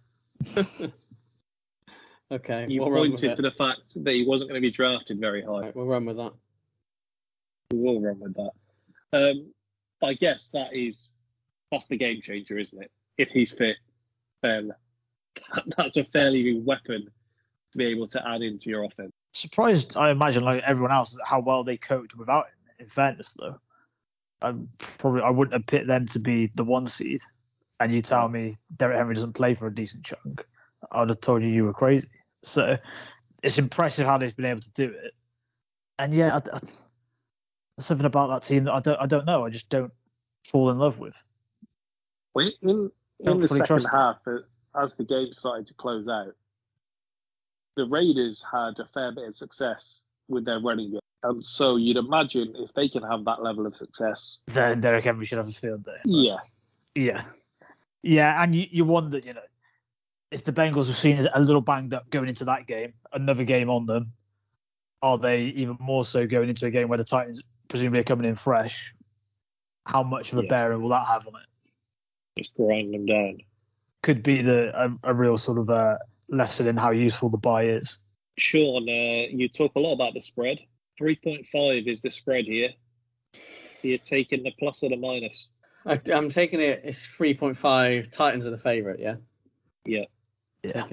[2.31, 5.43] okay, You we'll pointed to the fact that he wasn't going to be drafted very
[5.43, 5.61] high.
[5.61, 6.35] Right, we'll run with that.
[7.73, 8.51] We will run with that.
[9.15, 9.51] Um,
[10.03, 11.17] I guess that is
[11.70, 12.91] that's the game changer, isn't it?
[13.19, 13.77] If he's fit,
[14.43, 14.73] then
[15.55, 17.09] that, that's a fairly good weapon
[17.73, 19.12] to be able to add into your offense.
[19.32, 22.53] Surprised, I imagine, like everyone else, how well they coped without him.
[22.81, 23.59] In fairness, though,
[24.43, 24.55] I
[24.99, 27.20] probably I wouldn't have picked them to be the one seed.
[27.81, 30.45] And you tell me Derrick Henry doesn't play for a decent chunk,
[30.93, 32.09] I'd have told you you were crazy.
[32.43, 32.77] So
[33.43, 35.12] it's impressive how they've been able to do it.
[35.99, 36.59] And yeah, I, I,
[37.78, 39.45] something about that team that I don't I don't know.
[39.45, 39.93] I just don't
[40.47, 41.23] fall in love with.
[42.35, 42.90] Well, in
[43.20, 44.39] in the second half, uh,
[44.81, 46.35] as the game started to close out,
[47.77, 51.97] the Raiders had a fair bit of success with their running game, and so you'd
[51.97, 55.52] imagine if they can have that level of success, Then Derrick Henry should have a
[55.52, 55.98] field day.
[56.05, 56.39] yeah,
[56.94, 57.24] Yeah.
[58.02, 59.40] Yeah, and you, you wonder, you know,
[60.31, 63.44] if the Bengals were seen as a little banged up going into that game, another
[63.44, 64.12] game on them,
[65.01, 68.27] are they even more so going into a game where the Titans presumably are coming
[68.27, 68.94] in fresh.
[69.86, 70.48] How much of a Yeah.
[70.48, 71.47] bearing will that have on it?
[72.36, 73.39] Just grind them down.
[74.02, 75.98] Could be the a, a real sort of uh,
[76.28, 78.01] lesson in how useful the bye is.
[78.36, 80.59] Sean, uh, you talk a lot about the spread.
[81.01, 82.70] 3.5 is the spread here.
[83.82, 85.48] You're taking the plus or the minus.
[85.86, 86.81] I, I'm taking it.
[86.85, 88.11] It's three point five.
[88.11, 89.01] Titans are the favorite.
[89.01, 89.16] Yeah.
[89.85, 90.05] Yeah.
[90.65, 90.86] Yeah.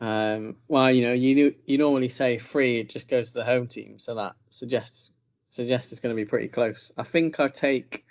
[0.00, 2.80] Um, well, you know, you you normally say three.
[2.80, 5.12] It just goes to the home team, so that suggests
[5.50, 6.90] suggests it's going to be pretty close.
[6.98, 8.04] I think I take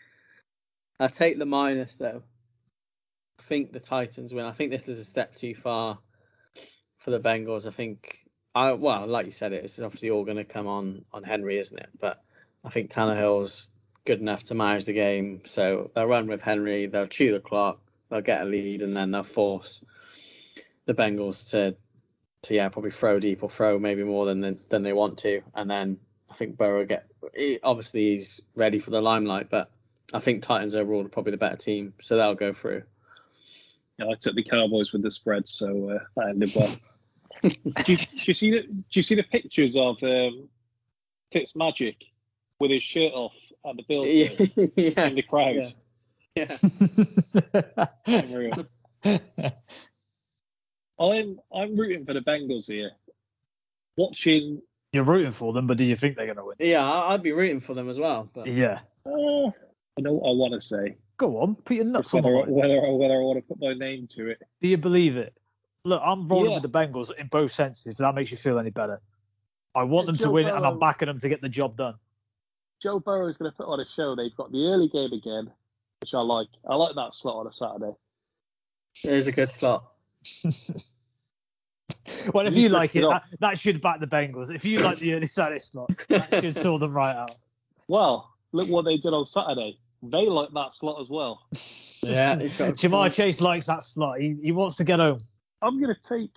[1.00, 2.24] I take the minus though.
[3.40, 4.46] Think the Titans win.
[4.46, 6.00] I think this is a step too far
[6.98, 7.68] for the Bengals.
[7.68, 11.24] I think I well, like you said, it's obviously all going to come on on
[11.24, 11.90] Henry, isn't it?
[12.00, 12.24] But
[12.64, 13.70] I think Tannehill's
[14.06, 16.86] good enough to manage the game, so they'll run with Henry.
[16.86, 17.80] They'll chew the clock.
[18.10, 19.84] They'll get a lead, and then they'll force
[20.86, 21.76] the Bengals to
[22.44, 25.70] to yeah probably throw deep or throw maybe more than than, they want to, and
[25.70, 25.98] then
[26.30, 27.08] I think Burrow get
[27.64, 29.72] obviously he's ready for the limelight, but
[30.14, 32.84] I think Titans overall are probably the better team, so they'll go through.
[34.00, 36.68] Yeah, I took the Cowboys with the spread, so uh, that ended well.
[37.44, 37.50] do,
[37.92, 40.50] you, do you see the Do you see the pictures of um,
[41.34, 41.96] Fitzmagic
[42.60, 43.34] with his shirt off
[43.68, 44.08] at the Bills
[44.78, 45.74] Yeah, in the crowd?
[46.36, 46.48] yeah.
[48.08, 48.66] Unreal.
[51.00, 52.92] I'm I'm rooting for the Bengals here.
[53.98, 54.60] Watching,
[54.92, 56.56] You're rooting for them, but do you think they're going to win?
[56.60, 58.28] Yeah, I- I'd be rooting for them as well.
[58.34, 58.80] But Yeah.
[59.06, 60.96] uh, I know what I want to say.
[61.18, 62.52] Go on, put your nuts on Whether, the line.
[62.52, 64.42] whether whether I want to put my name to it.
[64.62, 65.36] Do you believe it?
[65.86, 66.60] Look, I'm rolling Yeah.
[66.60, 67.88] with the Bengals in both senses.
[67.88, 69.00] If that makes you feel any better,
[69.76, 71.76] I want Yeah, them to Joe win, and I'm backing them to get the job
[71.76, 71.96] done.
[72.82, 74.16] Joe Burrow is going to put on a show.
[74.16, 75.52] They've got the early game again,
[76.02, 76.48] which I like.
[76.68, 77.94] I like that slot on a Saturday.
[79.04, 79.86] it is a good slot.
[82.34, 84.54] Well, if You you like it it, that, that should back the Bengals.
[84.54, 87.32] If you like the early Saturday slot, that should sort them right out.
[87.90, 89.78] Well, look what they did on Saturday.
[90.04, 91.48] They like that slot as well.
[92.04, 93.14] Yeah, he's got a Ja'Marr.
[93.14, 94.20] Chase likes that slot.
[94.20, 95.20] He, he wants to get home.
[95.62, 96.32] I'm going to take.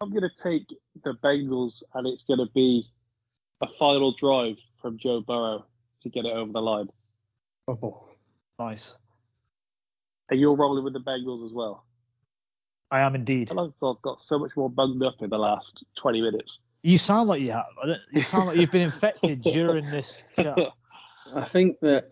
[0.00, 0.66] I'm going to take
[1.04, 2.88] the Bengals, and it's going to be
[3.60, 5.66] a final drive from Joe Burrow
[6.00, 6.88] to get it over the line.
[7.68, 8.06] Oh.
[8.58, 8.98] Nice.
[10.30, 11.84] And you're rolling with the Bengals as well.
[12.90, 13.50] I am indeed.
[13.50, 16.58] I like I've got so much more bunged up in the last 20 minutes.
[16.82, 17.66] You sound like you have.
[18.12, 20.58] You sound like you've been infected during this chat.
[21.34, 22.10] I think that.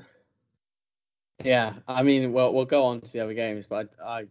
[1.44, 4.27] Yeah, I mean, well, we'll go on to the other games, but I, I,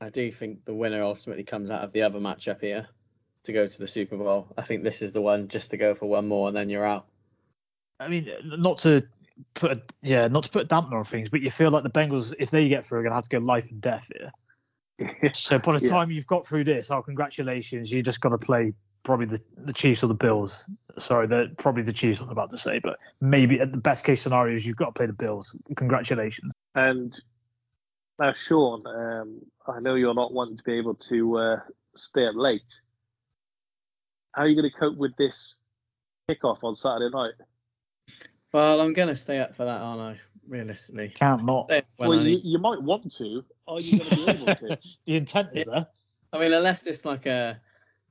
[0.00, 2.88] I do think the winner ultimately comes out of the other matchup here
[3.44, 4.52] to go to the Super Bowl.
[4.58, 6.84] I think this is the one just to go for one more and then you're
[6.84, 7.06] out.
[8.00, 9.06] I mean, not to
[9.54, 11.90] put a, yeah, not to put a dampener on things, but you feel like the
[11.90, 14.30] Bengals, if they get through, are going to have to go life and death here.
[15.32, 15.90] So by the Yeah.
[15.90, 17.92] time you've got through this, oh, congratulations!
[17.92, 18.72] You just got to play
[19.02, 20.68] probably the, the Chiefs or the Bills.
[20.96, 22.20] Sorry, the probably the Chiefs.
[22.20, 24.92] I was about to say, but maybe at the best case scenarios, you've got to
[24.92, 25.56] play the Bills.
[25.76, 26.52] Congratulations.
[26.74, 27.18] And
[28.18, 31.56] now, Sean, um, I know you're not wanting to be able to uh,
[31.94, 32.80] stay up late.
[34.32, 35.58] How are you going to cope with this
[36.30, 37.32] kickoff on Saturday night?
[38.52, 40.18] Well, I'm going to stay up for that, aren't I?
[40.48, 41.08] Realistically.
[41.10, 41.70] Can't not.
[41.98, 43.44] Well, you, need- you might want to.
[43.66, 44.78] Are you going to be able to?
[45.06, 45.86] the intent is there.
[46.32, 47.60] I mean, unless it's like a,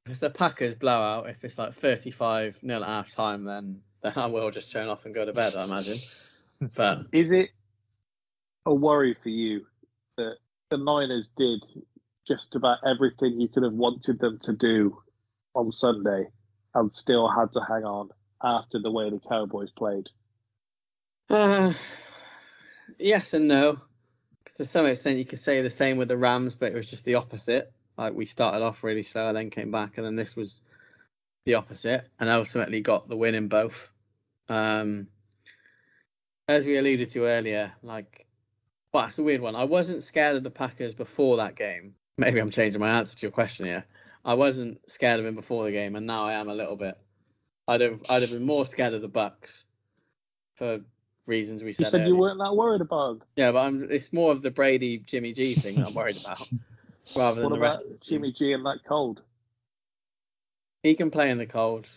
[0.08, 4.14] if it's a Packers blowout, if it's like 35 nil at half time, then, then
[4.16, 5.98] I will just turn off and go to bed, I imagine.
[6.78, 7.50] But Is it
[8.66, 9.66] a worry for you
[10.16, 10.38] that
[10.70, 11.62] the Niners did
[12.26, 14.98] just about everything you could have wanted them to do
[15.54, 16.28] on Sunday
[16.74, 18.10] and still had to hang on
[18.42, 20.08] after the way the Cowboys played?
[21.30, 21.74] Uh,
[22.98, 23.78] yes and no.
[24.56, 27.04] to some extent, you could say the same with the Rams, but it was just
[27.04, 27.74] the opposite.
[27.98, 30.62] Like we started off really slow and then came back, and then this was
[31.46, 33.92] the opposite, and ultimately got the win in both.
[34.50, 35.08] Um,
[36.48, 38.26] as we alluded to earlier, like,
[38.94, 39.56] well, it's a weird one.
[39.56, 41.96] I wasn't scared of the Packers before that game.
[42.18, 43.86] Maybe I'm changing my answer to your question here.
[44.26, 46.98] I wasn't scared of him before the game, and now I am a little bit.
[47.68, 49.66] I'd have I'd have been more scared of the Bucs
[50.56, 50.82] for
[51.26, 51.86] reasons we said.
[51.86, 52.02] You said.
[52.02, 52.14] earlier.
[52.14, 53.22] you weren't that worried about him.
[53.36, 56.50] Yeah, but I'm, it's more of the Brady Jimmy G thing that I'm worried about,
[57.16, 57.86] rather than What the about rest.
[57.86, 57.98] Of the.
[57.98, 59.22] Jimmy G and that cold?
[60.84, 61.88] He can play in the cold.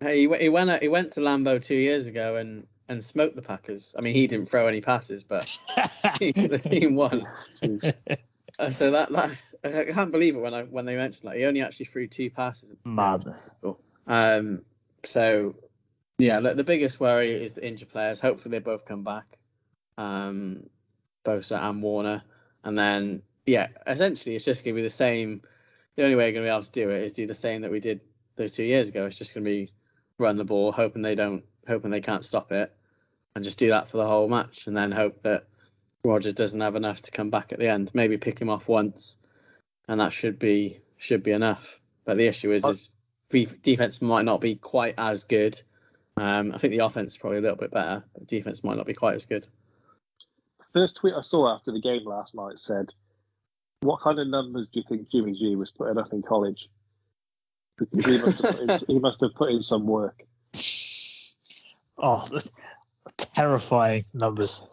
[0.00, 3.42] Hey, he, he went he went to Lambeau two years ago and and smoked the
[3.42, 3.94] Packers.
[3.96, 5.58] I mean, he didn't throw any passes, but
[6.20, 7.22] the team won.
[7.62, 7.94] Jeez.
[8.58, 11.44] Uh, so that that's I can't believe it when I when they mentioned that he
[11.44, 12.74] only actually threw two passes.
[12.84, 13.54] Madness.
[14.06, 14.62] Um,
[15.04, 15.54] so
[16.18, 18.20] yeah, look, the biggest worry is the injured players.
[18.20, 19.38] Hopefully, they both come back,
[19.96, 20.64] um,
[21.24, 22.22] Bosa and Warner,
[22.62, 25.42] and then yeah, essentially, it's just going to be the same.
[25.96, 27.62] The only way you're going to be able to do it is do the same
[27.62, 28.00] that we did
[28.36, 29.04] those two years ago.
[29.04, 29.70] It's just going to be
[30.18, 32.74] run the ball, hoping they don't, hoping they can't stop it,
[33.34, 35.46] and just do that for the whole match, and then hope that
[36.04, 37.90] Rodgers doesn't have enough to come back at the end.
[37.94, 39.18] Maybe pick him off once,
[39.88, 41.80] and that should be should be enough.
[42.04, 42.94] But the issue is, is
[43.62, 45.60] defense might not be quite as good.
[46.16, 48.86] Um, I think the offense is probably a little bit better, but defense might not
[48.86, 49.46] be quite as good.
[50.72, 52.92] First tweet I saw after the game last night said,
[53.82, 56.68] "What kind of numbers do you think Jimmy G was putting up in college?"
[57.78, 60.22] Because he must have put in, he must have put in some work.
[61.98, 62.52] Oh, that's
[63.16, 64.66] terrifying numbers.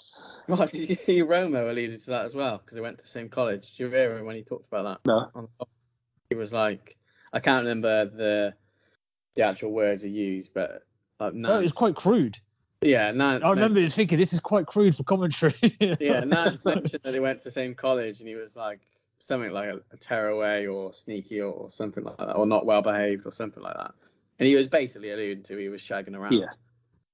[0.48, 2.58] Right, did you see Romo alluded to that as well?
[2.58, 3.72] Because they went to the same college.
[3.72, 5.08] Did you hear him when he talked about that?
[5.08, 5.50] No.
[6.30, 6.98] He was like,
[7.34, 8.54] I can't remember the
[9.36, 10.84] the actual words he used, but
[11.20, 12.38] like, No, it was quite crude.
[12.82, 15.54] yeah, Nantz I remember thinking this is quite crude for commentary.
[15.80, 15.96] yeah,
[16.26, 18.80] Nantz mentioned that they went to the same college, and he was like
[19.20, 22.82] something like a, a tearaway or sneaky or, or something like that, or not well
[22.82, 23.94] behaved or something like that.
[24.40, 26.34] And he was basically alluding to he was shagging around.
[26.34, 26.50] Yeah.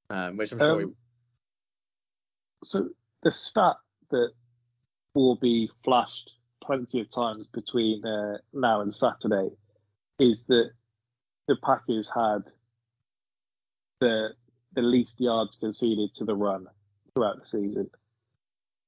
[0.09, 0.95] Um, which I'm sure Um,
[2.63, 2.89] So
[3.23, 3.75] the stat
[4.11, 4.31] that
[5.15, 6.31] will be flashed
[6.63, 9.49] plenty of times between uh, now and Saturday
[10.19, 10.71] is that
[11.47, 12.51] the Packers had
[13.99, 14.29] the
[14.73, 16.67] the least yards conceded to the run
[17.15, 17.89] throughout the season.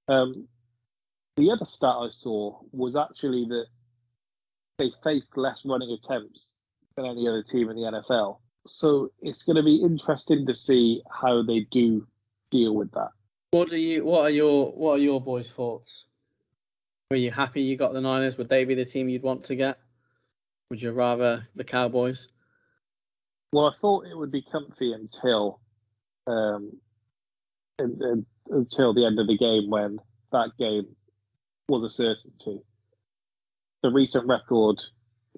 [0.09, 0.47] Um,
[1.37, 3.67] the other stat I saw was actually that
[4.79, 6.53] they faced less running attempts
[6.95, 8.39] than any other team in the NFL.
[8.65, 12.05] So it's going to be interesting to see how they do
[12.51, 13.09] deal with that.
[13.51, 14.03] What do you?
[14.03, 14.71] What are your?
[14.71, 16.07] What are your boys' thoughts?
[17.09, 18.37] Were you happy you got the Niners?
[18.37, 19.79] Would they be the team you'd want to get?
[20.69, 22.27] Would you rather the Cowboys?
[23.53, 25.61] Well, I thought it would be comfy until
[26.27, 26.73] um,
[27.79, 29.99] in, in, until the end of the game when
[30.33, 30.96] that game
[31.69, 32.61] was a certainty.
[33.83, 34.81] The recent record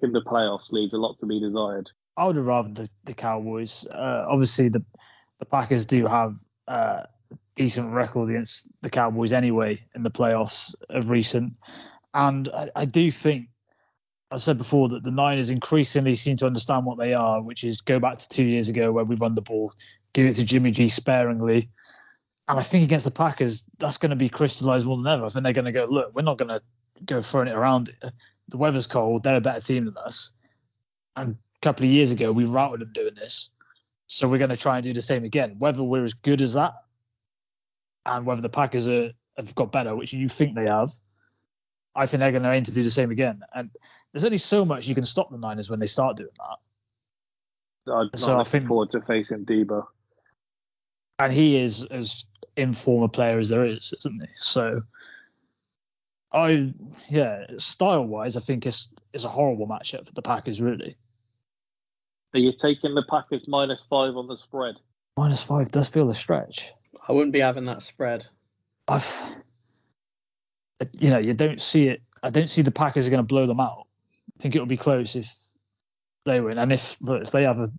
[0.02, 1.90] in the playoffs leaves a lot to be desired.
[2.16, 3.86] I would have rather the, the Cowboys.
[3.92, 4.84] Uh, obviously, the
[5.38, 6.36] the Packers do have
[6.68, 7.02] uh,
[7.32, 11.54] a decent record against the Cowboys anyway in the playoffs of recent,
[12.14, 13.48] and I, I do think
[14.30, 17.80] I've said before that the Niners increasingly seem to understand what they are, which is
[17.80, 19.72] go back to two years ago where we run the ball,
[20.12, 21.68] give it to Jimmy G sparingly.
[22.50, 25.24] And I think against the Packers, that's going to be crystallized more than ever.
[25.24, 26.60] I think they're going to go, look, we're not going to
[27.04, 27.94] go throwing it around.
[28.48, 29.22] The weather's cold.
[29.22, 30.32] They're a better team than us.
[31.14, 33.50] And a couple of years ago, we routed them doing this.
[34.08, 35.54] So we're going to try and do the same again.
[35.60, 36.74] Whether we're as good as that
[38.04, 40.90] and whether the Packers are, have got better, which you think they have,
[41.94, 43.42] I think they're going to aim to do the same again.
[43.54, 43.70] And
[44.12, 47.92] there's only so much you can stop the Niners when they start doing that.
[47.92, 49.86] I'm So I think- forward to facing Deebo.
[51.20, 52.24] And he is as
[52.56, 54.28] informed a player as there is, isn't he?
[54.36, 54.82] So
[56.32, 56.72] I
[57.08, 60.96] yeah, style wise, I think it's it's a horrible matchup for the Packers, really.
[62.34, 64.76] Are you taking the Packers minus five on the spread?
[65.16, 66.72] Minus five does feel a stretch.
[67.08, 68.26] I wouldn't be having that spread.
[68.88, 69.06] I've
[70.98, 73.46] you know, you don't see it I don't see the Packers are going to blow
[73.46, 73.86] them out.
[74.38, 75.32] I think it'll be close if
[76.24, 76.58] they win.
[76.58, 77.70] And if look, if they have a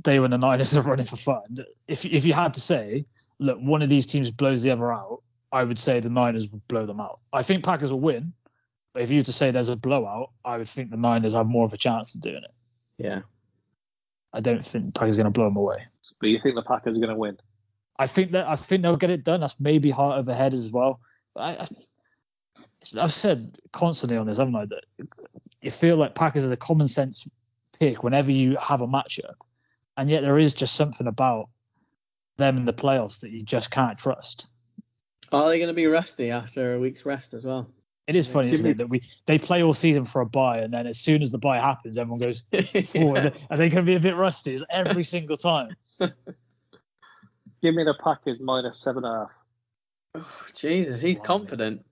[0.00, 1.56] day when the Niners are running for fun,
[1.88, 3.04] if if you had to say,
[3.38, 5.22] look, one of these teams blows the other out,
[5.52, 7.20] I would say the Niners would blow them out.
[7.32, 8.32] I think Packers will win,
[8.92, 11.46] but if you were to say there's a blowout, I would think the Niners have
[11.46, 12.54] more of a chance of doing it.
[12.98, 13.20] Yeah.
[14.32, 15.82] I don't think Packers are going to blow them away.
[16.20, 17.38] But you think the Packers are going to win?
[17.98, 19.40] I think that I think they'll get it done.
[19.40, 21.00] That's maybe heart over head as well.
[21.34, 24.84] But I, I, I've said constantly on this, haven't I, that
[25.62, 27.26] you feel like Packers are the common sense
[27.78, 29.34] pick whenever you have a matchup,
[29.96, 31.48] and yet there is just something about
[32.36, 34.50] them in the playoffs that you just can't trust.
[35.32, 37.68] Are they going to be rusty after a week's rest as well?
[38.06, 40.72] It is funny, isn't it, that we they play all season for a bye, and
[40.72, 42.44] then as soon as the bye happens, everyone goes,
[42.94, 45.74] "Oh, are they, are they going to be a bit rusty?" It's every single time.
[45.98, 49.30] Give me the Packers minus seven and a half.
[50.14, 51.84] Oh, Jesus, he's confident.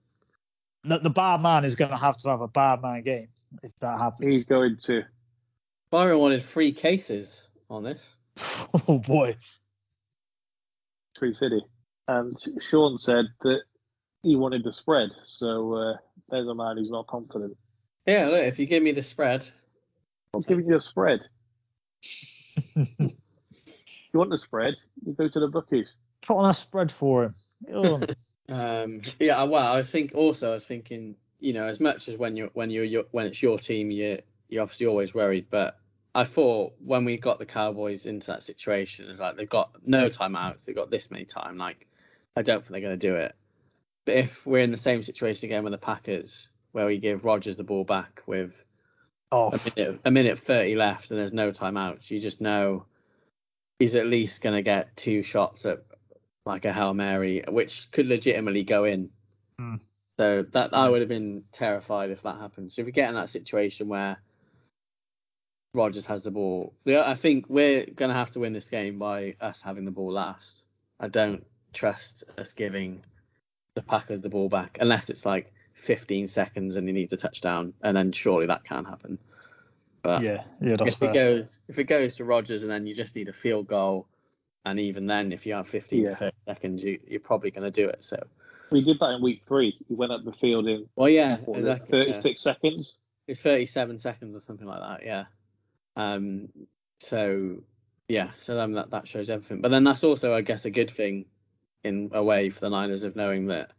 [0.85, 3.27] The, the bad man is going to have to have a bad man game
[3.61, 4.29] if that happens.
[4.29, 5.03] He's going to.
[5.91, 8.15] Byron wanted three cases on this.
[8.87, 9.35] oh boy.
[11.17, 11.65] 350.
[12.07, 13.61] And Sean said that
[14.21, 15.09] he wanted the spread.
[15.23, 15.97] So uh,
[16.29, 17.57] there's a man who's not confident.
[18.05, 19.45] Yeah, look, if you give me the spread,
[20.33, 21.21] I'm giving you a spread.
[22.75, 23.09] you
[24.13, 24.75] want the spread?
[25.05, 25.95] You go to the bookies.
[26.21, 28.03] Put on a spread for him.
[28.47, 32.17] Um, yeah, well, I was think also I was thinking, you know, as much as
[32.17, 35.47] when you're when you're your, when it's your team, you you're obviously always worried.
[35.49, 35.79] But
[36.15, 40.05] I thought when we got the Cowboys into that situation, it's like they've got no
[40.05, 41.57] timeouts, they've got this many time.
[41.57, 41.87] Like,
[42.37, 43.35] I don't think they're going to do it.
[44.05, 47.57] But if we're in the same situation again with the Packers, where we give Rodgers
[47.57, 48.63] the ball back with
[49.33, 52.85] oh, a minute, a minute thirty left, and there's no timeouts, you just know
[53.79, 55.83] he's at least going to get two shots at
[56.45, 59.09] like a hail mary, which could legitimately go in.
[59.59, 59.75] Hmm.
[60.11, 62.71] So that I would have been terrified if that happened.
[62.71, 64.17] So if you get in that situation where
[65.75, 69.35] Rodgers has the ball, I think we're going to have to win this game by
[69.41, 70.65] us having the ball last.
[70.99, 73.03] I don't trust us giving
[73.75, 77.73] the Packers the ball back unless it's like 15 seconds and he needs a touchdown,
[77.83, 79.17] and then surely that can happen.
[80.01, 81.09] But yeah, yeah, that's if fair.
[81.09, 84.07] it goes if it goes to Rodgers and then you just need a field goal,
[84.63, 86.09] and even then, if you have 15 Yeah.
[86.11, 88.03] to 30 seconds, you, you're probably going to do it.
[88.03, 88.17] So,
[88.71, 89.75] We did that in week three.
[89.87, 91.99] He went up the field in well, yeah, what was it, exactly.
[91.99, 92.05] yeah.
[92.13, 92.97] 36 seconds.
[93.27, 95.05] It's 37 seconds or something like that.
[95.05, 95.25] Yeah.
[95.95, 96.49] Um.
[96.99, 97.57] So,
[98.07, 98.31] yeah.
[98.37, 99.61] So then that that shows everything.
[99.61, 101.25] But then that's also, I guess, a good thing
[101.83, 103.71] in a way for the Niners of knowing that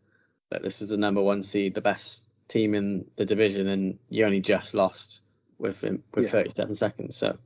[0.50, 4.24] that this is the number one seed, the best team in the division, and you
[4.24, 5.22] only just lost
[5.58, 5.82] with
[6.14, 6.30] with Yeah.
[6.30, 7.16] 37 seconds.
[7.16, 7.36] So,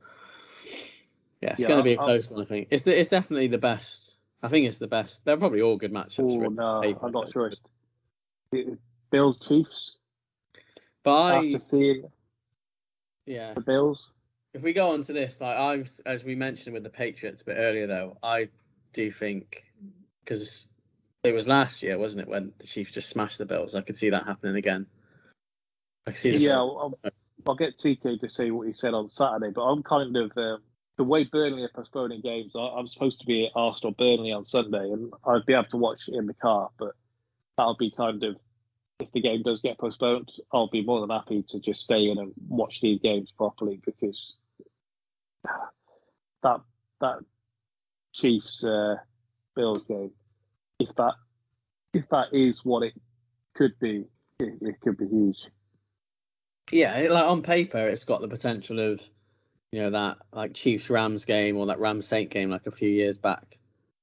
[1.40, 2.42] yeah, it's Yeah, going to be a I'll- close one.
[2.42, 4.20] I think it's the, it's definitely the best.
[4.42, 5.24] I think it's the best.
[5.24, 6.20] They're probably all good matchups.
[6.44, 7.46] Oh, no, paper, I'm not sure.
[7.46, 7.62] It's
[9.10, 9.98] Bills Chiefs.
[11.02, 12.04] But I, After seeing
[13.26, 14.12] yeah, the Bills,
[14.54, 17.42] if we go on to this, like I, was- as we mentioned with the Patriots
[17.42, 18.48] a bit earlier, though, I
[18.92, 19.64] do think
[20.24, 20.68] because
[21.22, 23.74] it was last year, wasn't it, when the Chiefs just smashed the Bills?
[23.74, 24.86] I could see that happening again.
[26.06, 26.92] I see yeah, I'll,
[27.46, 30.62] I'll get TK to say what he said on Saturday, but I'm kind of um,
[30.96, 32.52] the way Burnley are postponing games.
[32.56, 35.76] I, I'm supposed to be at Arsenal Burnley on Sunday, and I'd be able to
[35.76, 36.92] watch it in the car, but
[37.56, 38.36] that'll be kind of
[39.00, 42.18] if the game does get postponed, I'll be more than happy to just stay in
[42.18, 44.36] and watch these games properly because
[46.42, 46.60] that
[47.00, 47.18] that
[48.12, 48.96] Chiefs uh,
[49.56, 50.10] Bills game,
[50.78, 51.14] if that
[51.94, 52.94] if that is what it
[53.54, 54.04] could be,
[54.40, 55.46] it, it could be huge.
[56.70, 59.02] Yeah, like on paper, it's got the potential of,
[59.72, 62.88] you know, that like Chiefs Rams game or that Rams Saint game like a few
[62.88, 63.58] years back,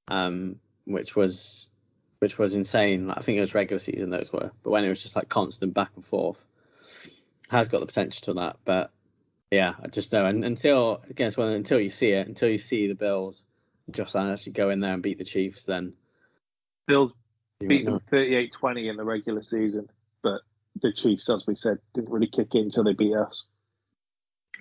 [0.10, 1.72] um, which was
[2.20, 3.08] which was insane.
[3.08, 5.30] Like, I think it was regular season those were, but when it was just like
[5.30, 6.46] constant back and forth,
[7.50, 8.58] has got the potential to that.
[8.66, 8.92] But
[9.52, 10.26] yeah, I just know.
[10.26, 13.48] And until against well, until you see it, until you see the Bills,
[13.92, 15.94] Josh Allen actually go in there and beat the Chiefs, then
[16.88, 17.14] Bills
[17.60, 19.90] you beat them 38-20 in the regular season,
[20.22, 20.42] but
[20.82, 23.48] the Chiefs, as we said, didn't really kick in until they beat us.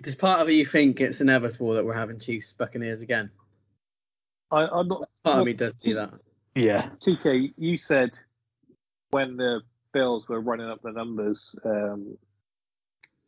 [0.02, 3.30] Does part of you think it's inevitable that we're having Chiefs Buccaneers again?
[4.50, 5.08] I, I'm not.
[5.24, 6.12] Part of me does do that.
[6.56, 8.18] Yeah, TK, you said
[9.10, 9.60] when the
[9.92, 12.16] Bills were running up the numbers um,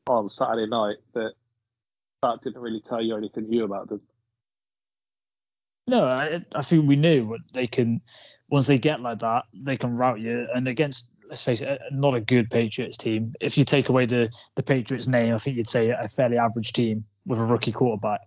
[0.09, 1.33] on Saturday night that
[2.23, 4.01] that didn't really tell you anything new about them.
[5.87, 8.01] no, I, I think we knew what they can.
[8.51, 10.49] Once they get like that, they can rout you.
[10.55, 13.33] And against, let's face it, not a good Patriots team.
[13.43, 16.73] If you take away the the Patriots name, I think you'd say a fairly average
[16.73, 18.23] team with a rookie quarterback.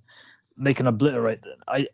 [0.60, 1.58] They can obliterate them.
[1.68, 1.88] I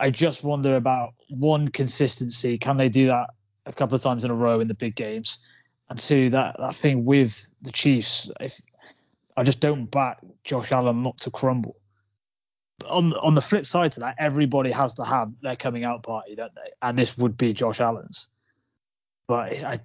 [0.00, 2.56] I just wonder about one consistency.
[2.56, 3.30] Can they do that
[3.66, 5.44] a couple of times in a row in the big games?
[5.90, 8.30] And two, that that thing with the Chiefs.
[8.40, 8.58] If
[9.36, 11.76] I just don't back Josh Allen not to crumble
[12.88, 16.34] on on the flip side to that, everybody has to have their coming out party,
[16.34, 16.70] don't they?
[16.82, 18.28] And this would be Josh Allen's.
[19.28, 19.80] But I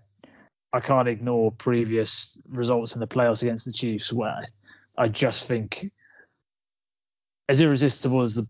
[0.73, 4.45] I can't ignore previous results in the playoffs against the Chiefs, where
[4.97, 5.91] I just think,
[7.49, 8.47] as irresistible as the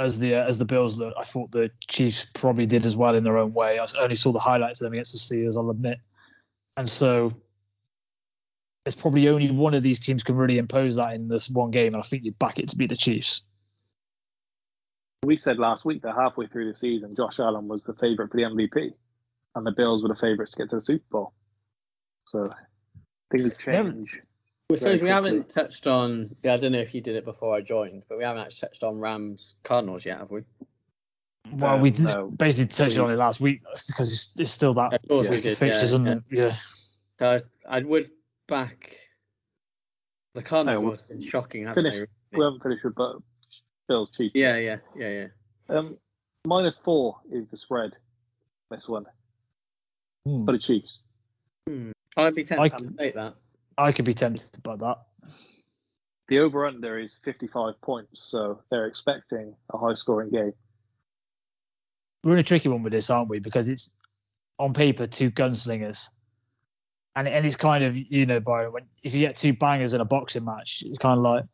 [0.00, 3.14] as the uh, as the Bills look, I thought the Chiefs probably did as well
[3.14, 3.78] in their own way.
[3.78, 5.98] I only saw the highlights of them against the Steelers, I'll admit,
[6.76, 7.32] and so
[8.84, 11.94] there's probably only one of these teams can really impose that in this one game,
[11.94, 13.42] and I think you'd back it to be the Chiefs.
[15.22, 18.38] We said last week that halfway through the season, Josh Allen was the favourite for
[18.38, 18.94] the MVP,
[19.54, 21.34] and the Bills were the favourites to get to the Super Bowl.
[22.28, 22.50] So
[23.30, 24.18] things change.
[24.70, 26.26] I suppose we haven't touched on.
[26.42, 28.68] Yeah, I don't know if you did it before I joined, but we haven't actually
[28.68, 30.42] touched on Rams Cardinals yet, have we?
[31.52, 32.30] Well, Um, we did no.
[32.30, 35.30] basically touched on it last week because it's, it's still that Of course Yeah.
[35.32, 35.56] we did.
[35.56, 36.12] fixtures, yeah, isn't yeah.
[36.12, 36.22] it?
[36.30, 36.56] Yeah.
[37.18, 38.10] So I, I would
[38.46, 38.94] back
[40.34, 40.82] the Cardinals.
[40.82, 42.04] No, have been shocking, haven't Finished.
[42.30, 42.38] they?
[42.38, 43.16] We haven't finished with but
[43.88, 44.32] Bills Chiefs.
[44.34, 45.08] Yeah, yeah, yeah,
[45.68, 45.76] yeah.
[45.76, 45.98] Um,
[46.46, 47.96] minus four is the spread.
[48.70, 49.06] This one
[50.28, 50.36] Hmm.
[50.44, 51.00] for the Chiefs.
[52.16, 53.34] I'd be tempted I- to take that.
[53.78, 54.98] I could be tempted by that.
[56.28, 60.52] The over under is 55 points, so they're expecting a high scoring game.
[62.22, 63.40] We're in a tricky one with this, aren't we?
[63.40, 63.92] Because it's
[64.58, 66.10] on paper two gunslingers,
[67.16, 68.72] and and it's kind of you know Byron.
[68.72, 71.44] When if you get two bangers in a boxing match, it's kind of like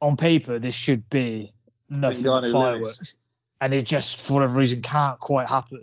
[0.00, 1.52] on paper this should be
[1.88, 3.14] nothing but fireworks, Lewis.
[3.60, 5.82] and it just for whatever reason can't quite happen.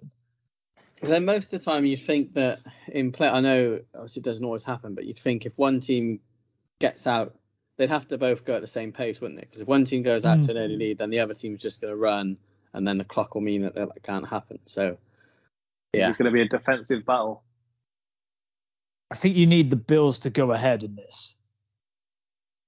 [0.99, 4.25] But then most of the time, you'd think that in play, I know obviously it
[4.25, 6.19] doesn't always happen, but you'd think if one team
[6.79, 7.35] gets out,
[7.77, 9.45] they'd have to both go at the same pace, wouldn't they?
[9.45, 10.79] Because if one team goes out to an early mm.
[10.79, 12.37] lead, then the other team's just going to run,
[12.73, 14.59] and then the clock will mean that that can't happen.
[14.65, 14.97] So
[15.93, 16.09] Yeah.
[16.09, 17.43] It's going to be a defensive battle.
[19.11, 21.37] I think you need the Bills to go ahead in this.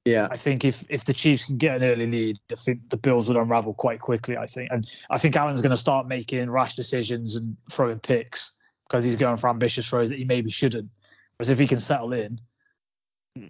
[0.10, 0.28] Yeah.
[0.32, 3.28] I think if if the Chiefs can get an early lead, I think the Bills
[3.28, 4.38] would unravel quite quickly.
[4.38, 8.58] I think, and I think Allen's going to start making rash decisions and throwing picks
[8.88, 10.90] because he's going for ambitious throws that he maybe shouldn't.
[11.38, 12.40] Whereas if he can settle in,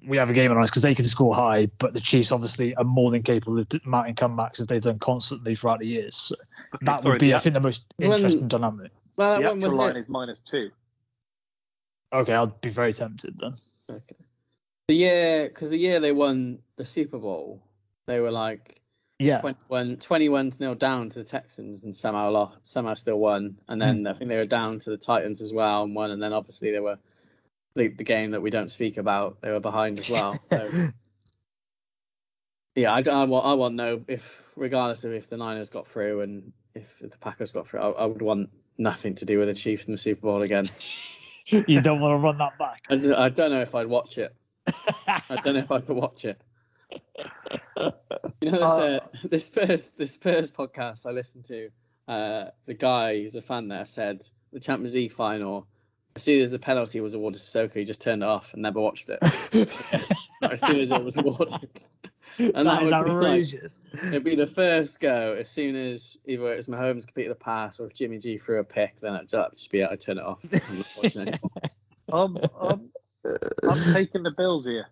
[0.05, 2.75] we have a game on us because they can score high, but the Chiefs obviously
[2.75, 6.15] are more than capable of mounting comebacks as they've done constantly throughout the years.
[6.15, 6.35] So
[6.75, 8.91] Okay, that sorry, would be, the I think, the most When- interesting dynamic.
[9.15, 9.99] Well, the that one actual was line it.
[9.99, 10.69] is minus two.
[12.13, 13.53] Okay, I'll be very tempted then.
[13.89, 14.15] Okay.
[14.89, 17.61] The year, because the year they won the Super Bowl,
[18.07, 18.81] they were like
[19.19, 23.55] Yeah, 21, 21 nil down to the Texans and somehow lost, somehow still won.
[23.67, 24.07] And then hmm.
[24.07, 26.09] I think they were down to the Titans as well and won.
[26.09, 26.97] And then obviously they were
[27.75, 29.39] the, the game that we don't speak about.
[29.41, 30.35] They were behind as well.
[30.49, 30.87] So,
[32.73, 36.21] yeah, I, I want I want no if regardless of if the Niners got through
[36.21, 38.49] and if the Packers got through, I, I would want
[38.79, 40.65] nothing to do with the Chiefs in the Super Bowl again.
[41.67, 42.87] you don't want to run that back.
[42.89, 44.35] I don't know if I'd watch it.
[45.07, 46.41] I don't know if I could watch it.
[48.41, 51.69] You know, this, uh, this first this first podcast I listened to,
[52.07, 54.23] uh, the guy who's a fan there said
[54.53, 55.67] the Champions League final.
[56.15, 58.61] As soon as the penalty was awarded to Saka, he just turned it off and
[58.63, 59.19] never watched it.
[59.23, 61.83] As soon as it was awarded.
[62.39, 63.83] And that is would be like- outrageous.
[64.07, 65.35] it'd be the first go.
[65.37, 68.59] As soon as either it was Mahomes completed a pass or if Jimmy G threw
[68.59, 69.89] a pick, then it'd just be it.
[69.91, 70.43] I'd turn it off.
[70.51, 71.39] I'm not watching it
[72.11, 72.41] anymore.
[72.61, 72.77] I'm,
[73.25, 74.87] I'm, I'm taking the Bills here.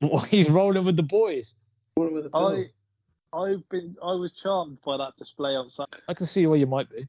[0.28, 1.56] He's rolling with the boys.
[1.98, 2.66] I,
[3.32, 6.66] I've been, I was charmed by that display on Sunday, I can see where you
[6.66, 7.06] might be.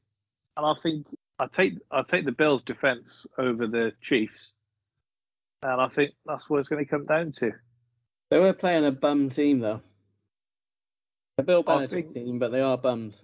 [0.57, 1.07] and I think
[1.39, 4.53] I take, I take the Bills' defense over the Chiefs,
[5.63, 7.51] and I think that's what it's going to come down to.
[8.31, 9.81] They were playing a bum team though.
[11.37, 13.23] A Bill I Belichick think- team, but they are bums.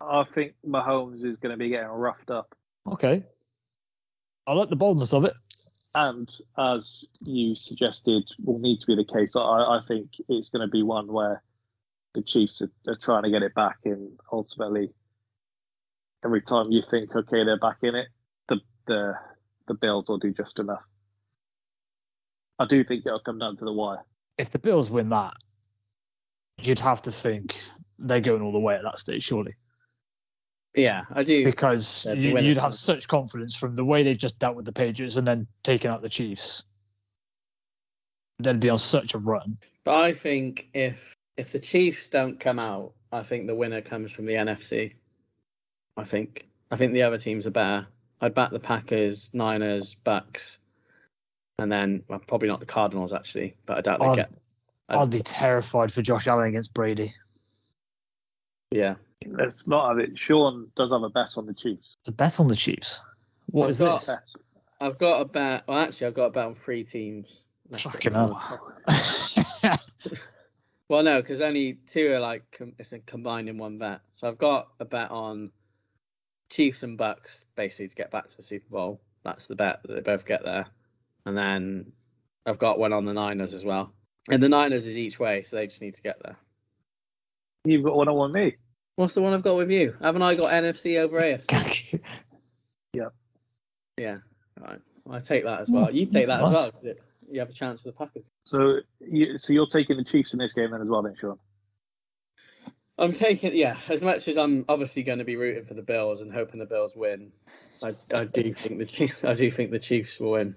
[0.00, 2.54] I think Mahomes is going to be getting roughed up,
[2.86, 3.24] Okay.
[4.46, 5.32] I like the boldness of it.
[5.96, 9.34] And as you suggested, will need to be the case.
[9.34, 11.42] I, I think it's going to be one where
[12.14, 14.90] the Chiefs are, are trying to get it back, and ultimately,
[16.24, 18.08] every time you think, okay, they're back in it,
[18.48, 19.14] the the
[19.68, 20.82] the Bills will do just enough.
[22.58, 24.04] I do think it'll come down to the wire.
[24.38, 25.34] If the Bills win that,
[26.62, 27.56] you'd have to think
[27.98, 29.52] they're going all the way at that stage, surely.
[30.76, 31.42] Yeah, I do.
[31.44, 35.16] Because you, you'd have such confidence from the way they've just dealt with the Patriots
[35.16, 36.66] and then taking out the Chiefs.
[38.38, 39.56] They'd be on such a run.
[39.84, 44.12] But I think if if the Chiefs don't come out, I think the winner comes
[44.12, 44.92] from the NFC.
[45.96, 47.86] I think I think the other teams are better.
[48.20, 50.58] I'd back the Packers, Niners, Bucs,
[51.58, 54.30] and then well, probably not the Cardinals actually, but I doubt they I'd- get.
[54.88, 57.12] I'd be terrified for Josh Allen against Brady.
[58.70, 58.94] Yeah,
[59.32, 60.18] Let's not have it.
[60.18, 61.96] Sean does have a bet on the Chiefs.
[62.04, 63.00] To bet on the Chiefs.
[63.46, 64.16] What I've is got- this?
[64.80, 65.64] I've got a bet.
[65.66, 67.46] Well, actually, I've got a bet on three teams.
[67.72, 68.78] Fucking hell.
[70.88, 74.02] Well, no, because only two are like com- it's a combined in one bet.
[74.10, 75.50] So I've got a bet on
[76.50, 79.00] Chiefs and Bucs basically to get back to the Super Bowl.
[79.24, 80.64] That's the bet that they both get there,
[81.24, 81.90] and then
[82.46, 83.92] I've got one on the Niners as well.
[84.30, 86.36] And the Niners is each way, so they just need to get there.
[87.64, 88.54] You've got one on me.
[88.96, 89.96] What's the one I've got with you?
[90.00, 92.24] Haven't I got NFC over AFC?
[92.94, 93.12] Yep.
[93.98, 94.18] Yeah.
[94.58, 94.80] Right.
[95.10, 95.90] I take that as well.
[95.90, 96.98] You take that as well because
[97.28, 98.30] you have a chance for the Packers.
[98.44, 101.38] So, you, so you're taking the Chiefs in this game then as well, then, Sean?
[102.98, 103.76] I'm taking yeah.
[103.90, 106.66] As much as I'm obviously going to be rooting for the Bills and hoping the
[106.66, 107.30] Bills win,
[107.82, 109.24] I, I do think the Chiefs.
[109.26, 110.56] I do think the Chiefs will win.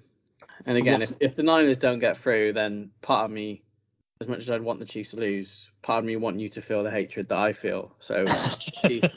[0.65, 3.63] And again, if, if the Niners don't get through, then part of me,
[4.21, 6.61] as much as I'd want the Chiefs to lose, part of me want you to
[6.61, 7.93] feel the hatred that I feel.
[7.99, 9.09] So Chiefs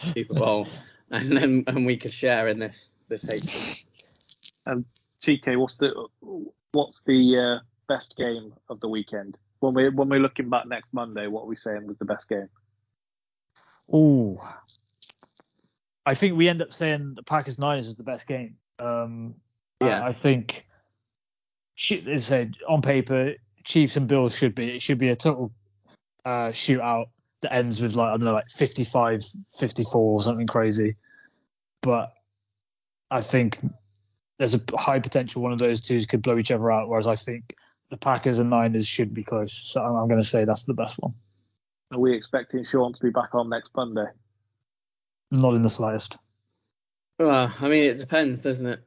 [0.00, 0.66] Super Bowl,
[1.10, 4.78] and then and we could share in this this hatred.
[4.78, 4.84] And
[5.22, 6.08] TK, what's the
[6.72, 9.36] what's the uh, best game of the weekend?
[9.60, 12.28] When we when we're looking back next Monday, what are we saying was the best
[12.28, 12.48] game?
[13.94, 14.34] Ooh.
[16.04, 18.56] I think we end up saying the Packers Niners is the best game.
[18.78, 19.34] Um,
[19.80, 20.02] Yeah.
[20.02, 20.66] I, I think,
[21.76, 23.34] chi- as I said, on paper,
[23.66, 24.76] Chiefs and Bills should be.
[24.76, 25.52] It should be a total
[26.24, 27.06] uh, shootout
[27.42, 29.22] that ends with like I don't know, like 55,
[29.58, 30.94] 54 or something crazy.
[31.82, 32.14] But
[33.10, 33.58] I think
[34.38, 36.88] there's a high potential one of those two could blow each other out.
[36.88, 37.54] Whereas I think
[37.90, 39.52] the Packers and Niners should be close.
[39.52, 41.12] So I'm, I'm going to say that's the best one.
[41.92, 44.06] Are we expecting Sean to be back on next Monday?
[45.32, 46.16] Not in the slightest.
[47.18, 48.80] Well, I mean, it depends, doesn't it?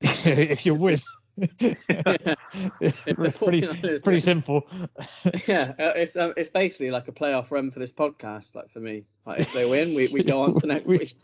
[0.26, 0.98] if you win.
[1.36, 4.66] the pretty, pretty simple.
[5.46, 8.54] yeah, uh, it's um, it's basically like a playoff run for this podcast.
[8.54, 11.14] Like for me, like if they win, we, we go on to next We- week.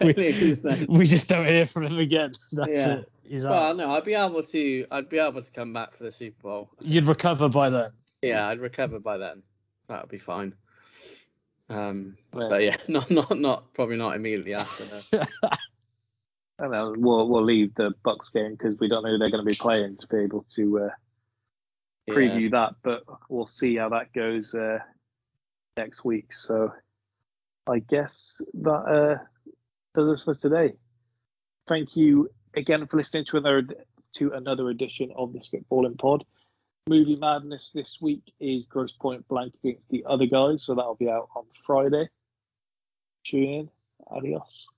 [0.00, 2.32] we, we just don't hear from him again.
[2.52, 2.94] That's Yeah.
[2.94, 3.12] it.
[3.28, 3.50] He's out.
[3.50, 4.86] Well, no, I'd be able to.
[4.90, 6.70] I'd be able to come back for the Super Bowl.
[6.80, 7.90] You'd recover by then.
[8.22, 9.42] Yeah, I'd recover by then.
[9.88, 10.54] That would be fine.
[11.70, 14.84] Um, but yeah, not not not probably not immediately after.
[15.12, 15.22] No.
[16.58, 19.46] And then we'll we'll leave the Bucs game because we don't know who they're going
[19.46, 20.90] to be playing to be able to uh,
[22.08, 22.74] preview that.
[22.82, 24.78] But we'll see how that goes uh,
[25.76, 26.32] next week.
[26.32, 26.72] So
[27.70, 29.18] I guess that uh,
[29.94, 30.74] does us for today.
[31.68, 33.62] Thank you again for listening to another
[34.14, 36.24] to another edition of the Spitballing Pod.
[36.88, 41.10] Movie Madness this week is Grosse Pointe Blank against the other guys, so that'll be
[41.10, 42.08] out on Friday.
[43.24, 43.70] Tune in.
[44.10, 44.68] Adios.